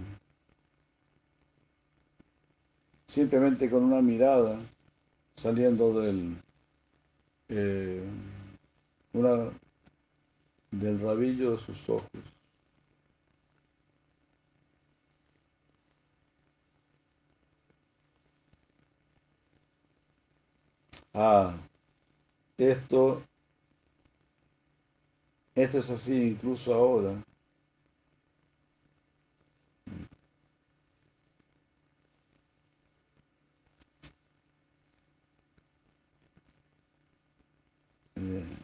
simplemente 3.07 3.69
con 3.69 3.85
una 3.85 4.01
mirada 4.01 4.59
saliendo 5.35 6.01
del 6.01 6.35
eh, 7.51 8.03
una, 9.13 9.51
del 10.81 11.01
rabillo 11.01 11.53
de 11.53 11.59
sus 11.59 11.89
ojos. 11.89 12.11
Ah, 21.15 21.57
esto, 22.59 23.23
esto 25.57 25.79
es 25.79 25.91
así 25.91 26.15
incluso 26.29 26.73
ahora. 26.73 27.21
Eh, 38.17 38.56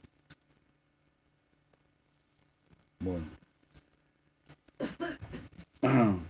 Bueno. 3.02 3.26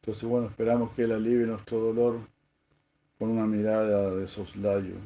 Entonces, 0.00 0.24
bueno, 0.24 0.48
esperamos 0.48 0.92
que 0.92 1.02
Él 1.02 1.12
alivie 1.12 1.46
nuestro 1.46 1.78
dolor 1.78 2.20
con 3.18 3.30
una 3.30 3.46
mirada 3.46 4.14
de 4.14 4.26
soslayo. 4.26 4.96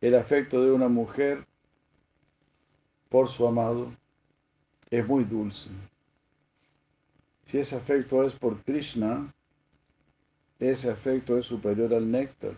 El 0.00 0.14
afecto 0.14 0.64
de 0.64 0.70
una 0.70 0.88
mujer 0.88 1.44
por 3.08 3.28
su 3.28 3.46
amado 3.46 3.90
es 4.90 5.06
muy 5.06 5.24
dulce. 5.24 5.70
Si 7.54 7.60
ese 7.60 7.76
afecto 7.76 8.24
es 8.24 8.34
por 8.34 8.60
Krishna, 8.64 9.32
ese 10.58 10.90
afecto 10.90 11.38
es 11.38 11.46
superior 11.46 11.94
al 11.94 12.10
néctar. 12.10 12.50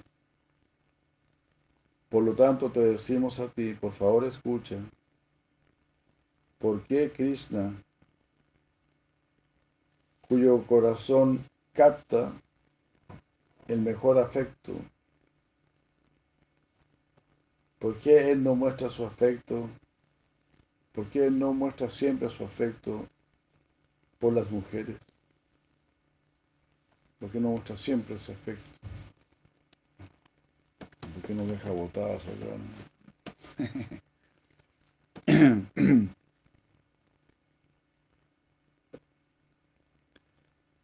Por 2.09 2.23
lo 2.23 2.33
tanto, 2.33 2.71
te 2.71 2.81
decimos 2.81 3.39
a 3.39 3.47
ti, 3.49 3.75
por 3.75 3.93
favor 3.93 4.25
escucha, 4.25 4.79
¿por 6.59 6.83
qué 6.85 7.13
Krishna, 7.15 7.75
cuyo 10.23 10.67
corazón 10.67 11.45
capta 11.75 12.33
el 13.69 13.83
mejor 13.83 14.19
afecto, 14.19 14.73
por 17.79 17.99
qué 17.99 18.31
Él 18.31 18.43
no 18.43 18.55
muestra 18.55 18.89
su 18.89 19.05
afecto, 19.05 19.69
por 20.93 21.05
qué 21.11 21.31
no 21.31 21.53
muestra 21.53 21.91
siempre 21.91 22.31
su 22.31 22.47
afecto 22.47 23.07
por 24.19 24.33
las 24.33 24.51
mujeres? 24.51 24.97
¿Por 27.19 27.31
qué 27.31 27.41
no 27.41 27.51
muestra 27.51 27.77
siempre 27.77 28.17
ese 28.17 28.33
afecto? 28.33 28.71
¿Por 31.15 31.23
qué 31.23 31.35
no 31.35 31.47
deja 31.47 31.71
botadas 31.71 32.23
acá? 32.29 32.57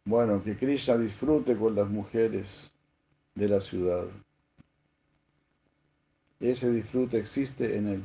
Bueno, 0.05 0.43
que 0.43 0.57
Krishna 0.57 0.97
disfrute 0.97 1.55
con 1.55 1.75
las 1.75 1.87
mujeres 1.89 2.69
de 3.35 3.47
la 3.47 3.61
ciudad. 3.61 4.05
Ese 6.39 6.69
disfrute 6.71 7.17
existe 7.17 7.77
en 7.77 7.87
él. 7.87 8.03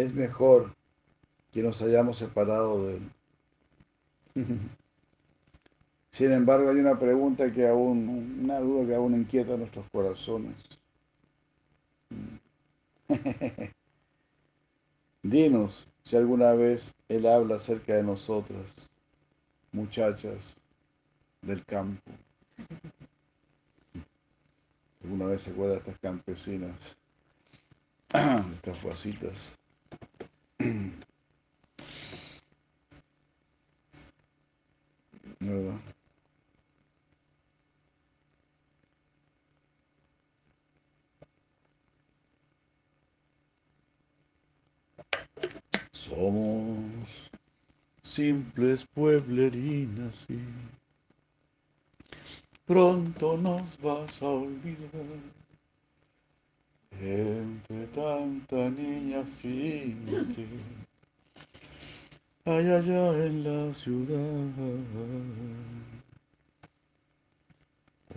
Es 0.00 0.14
mejor 0.14 0.74
que 1.52 1.62
nos 1.62 1.82
hayamos 1.82 2.16
separado 2.16 2.86
de 2.86 2.96
él. 2.96 3.10
Sin 6.10 6.32
embargo, 6.32 6.70
hay 6.70 6.76
una 6.78 6.98
pregunta 6.98 7.52
que 7.52 7.68
aún, 7.68 8.40
una 8.42 8.60
duda 8.60 8.86
que 8.86 8.94
aún 8.94 9.14
inquieta 9.14 9.58
nuestros 9.58 9.84
corazones. 9.90 10.56
Dinos 15.22 15.86
si 16.02 16.16
alguna 16.16 16.54
vez 16.54 16.94
Él 17.10 17.26
habla 17.26 17.56
acerca 17.56 17.94
de 17.94 18.02
nosotras, 18.02 18.90
muchachas 19.70 20.56
del 21.42 21.62
campo. 21.66 22.10
¿Alguna 25.04 25.26
vez 25.26 25.42
se 25.42 25.50
acuerda 25.50 25.74
de 25.74 25.80
estas 25.80 25.98
campesinas, 25.98 26.96
estas 28.54 28.78
fuacitas? 28.78 29.59
Somos 45.92 47.30
simples 48.02 48.84
pueblerinas 48.94 50.26
y 50.28 50.38
pronto 52.66 53.38
nos 53.38 53.78
vas 53.80 54.20
a 54.20 54.26
olvidar. 54.26 55.39
Entre 57.02 57.86
tanta 57.86 58.68
niña 58.68 59.24
fina 59.24 60.26
que 60.34 60.46
hay 62.44 62.70
allá 62.70 63.24
en 63.24 63.42
la 63.42 63.72
ciudad. 63.72 64.50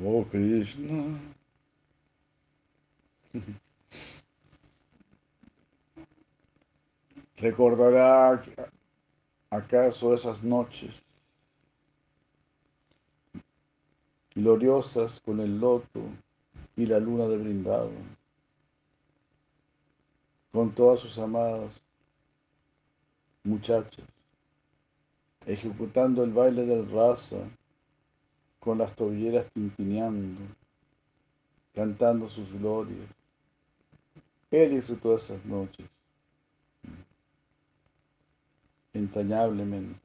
Oh 0.03 0.25
Krishna. 0.29 1.17
¿Recordará 7.37 8.43
acaso 9.49 10.13
esas 10.13 10.43
noches 10.43 11.01
gloriosas 14.35 15.19
con 15.21 15.39
el 15.39 15.59
loto 15.59 16.01
y 16.75 16.85
la 16.85 16.99
luna 16.99 17.25
de 17.27 17.37
Brindavan, 17.37 18.17
con 20.53 20.71
todas 20.71 20.99
sus 20.99 21.17
amadas 21.17 21.81
muchachas, 23.43 24.05
ejecutando 25.47 26.23
el 26.23 26.31
baile 26.31 26.63
del 26.63 26.89
raza, 26.91 27.37
con 28.59 28.77
las 28.77 28.95
tobilleras 28.95 29.51
tintineando, 29.51 30.39
cantando 31.73 32.29
sus 32.29 32.53
glorias. 32.53 33.09
Él 34.51 34.69
disfrutó 34.69 35.17
esas 35.17 35.43
noches 35.43 35.87
entrañablemente. 38.93 39.99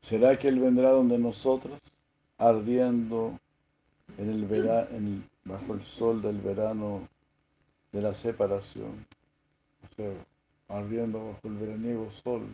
¿Será 0.00 0.38
que 0.38 0.46
Él 0.46 0.60
vendrá 0.60 0.90
donde 0.90 1.18
nosotros, 1.18 1.80
ardiendo 2.38 3.40
en 4.18 4.30
el 4.30 4.44
verano, 4.46 5.22
bajo 5.44 5.74
el 5.74 5.82
sol 5.82 6.22
del 6.22 6.40
verano 6.40 7.08
de 7.92 8.02
la 8.02 8.14
separación? 8.14 9.06
O 9.84 9.88
sea, 9.94 10.12
ardiendo 10.68 11.26
bajo 11.26 11.48
el 11.48 11.56
veraniego 11.56 12.10
sol 12.10 12.46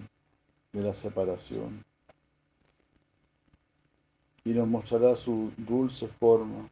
de 0.72 0.82
la 0.82 0.94
separación. 0.94 1.84
Y 4.44 4.50
nos 4.50 4.66
mostrará 4.68 5.14
su 5.16 5.52
dulce 5.56 6.08
forma, 6.08 6.68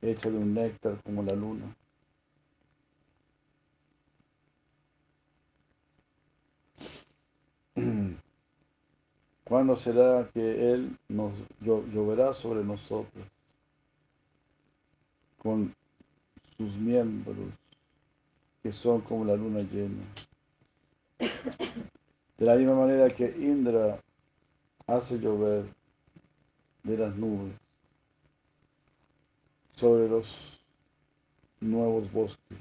hecha 0.00 0.30
de 0.30 0.38
un 0.38 0.54
néctar 0.54 1.00
como 1.02 1.22
la 1.22 1.34
luna. 1.34 1.74
¿Cuándo 9.44 9.76
será 9.76 10.28
que 10.32 10.72
Él 10.72 10.98
nos 11.08 11.32
lloverá 11.60 12.34
sobre 12.34 12.64
nosotros 12.64 13.24
con 15.42 15.74
sus 16.56 16.76
miembros 16.76 17.36
que 18.62 18.72
son 18.72 19.00
como 19.00 19.24
la 19.24 19.34
luna 19.34 19.60
llena? 19.60 20.04
De 22.38 22.46
la 22.46 22.54
misma 22.54 22.76
manera 22.76 23.10
que 23.10 23.24
Indra 23.24 24.00
hace 24.86 25.18
llover 25.18 25.64
de 26.84 26.96
las 26.96 27.14
nubes 27.16 27.54
sobre 29.74 30.08
los 30.08 30.60
nuevos 31.60 32.10
bosques. 32.12 32.58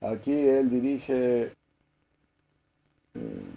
Aquí 0.00 0.32
él 0.32 0.70
dirige 0.70 1.52
eh, 3.14 3.49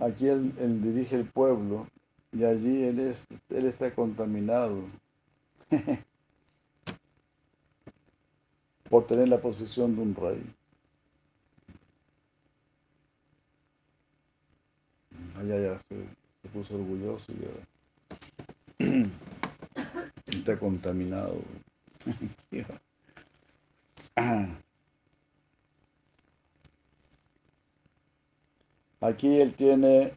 aquí 0.00 0.28
él, 0.28 0.82
dirige 0.82 1.16
el 1.16 1.24
pueblo 1.26 1.86
y 2.32 2.44
allí 2.44 2.84
él, 2.84 3.00
es, 3.00 3.26
él 3.50 3.66
está 3.66 3.94
contaminado 3.94 4.84
por 8.88 9.06
tener 9.06 9.28
la 9.28 9.40
posición 9.40 9.94
de 9.94 10.02
un 10.02 10.14
rey. 10.14 10.42
Allá 15.38 15.60
ya 15.60 15.78
se, 15.88 15.96
se 16.42 16.48
puso 16.48 16.74
orgulloso 16.74 17.32
y 17.32 17.36
ya 17.42 17.50
está 20.26 20.56
contaminado. 20.58 21.40
Aquí 29.00 29.40
él 29.40 29.54
tiene 29.54 30.12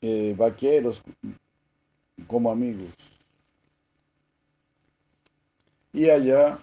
eh, 0.00 0.34
vaqueros 0.36 1.02
como 2.26 2.50
amigos. 2.50 2.92
Y 5.92 6.10
allá 6.10 6.58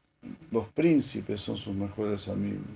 los 0.52 0.68
príncipes 0.74 1.40
son 1.40 1.58
sus 1.58 1.74
mejores 1.74 2.28
amigos. 2.28 2.68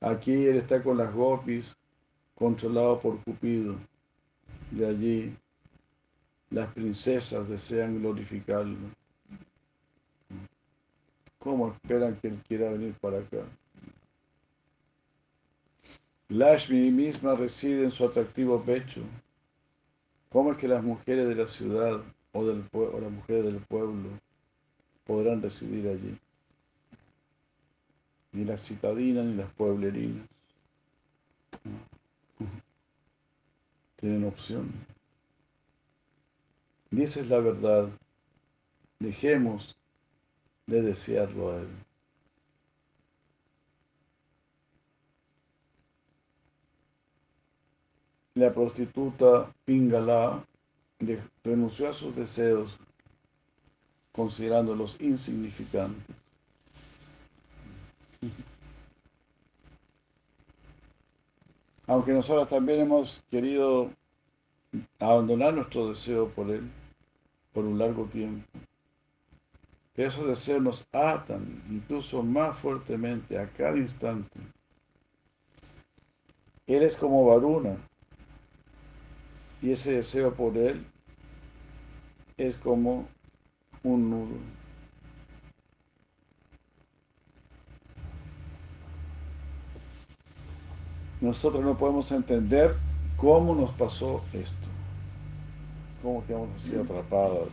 Aquí 0.00 0.46
él 0.46 0.56
está 0.56 0.82
con 0.82 0.98
las 0.98 1.12
gopis, 1.12 1.76
controlado 2.34 3.00
por 3.00 3.22
Cupido. 3.24 3.76
De 4.70 4.86
allí 4.86 5.36
las 6.50 6.72
princesas 6.72 7.48
desean 7.48 7.98
glorificarlo. 8.00 8.76
¿Cómo 11.38 11.72
esperan 11.72 12.16
que 12.20 12.28
él 12.28 12.40
quiera 12.46 12.70
venir 12.70 12.94
para 13.00 13.18
acá? 13.18 13.44
Lashmi 16.28 16.90
misma 16.90 17.34
reside 17.34 17.84
en 17.84 17.90
su 17.90 18.04
atractivo 18.04 18.62
pecho. 18.62 19.02
¿Cómo 20.30 20.52
es 20.52 20.58
que 20.58 20.68
las 20.68 20.82
mujeres 20.82 21.28
de 21.28 21.34
la 21.34 21.46
ciudad 21.46 22.02
o, 22.32 22.44
del, 22.44 22.64
o 22.72 23.00
las 23.00 23.10
mujeres 23.10 23.44
del 23.44 23.60
pueblo 23.60 24.08
podrán 25.04 25.42
residir 25.42 25.88
allí? 25.88 26.18
Ni 28.32 28.44
las 28.44 28.66
citadinas 28.66 29.26
ni 29.26 29.34
las 29.34 29.52
pueblerinas. 29.52 30.26
Tienen 33.96 34.24
opción. 34.24 34.72
Y 36.90 37.02
esa 37.02 37.20
es 37.20 37.28
la 37.28 37.38
verdad. 37.40 37.88
Dejemos 38.98 39.76
de 40.66 40.82
desearlo 40.82 41.52
a 41.52 41.56
Él. 41.58 41.68
La 48.34 48.50
prostituta 48.50 49.52
Pingala 49.66 50.42
renunció 51.44 51.90
a 51.90 51.92
sus 51.92 52.16
deseos 52.16 52.78
considerándolos 54.10 54.98
insignificantes. 55.00 56.16
Aunque 61.86 62.12
nosotros 62.12 62.48
también 62.48 62.80
hemos 62.80 63.22
querido 63.30 63.90
abandonar 64.98 65.52
nuestro 65.52 65.88
deseo 65.88 66.30
por 66.30 66.50
Él, 66.50 66.62
por 67.52 67.66
un 67.66 67.78
largo 67.78 68.06
tiempo. 68.06 68.46
Esos 69.94 70.26
deseos 70.26 70.62
nos 70.62 70.86
atan 70.92 71.62
incluso 71.70 72.22
más 72.22 72.56
fuertemente 72.56 73.38
a 73.38 73.46
cada 73.46 73.76
instante. 73.76 74.40
Él 76.66 76.82
es 76.82 76.96
como 76.96 77.26
Varuna 77.26 77.76
y 79.62 79.70
ese 79.70 79.92
deseo 79.92 80.34
por 80.34 80.58
Él 80.58 80.84
es 82.36 82.56
como 82.56 83.08
un 83.82 84.10
nudo. 84.10 84.36
Nosotros 91.20 91.64
no 91.64 91.78
podemos 91.78 92.10
entender 92.10 92.74
cómo 93.16 93.54
nos 93.54 93.70
pasó 93.70 94.24
esto 94.32 94.72
cómo 96.02 96.26
quedamos 96.26 96.48
así 96.56 96.76
atrapados 96.76 97.48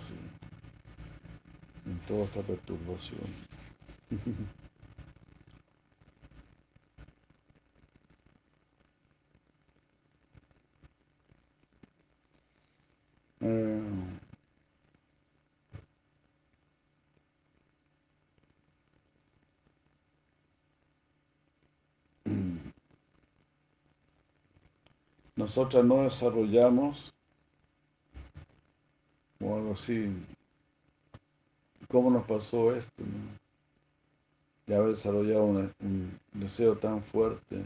en 1.86 2.00
toda 2.08 2.26
esta 2.26 2.42
perturbación. 2.42 3.22
Eh, 13.42 13.82
nosotras 25.36 25.86
no 25.86 26.04
desarrollamos 26.04 27.14
o 29.42 29.56
algo 29.56 29.72
así, 29.74 30.12
¿Cómo 31.88 32.12
nos 32.12 32.26
pasó 32.26 32.76
esto? 32.76 33.04
De 34.68 34.76
haber 34.76 34.92
desarrollado 34.92 35.46
una- 35.46 35.72
un 35.80 36.20
deseo 36.34 36.78
tan 36.78 37.02
fuerte 37.02 37.64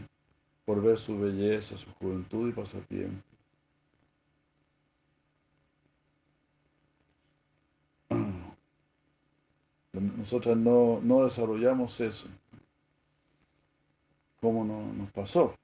por 0.66 0.82
ver 0.82 0.98
su 0.98 1.20
belleza, 1.20 1.78
su 1.78 1.92
juventud 1.96 2.48
y 2.48 2.54
pasatiempo. 2.54 3.33
Nosotros 10.18 10.58
no, 10.58 11.00
no 11.02 11.24
desarrollamos 11.24 12.00
eso. 12.02 12.28
¿Cómo 14.42 14.66
no, 14.66 14.92
nos 14.94 15.10
pasó? 15.12 15.56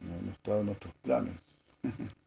No, 0.00 0.20
no 0.22 0.32
estaba 0.32 0.58
en 0.60 0.66
nuestros 0.66 0.92
planes. 1.02 1.34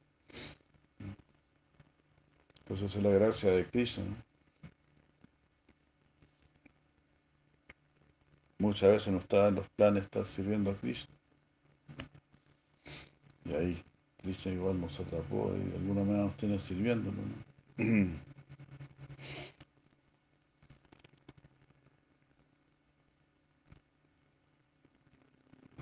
Entonces 2.60 2.96
es 2.96 3.04
la 3.04 3.10
gracia 3.10 3.52
de 3.52 3.66
Krishna. 3.66 4.06
¿no? 4.06 4.16
Muchas 8.60 8.92
veces 8.92 9.14
no 9.14 9.20
estaba 9.20 9.50
en 9.50 9.56
los 9.56 9.68
planes 9.70 10.04
estar 10.04 10.28
sirviendo 10.28 10.72
a 10.72 10.76
Krishna. 10.76 11.14
Y 13.46 13.54
ahí 13.54 13.84
Krishna 14.22 14.54
igual 14.54 14.80
nos 14.80 15.00
atrapó 15.00 15.54
y 15.56 15.70
de 15.70 15.78
alguna 15.78 16.04
manera 16.04 16.24
nos 16.26 16.38
tiene 16.38 16.60
sirviéndolo. 16.60 17.18
¿no? 17.78 18.10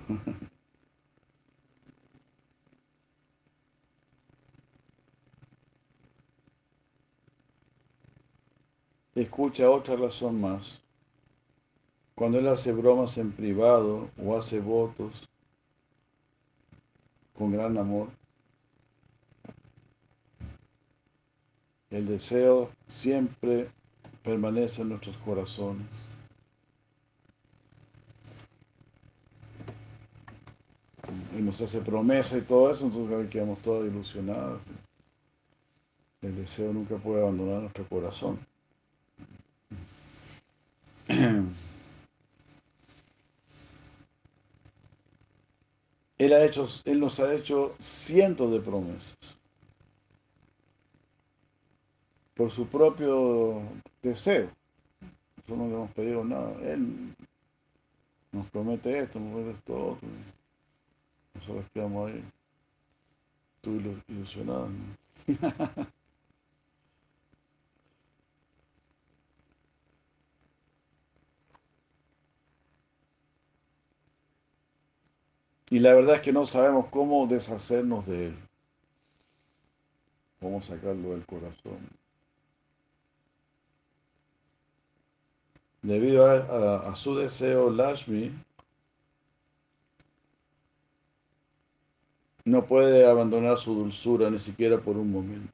Escucha 9.14 9.70
otra 9.70 9.96
razón 9.96 10.40
más. 10.40 10.80
Cuando 12.14 12.38
él 12.38 12.48
hace 12.48 12.72
bromas 12.72 13.18
en 13.18 13.32
privado 13.32 14.08
o 14.22 14.36
hace 14.36 14.60
votos 14.60 15.28
con 17.36 17.52
gran 17.52 17.76
amor, 17.76 18.08
el 21.90 22.06
deseo 22.06 22.70
siempre 22.86 23.68
permanece 24.22 24.82
en 24.82 24.90
nuestros 24.90 25.16
corazones. 25.18 26.07
Y 31.38 31.40
nos 31.40 31.60
hace 31.60 31.80
promesa 31.80 32.36
y 32.36 32.40
todo 32.40 32.72
eso, 32.72 32.86
entonces 32.86 33.30
quedamos 33.30 33.60
todos 33.60 33.86
ilusionados. 33.86 34.60
El 36.20 36.34
deseo 36.34 36.72
nunca 36.72 36.96
puede 36.96 37.22
abandonar 37.22 37.60
nuestro 37.60 37.86
corazón. 37.88 38.40
Él, 46.18 46.32
ha 46.32 46.44
hecho, 46.44 46.66
él 46.84 46.98
nos 46.98 47.20
ha 47.20 47.32
hecho 47.32 47.76
cientos 47.78 48.50
de 48.50 48.58
promesas. 48.58 49.14
Por 52.34 52.50
su 52.50 52.66
propio 52.66 53.62
deseo. 54.02 54.50
Nosotros 55.36 55.58
no 55.58 55.68
le 55.68 55.74
hemos 55.74 55.92
pedido 55.92 56.24
nada. 56.24 56.56
Él 56.64 57.14
nos 58.32 58.48
promete 58.48 58.98
esto, 58.98 59.20
nos 59.20 59.30
promete 59.30 59.58
esto. 59.58 59.98
Nosotros 61.38 61.64
quedamos 61.72 62.10
ahí. 62.10 62.24
Tú 63.60 63.70
ilu- 63.78 64.02
ilusionado. 64.08 64.68
¿no? 64.68 64.96
Y 75.70 75.78
la 75.78 75.94
verdad 75.94 76.16
es 76.16 76.20
que 76.20 76.32
no 76.32 76.44
sabemos 76.44 76.88
cómo 76.90 77.26
deshacernos 77.26 78.04
de 78.06 78.26
él. 78.26 78.36
Cómo 80.40 80.60
sacarlo 80.60 81.10
del 81.10 81.24
corazón. 81.26 81.78
Debido 85.82 86.24
a, 86.26 86.34
a- 86.34 86.90
a 86.92 86.94
su 86.94 87.16
deseo, 87.16 87.68
Lashmi 87.70 88.30
no 92.44 92.64
puede 92.66 93.06
abandonar 93.06 93.58
su 93.58 93.74
dulzura 93.74 94.30
ni 94.30 94.38
siquiera 94.38 94.78
por 94.78 94.96
un 94.96 95.10
momento. 95.10 95.52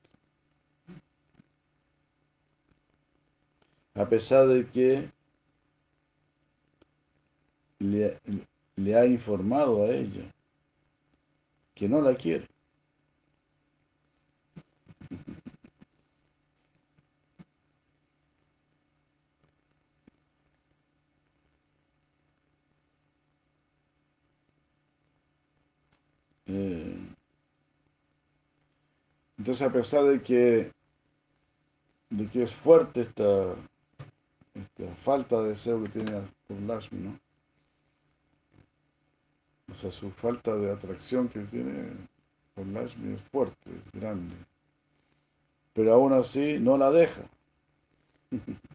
A 3.94 4.08
pesar 4.08 4.48
de 4.48 4.66
que 4.66 5.08
le, 7.78 8.96
ha 8.96 9.06
informado 9.06 9.84
a 9.84 9.90
ella 9.90 10.24
que 11.74 11.88
no 11.88 12.00
la 12.00 12.14
quiere. 12.14 12.46
Eh, 26.46 26.96
entonces, 29.38 29.66
a 29.66 29.72
pesar 29.72 30.04
de 30.04 30.22
que, 30.22 30.72
de 32.10 32.28
que 32.28 32.42
es 32.42 32.54
fuerte 32.54 33.02
esta, 33.02 33.54
esta 34.54 34.94
falta 34.96 35.42
de 35.42 35.50
deseo 35.50 35.82
que 35.82 35.88
tiene 35.88 36.22
por 36.46 36.60
Lashmi, 36.60 37.00
¿no? 37.00 37.18
O 39.70 39.74
sea, 39.74 39.90
su 39.90 40.10
falta 40.10 40.54
de 40.56 40.70
atracción 40.70 41.28
que 41.28 41.40
tiene 41.40 41.92
por 42.54 42.66
Lashmi 42.66 43.14
es 43.14 43.22
fuerte, 43.22 43.70
es 43.70 44.00
grande. 44.00 44.36
Pero 45.72 45.94
aún 45.94 46.12
así 46.12 46.58
no 46.60 46.78
la 46.78 46.90
deja. 46.90 47.22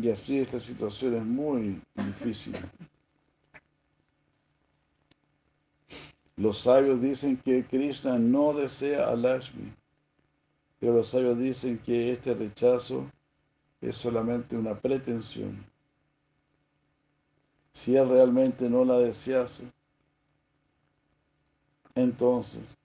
Y 0.00 0.08
así 0.10 0.38
esta 0.38 0.58
situación 0.58 1.14
es 1.14 1.24
muy 1.24 1.78
difícil. 1.94 2.56
Los 6.36 6.60
sabios 6.60 7.02
dicen 7.02 7.36
que 7.36 7.66
Krishna 7.66 8.18
no 8.18 8.54
desea 8.54 9.10
a 9.10 9.14
Lakshmi, 9.14 9.70
pero 10.78 10.94
los 10.94 11.08
sabios 11.08 11.38
dicen 11.38 11.76
que 11.78 12.12
este 12.12 12.32
rechazo 12.32 13.10
es 13.82 13.96
solamente 13.96 14.56
una 14.56 14.74
pretensión. 14.74 15.62
Si 17.74 17.94
él 17.94 18.08
realmente 18.08 18.70
no 18.70 18.86
la 18.86 18.98
desease, 18.98 19.64
entonces, 21.94 22.78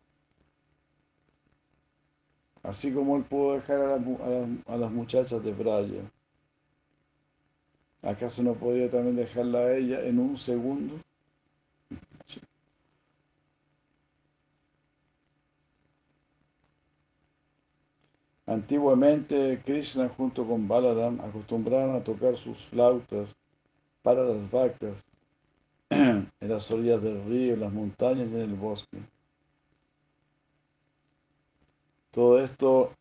así 2.61 2.93
como 2.93 3.15
él 3.15 3.23
pudo 3.23 3.53
dejar 3.53 3.79
a, 3.79 4.73
a 4.73 4.77
las 4.77 4.91
muchachas 4.91 5.41
de 5.41 5.53
Braya, 5.53 6.11
¿acaso 8.06 8.44
no 8.44 8.53
podría 8.53 8.90
también 8.90 9.15
dejarla 9.15 9.60
a 9.60 9.76
ella 9.76 10.06
en 10.06 10.19
un 10.19 10.38
segundo? 10.38 10.95
Antiguamente, 18.48 19.60
Krishna 19.65 20.07
junto 20.07 20.45
con 20.45 20.68
Balaram 20.68 21.19
acostumbraban 21.19 21.95
a 21.95 22.03
tocar 22.03 22.36
sus 22.36 22.60
flautas 22.68 23.36
para 24.03 24.23
las 24.23 24.52
vacas 24.52 25.03
en 25.90 26.30
las 26.40 26.69
orillas 26.69 27.02
del 27.02 27.26
río, 27.26 27.56
en 27.56 27.61
las 27.61 27.73
montañas 27.73 28.30
y 28.30 28.36
en 28.36 28.41
el 28.41 28.53
bosque. 28.53 28.99
Todo 32.11 32.40
esto 32.40 32.91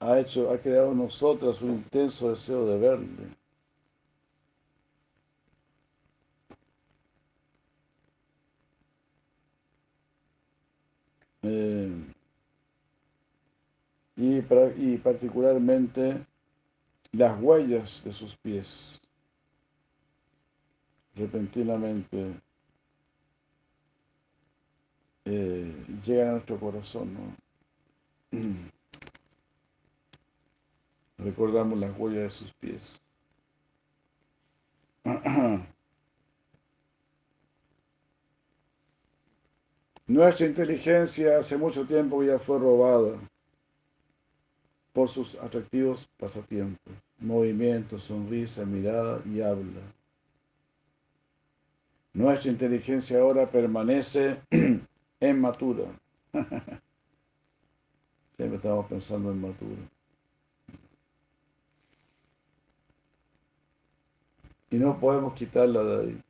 ha 0.00 0.18
hecho, 0.18 0.50
ha 0.50 0.58
creado 0.58 0.92
en 0.92 0.98
nosotras 0.98 1.60
un 1.60 1.72
intenso 1.72 2.30
deseo 2.30 2.64
de 2.66 2.78
verle. 2.78 3.41
Eh, 11.42 11.90
y, 14.16 14.36
y 14.36 14.98
particularmente 14.98 16.24
las 17.12 17.40
huellas 17.40 18.02
de 18.04 18.12
sus 18.12 18.36
pies. 18.36 19.00
Repentinamente 21.14 22.32
eh, 25.24 25.74
llegan 26.04 26.28
a 26.28 26.32
nuestro 26.32 26.58
corazón. 26.58 27.36
Recordamos 31.18 31.78
las 31.78 31.96
huellas 31.98 32.22
de 32.22 32.30
sus 32.30 32.52
pies. 32.54 33.00
Nuestra 40.12 40.44
inteligencia 40.44 41.38
hace 41.38 41.56
mucho 41.56 41.86
tiempo 41.86 42.22
ya 42.22 42.38
fue 42.38 42.58
robada 42.58 43.18
por 44.92 45.08
sus 45.08 45.36
atractivos 45.36 46.06
pasatiempos, 46.18 46.92
movimiento, 47.18 47.98
sonrisa, 47.98 48.66
mirada 48.66 49.22
y 49.24 49.40
habla. 49.40 49.80
Nuestra 52.12 52.50
inteligencia 52.50 53.20
ahora 53.20 53.50
permanece 53.50 54.38
en 55.20 55.40
matura. 55.40 55.86
Siempre 58.36 58.56
estamos 58.56 58.84
pensando 58.88 59.32
en 59.32 59.40
matura. 59.40 59.80
Y 64.70 64.76
no 64.76 65.00
podemos 65.00 65.32
quitarla 65.32 65.82
de 65.82 66.02
ahí. 66.02 66.22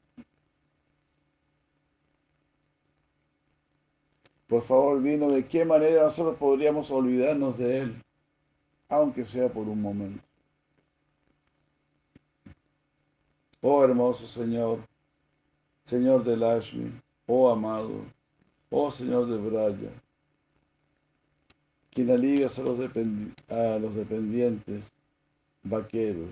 Por 4.52 4.62
favor, 4.62 5.00
vino, 5.00 5.30
¿de 5.30 5.46
qué 5.46 5.64
manera 5.64 6.02
nosotros 6.02 6.36
podríamos 6.36 6.90
olvidarnos 6.90 7.56
de 7.56 7.78
Él? 7.78 8.02
Aunque 8.90 9.24
sea 9.24 9.48
por 9.48 9.66
un 9.66 9.80
momento. 9.80 10.22
Oh 13.62 13.82
hermoso 13.82 14.26
Señor, 14.26 14.80
Señor 15.84 16.22
de 16.24 16.36
Lashmi, 16.36 16.92
oh 17.26 17.50
amado, 17.50 18.04
oh 18.68 18.90
Señor 18.90 19.26
de 19.26 19.38
Braya, 19.38 19.90
quien 21.94 22.10
aligas 22.10 22.58
a 22.58 22.62
a 22.62 23.78
los 23.78 23.94
dependientes, 23.94 24.92
vaqueros, 25.62 26.28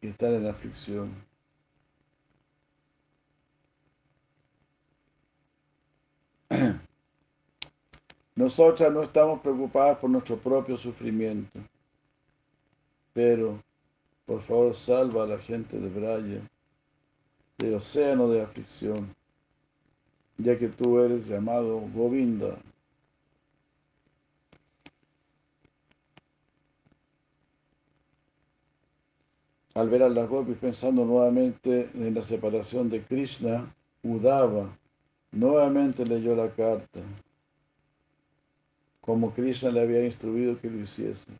que 0.00 0.08
están 0.08 0.32
en 0.32 0.46
aflicción. 0.46 1.10
Nosotras 8.36 8.92
no 8.92 9.02
estamos 9.02 9.40
preocupadas 9.40 9.96
por 9.96 10.10
nuestro 10.10 10.36
propio 10.36 10.76
sufrimiento, 10.76 11.58
pero 13.14 13.58
por 14.26 14.42
favor 14.42 14.74
salva 14.74 15.24
a 15.24 15.26
la 15.26 15.38
gente 15.38 15.80
de 15.80 15.88
Braya 15.88 16.42
del 17.56 17.76
océano 17.76 18.28
de 18.28 18.42
aflicción, 18.42 19.14
ya 20.36 20.58
que 20.58 20.68
tú 20.68 21.00
eres 21.00 21.26
llamado 21.26 21.80
Govinda. 21.94 22.58
Al 29.72 29.88
ver 29.88 30.02
a 30.02 30.08
las 30.10 30.28
gopis 30.28 30.58
pensando 30.58 31.06
nuevamente 31.06 31.88
en 31.94 32.14
la 32.14 32.20
separación 32.20 32.90
de 32.90 33.02
Krishna, 33.02 33.74
Udava 34.02 34.68
nuevamente 35.32 36.04
leyó 36.04 36.36
la 36.36 36.50
carta, 36.50 37.00
como 39.06 39.32
Krishna 39.32 39.70
le 39.70 39.80
había 39.80 40.04
instruido 40.04 40.60
que 40.60 40.68
lo 40.68 40.80
hiciese. 40.80 41.30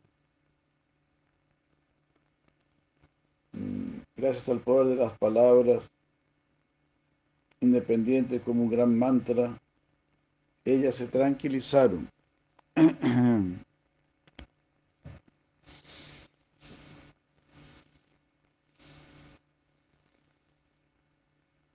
Mm, 3.51 3.99
gracias 4.15 4.47
al 4.47 4.61
poder 4.61 4.87
de 4.87 4.95
las 4.95 5.17
palabras, 5.17 5.91
independientes 7.59 8.41
como 8.41 8.63
un 8.63 8.69
gran 8.69 8.97
mantra, 8.97 9.59
ellas 10.63 10.95
se 10.95 11.07
tranquilizaron. 11.07 12.09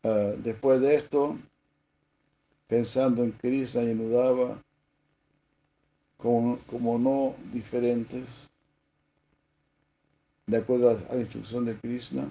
Uh, 0.03 0.37
después 0.43 0.81
de 0.81 0.95
esto, 0.95 1.37
pensando 2.67 3.23
en 3.25 3.33
Krishna 3.33 3.83
y 3.83 3.91
en 3.91 4.01
Udava 4.01 4.59
como, 6.23 6.57
como 6.71 6.99
no 6.99 7.35
diferentes, 7.53 8.25
de 10.47 10.57
acuerdo 10.57 10.91
a 10.91 11.15
la 11.15 11.21
instrucción 11.21 11.65
de 11.65 11.77
Krishna, 11.77 12.29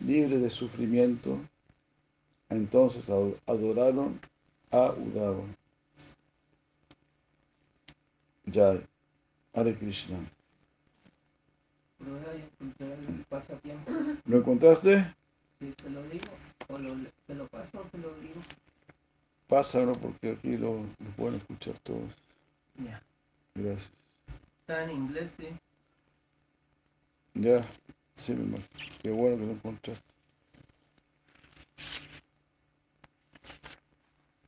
libres 0.00 0.42
de 0.42 0.50
sufrimiento, 0.50 1.38
entonces 2.48 3.08
adoraron 3.46 4.18
a 4.72 4.92
Udava. 4.92 5.44
Ya, 8.46 8.80
Hare 9.54 9.74
Krishna. 9.76 10.18
¿Lo 14.24 14.38
encontraste? 14.38 15.14
Sí, 15.60 15.74
se 15.82 15.90
lo 15.90 16.02
digo, 16.04 16.26
o 16.68 16.78
lo, 16.78 16.96
se 17.26 17.34
lo 17.34 17.46
paso 17.48 17.80
o 17.80 17.88
se 17.88 17.98
lo 17.98 18.14
digo. 18.20 18.40
Pásalo 19.48 19.92
porque 19.92 20.32
aquí 20.32 20.56
lo, 20.56 20.78
lo 20.78 21.10
pueden 21.16 21.36
escuchar 21.36 21.78
todos. 21.80 22.27
Ya. 22.78 23.02
Gracias. 23.54 23.90
Está 24.60 24.84
en 24.84 24.90
inglés, 24.90 25.30
sí. 25.36 25.48
Ya, 27.34 27.64
sí, 28.16 28.32
mi 28.32 28.44
hermano. 28.44 28.64
Qué 29.02 29.10
bueno 29.10 29.36
que 29.36 29.46
lo 29.46 29.52
encontraste. 29.52 30.04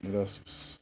Gracias. 0.01 0.81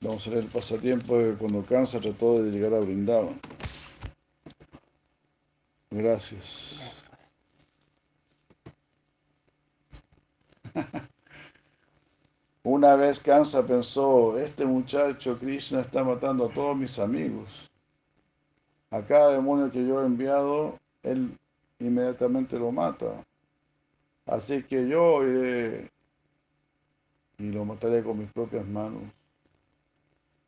Vamos 0.00 0.26
a 0.26 0.30
ver 0.30 0.40
el 0.40 0.48
pasatiempo 0.48 1.16
de 1.18 1.34
cuando 1.34 1.64
Kansa 1.64 2.00
trató 2.00 2.42
de 2.42 2.50
llegar 2.50 2.74
a 2.74 2.80
Brindavan. 2.80 3.40
Gracias. 5.90 6.91
Una 12.82 12.96
vez 12.96 13.20
Kansa 13.20 13.64
pensó, 13.64 14.36
este 14.36 14.66
muchacho 14.66 15.38
Krishna 15.38 15.82
está 15.82 16.02
matando 16.02 16.46
a 16.46 16.52
todos 16.52 16.76
mis 16.76 16.98
amigos. 16.98 17.70
A 18.90 19.00
cada 19.02 19.34
demonio 19.34 19.70
que 19.70 19.86
yo 19.86 20.02
he 20.02 20.04
enviado, 20.04 20.80
él 21.04 21.38
inmediatamente 21.78 22.58
lo 22.58 22.72
mata. 22.72 23.24
Así 24.26 24.64
que 24.64 24.88
yo 24.88 25.22
iré 25.22 25.92
y 27.38 27.52
lo 27.52 27.64
mataré 27.64 28.02
con 28.02 28.18
mis 28.18 28.32
propias 28.32 28.66
manos. 28.66 29.04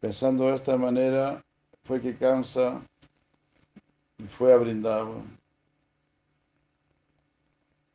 Pensando 0.01 0.47
de 0.47 0.57
esta 0.57 0.77
manera, 0.77 1.41
fue 1.85 2.01
que 2.01 2.17
Kansa 2.17 2.83
fue 4.37 4.53
a 4.53 4.57
brindar. 4.57 5.07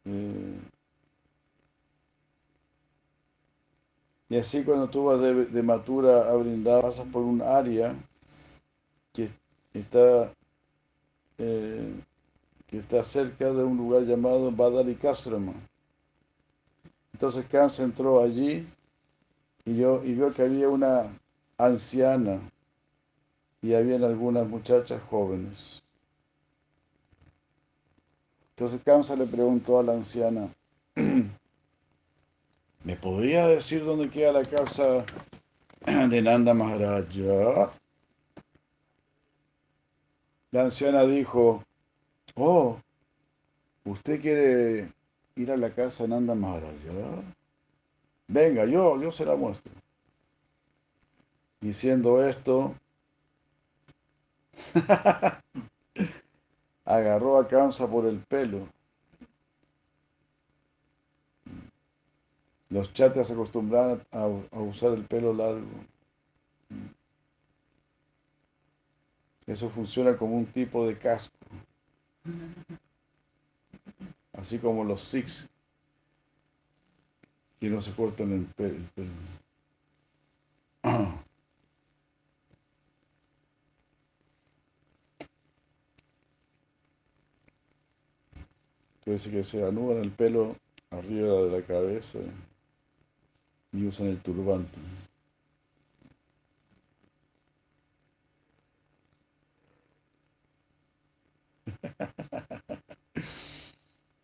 Eh, 0.05 0.58
y 4.29 4.37
así 4.37 4.63
cuando 4.63 4.87
tú 4.87 5.05
vas 5.05 5.19
de, 5.19 5.63
Matura 5.63 6.29
a 6.29 6.35
brindar, 6.35 6.81
pasas 6.81 7.07
por 7.07 7.23
un 7.23 7.41
área 7.41 7.95
que 9.11 9.29
está, 9.73 10.31
eh, 11.39 11.93
que 12.67 12.77
está 12.77 13.03
cerca 13.03 13.51
de 13.51 13.63
un 13.63 13.77
lugar 13.77 14.03
llamado 14.03 14.51
Badalikastrama. 14.51 15.53
Entonces 17.13 17.45
Kansa 17.49 17.83
entró 17.83 18.21
allí 18.21 18.65
y, 19.65 19.75
yo, 19.75 20.03
y 20.03 20.13
vio 20.13 20.31
que 20.33 20.43
había 20.43 20.69
una 20.69 21.11
anciana 21.57 22.39
y 23.61 23.73
habían 23.73 24.03
algunas 24.03 24.47
muchachas 24.47 25.01
jóvenes. 25.09 25.81
Entonces 28.55 28.81
Kamsa 28.83 29.15
le 29.15 29.25
preguntó 29.25 29.79
a 29.79 29.83
la 29.83 29.93
anciana, 29.93 30.49
¿me 32.89 32.95
podría 32.95 33.45
decir 33.45 33.85
dónde 33.85 34.09
queda 34.09 34.31
la 34.31 34.43
casa 34.43 35.05
de 35.85 36.21
Nanda 36.23 36.55
Maharaja? 36.55 37.71
La 40.49 40.63
anciana 40.63 41.03
dijo, 41.03 41.63
oh, 42.33 42.79
¿usted 43.85 44.19
quiere 44.19 44.91
ir 45.35 45.51
a 45.51 45.57
la 45.57 45.69
casa 45.69 46.01
de 46.01 46.09
Nanda 46.09 46.33
Maharaja? 46.33 46.73
Venga, 48.27 48.65
yo, 48.65 48.99
yo 48.99 49.11
se 49.11 49.23
la 49.23 49.35
muestro. 49.35 49.71
Diciendo 51.61 52.27
esto, 52.27 52.73
agarró 56.85 57.37
a 57.37 57.47
Kansa 57.47 57.85
por 57.85 58.07
el 58.07 58.17
pelo. 58.21 58.67
Los 62.69 62.93
chatas 62.93 63.27
se 63.27 63.33
acostumbraban 63.33 64.05
a, 64.11 64.27
usar 64.27 64.93
el 64.93 65.03
pelo 65.03 65.33
largo. 65.33 65.65
Eso 69.47 69.69
funciona 69.71 70.15
como 70.15 70.37
un 70.37 70.45
tipo 70.45 70.85
de 70.85 70.95
casco. 70.95 71.35
Así 74.33 74.59
como 74.59 74.83
los 74.83 75.01
Sikhs, 75.01 75.49
que 77.59 77.69
no 77.69 77.81
se 77.81 77.91
cortan 77.91 78.31
el 78.33 78.45
pelo. 78.45 78.75
El 78.75 78.83
pelo. 78.83 79.09
Que 89.03 89.17
se 89.43 89.65
anudan 89.65 90.03
el 90.03 90.11
pelo 90.11 90.55
arriba 90.91 91.33
de 91.41 91.59
la 91.59 91.65
cabeza 91.65 92.19
y 93.71 93.85
usan 93.85 94.07
el 94.07 94.19
turbante. 94.19 94.77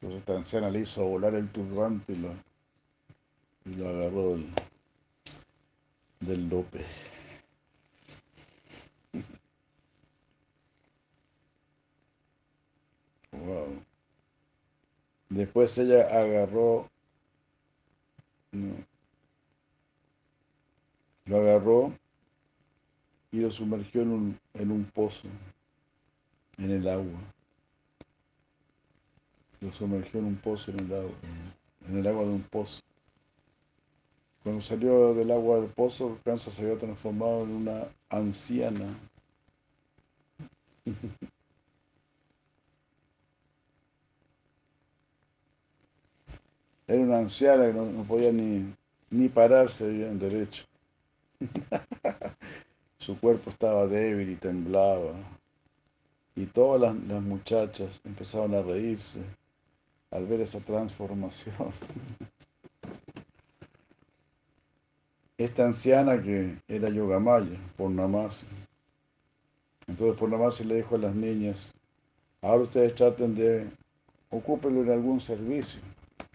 Entonces 0.01 0.19
esta 0.19 0.35
anciana 0.35 0.69
le 0.69 0.81
hizo 0.81 1.03
volar 1.05 1.35
el 1.35 1.49
turbante 1.49 2.13
y 2.13 2.17
lo, 2.17 2.29
y 3.65 3.75
lo 3.75 3.89
agarró 3.89 4.37
del, 6.19 6.49
del. 6.49 6.85
Wow. 13.31 13.83
Después 15.29 15.77
ella 15.77 16.07
agarró, 16.07 16.89
no, 18.53 18.75
lo 21.25 21.37
agarró 21.37 21.91
y 23.31 23.39
lo 23.39 23.51
sumergió 23.51 24.01
en 24.03 24.09
un, 24.11 24.39
en 24.53 24.71
un 24.71 24.85
pozo, 24.85 25.27
en 26.57 26.71
el 26.71 26.87
agua. 26.87 27.19
Lo 29.61 29.73
sumergió 29.73 30.19
en 30.19 30.27
un 30.27 30.35
pozo, 30.35 30.71
en 30.71 30.79
el 30.81 30.93
agua, 30.93 31.15
en 31.89 31.97
el 31.97 32.07
agua 32.07 32.23
de 32.23 32.29
un 32.29 32.43
pozo. 32.43 32.81
Cuando 34.43 34.61
salió 34.61 35.15
del 35.15 35.31
agua 35.31 35.59
del 35.59 35.71
pozo, 35.71 36.19
Kansa 36.23 36.51
se 36.51 36.61
había 36.61 36.77
transformado 36.77 37.43
en 37.43 37.51
una 37.51 37.87
anciana. 38.09 38.95
Era 46.87 47.01
una 47.01 47.17
anciana 47.17 47.65
que 47.65 47.73
no, 47.73 48.03
podía 48.03 48.31
ni, 48.31 48.71
ni 49.09 49.27
pararse 49.27 49.89
bien 49.89 50.19
derecho. 50.19 50.63
Su 53.05 53.19
cuerpo 53.19 53.51
estaba 53.51 53.85
débil 53.85 54.31
y 54.31 54.35
temblaba. 54.35 55.11
Y 56.35 56.47
todas 56.47 56.81
las, 56.81 56.95
muchachas 57.21 58.01
empezaron 58.03 58.55
a 58.55 58.63
reírse 58.63 59.21
al 60.09 60.25
ver 60.25 60.41
esa 60.41 60.59
transformación. 60.59 61.53
Esta 65.37 65.65
anciana 65.65 66.19
que 66.19 66.57
era 66.67 66.89
Yogamaya, 66.89 67.59
Purnamasi. 67.77 68.47
Entonces 69.85 70.17
Purnamasi 70.17 70.63
le 70.63 70.77
dijo 70.77 70.95
a 70.95 70.97
las 70.97 71.13
niñas, 71.13 71.75
ahora 72.41 72.63
ustedes 72.63 72.95
traten 72.95 73.35
de, 73.35 73.67
ocúpenlo 74.31 74.81
en 74.81 74.89
algún 74.89 75.21
servicio. 75.21 75.79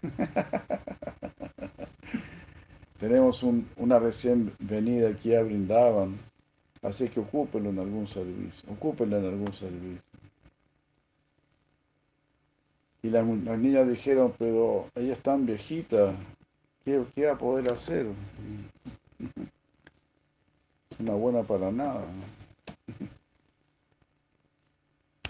Tenemos 2.97 3.43
un- 3.43 3.67
una 3.75 3.99
recién 3.99 4.53
venida 4.59 5.09
aquí 5.09 5.35
a 5.35 5.43
Brindavan, 5.43 6.17
así 6.81 7.09
que 7.09 7.19
ocúpenlo 7.19 7.69
en 7.69 7.79
algún 7.79 8.07
servicio, 8.07 8.69
ocúpenlo 8.71 9.17
en 9.17 9.25
algún 9.25 9.53
servicio. 9.53 10.01
Y 13.03 13.09
las, 13.09 13.25
las 13.27 13.57
niñas 13.57 13.89
dijeron, 13.89 14.33
pero 14.37 14.85
ella 14.95 15.13
es 15.13 15.19
tan 15.23 15.45
viejita, 15.45 16.13
¿qué, 16.85 17.03
qué 17.15 17.25
va 17.25 17.33
a 17.33 17.37
poder 17.37 17.71
hacer? 17.71 18.07
Es 20.91 20.99
una 20.99 21.13
buena 21.13 21.41
para 21.43 21.71
nada. 21.71 22.05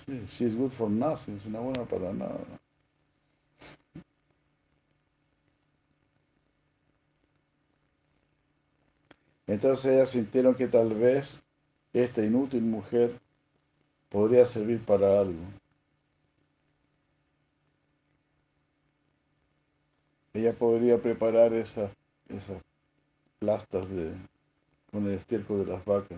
Sí, 0.07 0.19
she's 0.27 0.55
good 0.55 0.71
for 0.71 0.89
nothing, 0.89 1.37
es 1.37 1.45
una 1.45 1.59
buena 1.59 1.83
para 1.85 2.11
nada. 2.11 2.39
Entonces 9.51 9.91
ellas 9.91 10.11
sintieron 10.11 10.55
que 10.55 10.69
tal 10.69 10.93
vez 10.93 11.43
esta 11.91 12.23
inútil 12.23 12.61
mujer 12.61 13.19
podría 14.09 14.45
servir 14.45 14.79
para 14.79 15.19
algo. 15.19 15.43
Ella 20.33 20.53
podría 20.53 21.01
preparar 21.01 21.53
esas, 21.53 21.91
esas 22.29 22.61
plastas 23.39 23.89
de, 23.89 24.13
con 24.89 25.05
el 25.07 25.15
estiércol 25.15 25.65
de 25.65 25.71
las 25.73 25.83
vacas. 25.83 26.17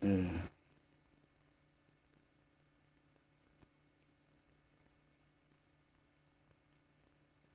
Eh, 0.00 0.51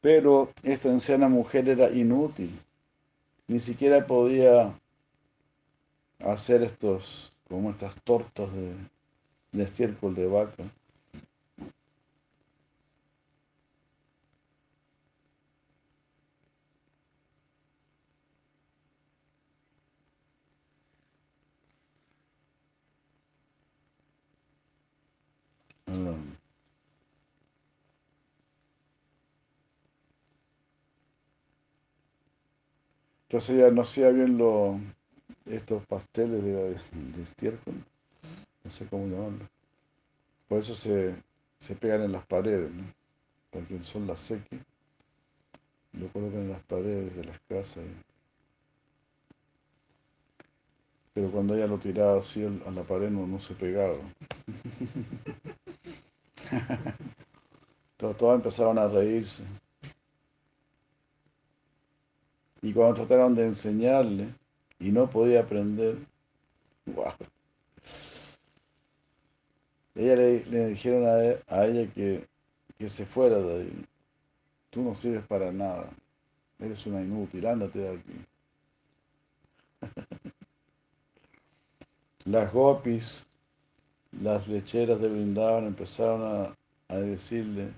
pero 0.02 0.52
esta 0.64 0.90
anciana 0.90 1.28
mujer 1.30 1.70
era 1.70 1.92
inútil, 1.92 2.52
ni 3.48 3.60
siquiera 3.60 4.06
podía 4.08 4.74
hacer 6.24 6.62
estos, 6.62 7.32
como 7.50 7.72
estas 7.72 7.96
tortas 8.04 8.54
de, 8.54 8.72
de 9.54 9.64
estiércol 9.64 10.16
de 10.16 10.28
vaca. 10.28 10.64
Ah, 25.88 26.27
Entonces 33.30 33.52
ella 33.52 33.72
no 33.72 33.82
hacía 33.84 34.10
bien 34.10 34.38
lo, 34.38 34.80
estos 35.46 35.86
pasteles 35.88 36.44
de, 36.44 36.54
de 37.16 37.24
estiércol, 37.24 37.76
no 38.64 38.72
sé 38.72 38.88
cómo 38.88 39.08
llamarlo. 39.08 39.48
Por 40.50 40.60
eso 40.60 40.76
se, 40.76 41.16
se 41.58 41.76
pegan 41.76 42.02
en 42.04 42.12
las 42.12 42.26
paredes, 42.26 42.70
¿no? 42.74 42.84
Para 43.52 43.66
que 43.68 43.76
el 43.78 43.86
sol 43.86 44.08
las 44.08 44.20
seque. 44.22 44.60
Lo 46.00 46.08
colocan 46.14 46.44
en 46.44 46.50
las 46.52 46.64
paredes 46.64 47.14
de 47.14 47.26
las 47.26 47.40
casas. 47.42 47.84
y- 47.84 48.04
Pero 51.14 51.30
cuando 51.32 51.54
ella 51.54 51.68
lo 51.68 51.78
tiraba 51.78 52.20
así 52.20 52.46
a 52.46 52.72
la 52.72 52.84
pared 52.84 53.10
no, 53.10 53.28
no 53.28 53.40
se 53.40 53.54
pegaba. 53.56 53.98
Todos, 57.98 58.18
todos 58.18 58.36
empezaron 58.36 58.78
a 58.80 58.88
reírse. 58.88 59.44
Y 62.62 62.74
cuando 62.74 62.96
trataron 62.96 63.36
de 63.36 63.46
enseñarle 63.46 64.28
y 64.80 64.92
no 64.92 65.10
podía 65.10 65.42
aprender, 65.42 65.98
¡guau! 66.86 67.14
Ella 69.96 70.16
le, 70.16 70.68
dijeron 70.70 71.06
a, 71.08 71.24
e- 71.24 71.42
a 71.48 71.66
ella 71.66 71.92
que, 71.94 72.28
que 72.78 72.90
se 72.90 73.06
fuera 73.06 73.38
de 73.38 73.62
ahí. 73.62 73.86
Tú 74.70 74.82
no 74.84 74.96
sirves 74.96 75.26
para 75.26 75.52
nada. 75.52 75.90
Eres 76.60 76.86
una 76.86 77.02
inútil, 77.02 77.46
ándate 77.46 77.80
de 77.80 77.90
aquí. 77.90 78.26
Las 82.26 82.52
gopis, 82.52 83.26
las 84.22 84.48
lecheras 84.48 85.00
de 85.00 85.08
Brindavan 85.08 85.66
empezaron 85.66 86.22
a, 86.24 86.94
a 86.94 86.98
decirle, 86.98 87.70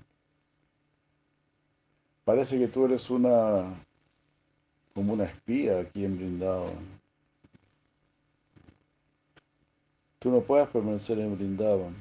parece 2.24 2.58
que 2.58 2.68
tú 2.68 2.86
eres 2.86 3.10
una, 3.10 3.72
como 5.00 5.14
una 5.14 5.24
espía 5.24 5.80
aquí 5.80 6.04
en 6.04 6.14
Brindavan. 6.14 6.76
Tú 10.18 10.30
no 10.30 10.42
puedes 10.42 10.68
permanecer 10.68 11.18
en 11.18 11.34
Brindavan. 11.38 11.94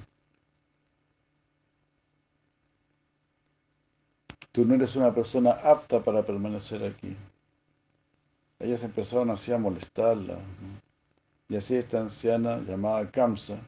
Tú 4.52 4.66
no 4.66 4.76
eres 4.76 4.98
una 4.98 5.16
persona 5.16 5.52
apta 5.52 6.04
para 6.04 6.26
permanecer 6.26 6.84
aquí. 6.84 7.16
Ellas 8.60 8.84
empezaron 8.84 9.30
así 9.30 9.54
a 9.54 9.58
molestarla. 9.58 10.38
Y 11.48 11.56
así 11.56 11.78
esta 11.78 12.02
anciana 12.02 12.58
llamada 12.58 13.10
Kamsa 13.10 13.62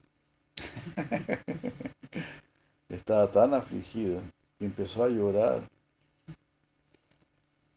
estaba 2.90 3.32
tan 3.32 3.54
afligida 3.54 4.20
que 4.60 4.66
empezó 4.66 5.06
a 5.06 5.08
llorar. 5.08 5.64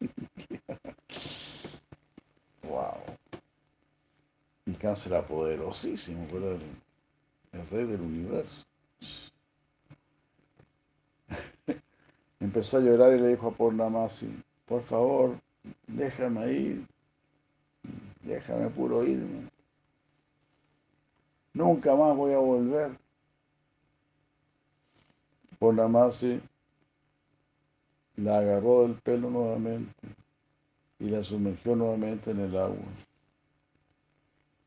¡Wow! 2.69 3.15
Kamsa 4.81 5.09
era 5.09 5.27
poderosísimo, 5.27 6.27
era 6.31 6.53
el, 6.53 6.61
el 7.53 7.69
rey 7.71 7.85
del 7.87 8.01
universo. 8.01 8.65
Empezó 12.41 12.79
a 12.79 12.81
llorar 12.81 13.15
y 13.15 13.21
le 13.21 13.29
dijo 13.29 13.49
a 13.49 13.53
Purnamasi, 13.53 14.43
por 14.67 14.83
favor, 14.83 15.39
déjame 15.87 16.53
ir, 16.53 16.87
déjame 18.23 18.69
puro 18.71 19.05
irme. 19.05 19.49
nunca 21.53 21.95
más 21.95 22.17
voy 22.17 22.33
a 22.33 22.39
volver. 22.39 22.99
Purnamasi 25.59 26.41
la 28.17 28.39
agarró 28.39 28.83
del 28.83 28.95
pelo 28.97 29.31
nuevamente 29.31 29.95
y 31.05 31.11
la 31.11 31.23
sumergió 31.23 31.77
nuevamente 31.77 32.31
en 32.31 32.41
el 32.41 32.57
agua. 32.57 32.87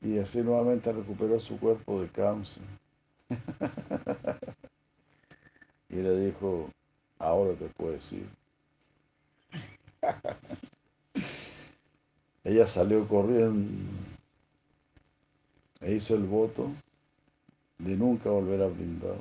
Y 0.02 0.20
así 0.20 0.44
nuevamente 0.44 0.92
recuperó 0.92 1.40
su 1.40 1.60
cuerpo 1.60 2.00
de 2.00 2.10
cáncer. 2.10 2.62
y 5.90 5.96
le 5.96 6.28
dijo, 6.28 6.70
ahora 7.18 7.56
te 7.56 7.66
puedes 7.70 8.12
ir. 8.12 8.30
Ella 12.44 12.68
salió 12.68 13.08
corriendo 13.08 13.72
e 15.82 15.96
hizo 15.96 16.14
el 16.14 16.24
voto 16.24 16.70
de 17.80 17.98
nunca 17.98 18.30
volver 18.30 18.62
a 18.62 18.68
brindar. 18.68 19.18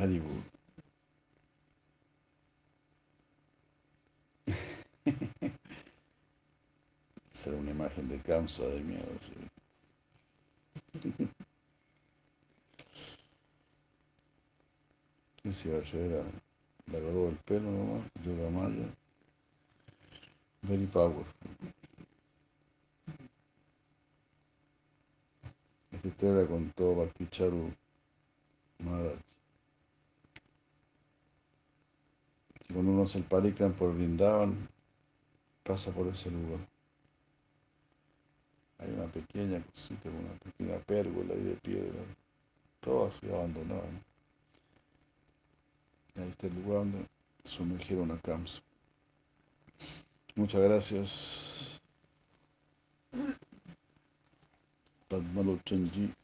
Haribol. 0.00 0.42
Será 7.34 7.56
una 7.56 7.70
imagen 7.72 8.08
de 8.08 8.18
Kamsa 8.20 8.64
de 8.64 8.80
miedo. 8.80 9.06
¿sí? 9.20 9.32
¿Quién 15.42 15.54
se 15.54 15.68
iba 15.68 15.78
a 15.78 15.82
traer 15.82 16.20
a- 16.20 16.90
Le 16.90 16.98
agarró 16.98 17.28
el 17.28 17.36
pelo 17.36 17.70
nomás, 17.70 18.02
Yoga 18.24 18.50
Maya. 18.50 18.88
Very 20.62 20.86
power. 20.86 21.24
Esta 25.92 26.08
historia 26.08 26.42
la 26.42 26.48
contó 26.48 26.94
Bhakti 26.94 27.26
Charu 27.28 27.72
Maharaj. 28.84 29.18
Si 32.48 32.58
cuando 32.72 32.92
uno 32.92 33.02
hace 33.02 33.18
el 33.18 33.24
parikram 33.24 33.72
por 33.72 33.94
Brindavan, 33.94 34.56
pasa 35.64 35.90
por 35.90 36.06
ese 36.06 36.30
lugar. 36.30 36.60
Hay 38.78 38.90
una 38.92 39.06
pequeña 39.06 39.60
cosita, 39.60 40.08
una 40.08 40.32
pequeña 40.38 40.78
pérgola 40.80 41.34
ahí 41.34 41.42
de 41.42 41.54
piedra, 41.56 42.00
todo 42.80 43.06
así 43.08 43.28
abandonado. 43.28 43.84
¿no? 46.14 46.22
Ahí 46.22 46.30
está 46.30 46.46
el 46.46 46.54
lugar 46.54 46.78
donde 46.78 47.06
sumergieron 47.44 48.10
a 48.10 48.18
Kamsa. 48.18 48.60
Muchas 50.34 50.60
gracias. 50.62 51.80
Padmalochanji. 55.08 56.14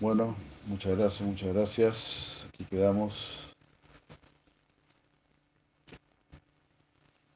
Bueno, 0.00 0.36
muchas 0.68 0.96
gracias, 0.96 1.20
muchas 1.28 1.52
gracias. 1.52 2.46
Aquí 2.48 2.64
quedamos. 2.64 3.48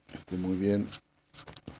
Esté 0.06 0.18
muy 0.36 0.56
bien. 0.56 0.88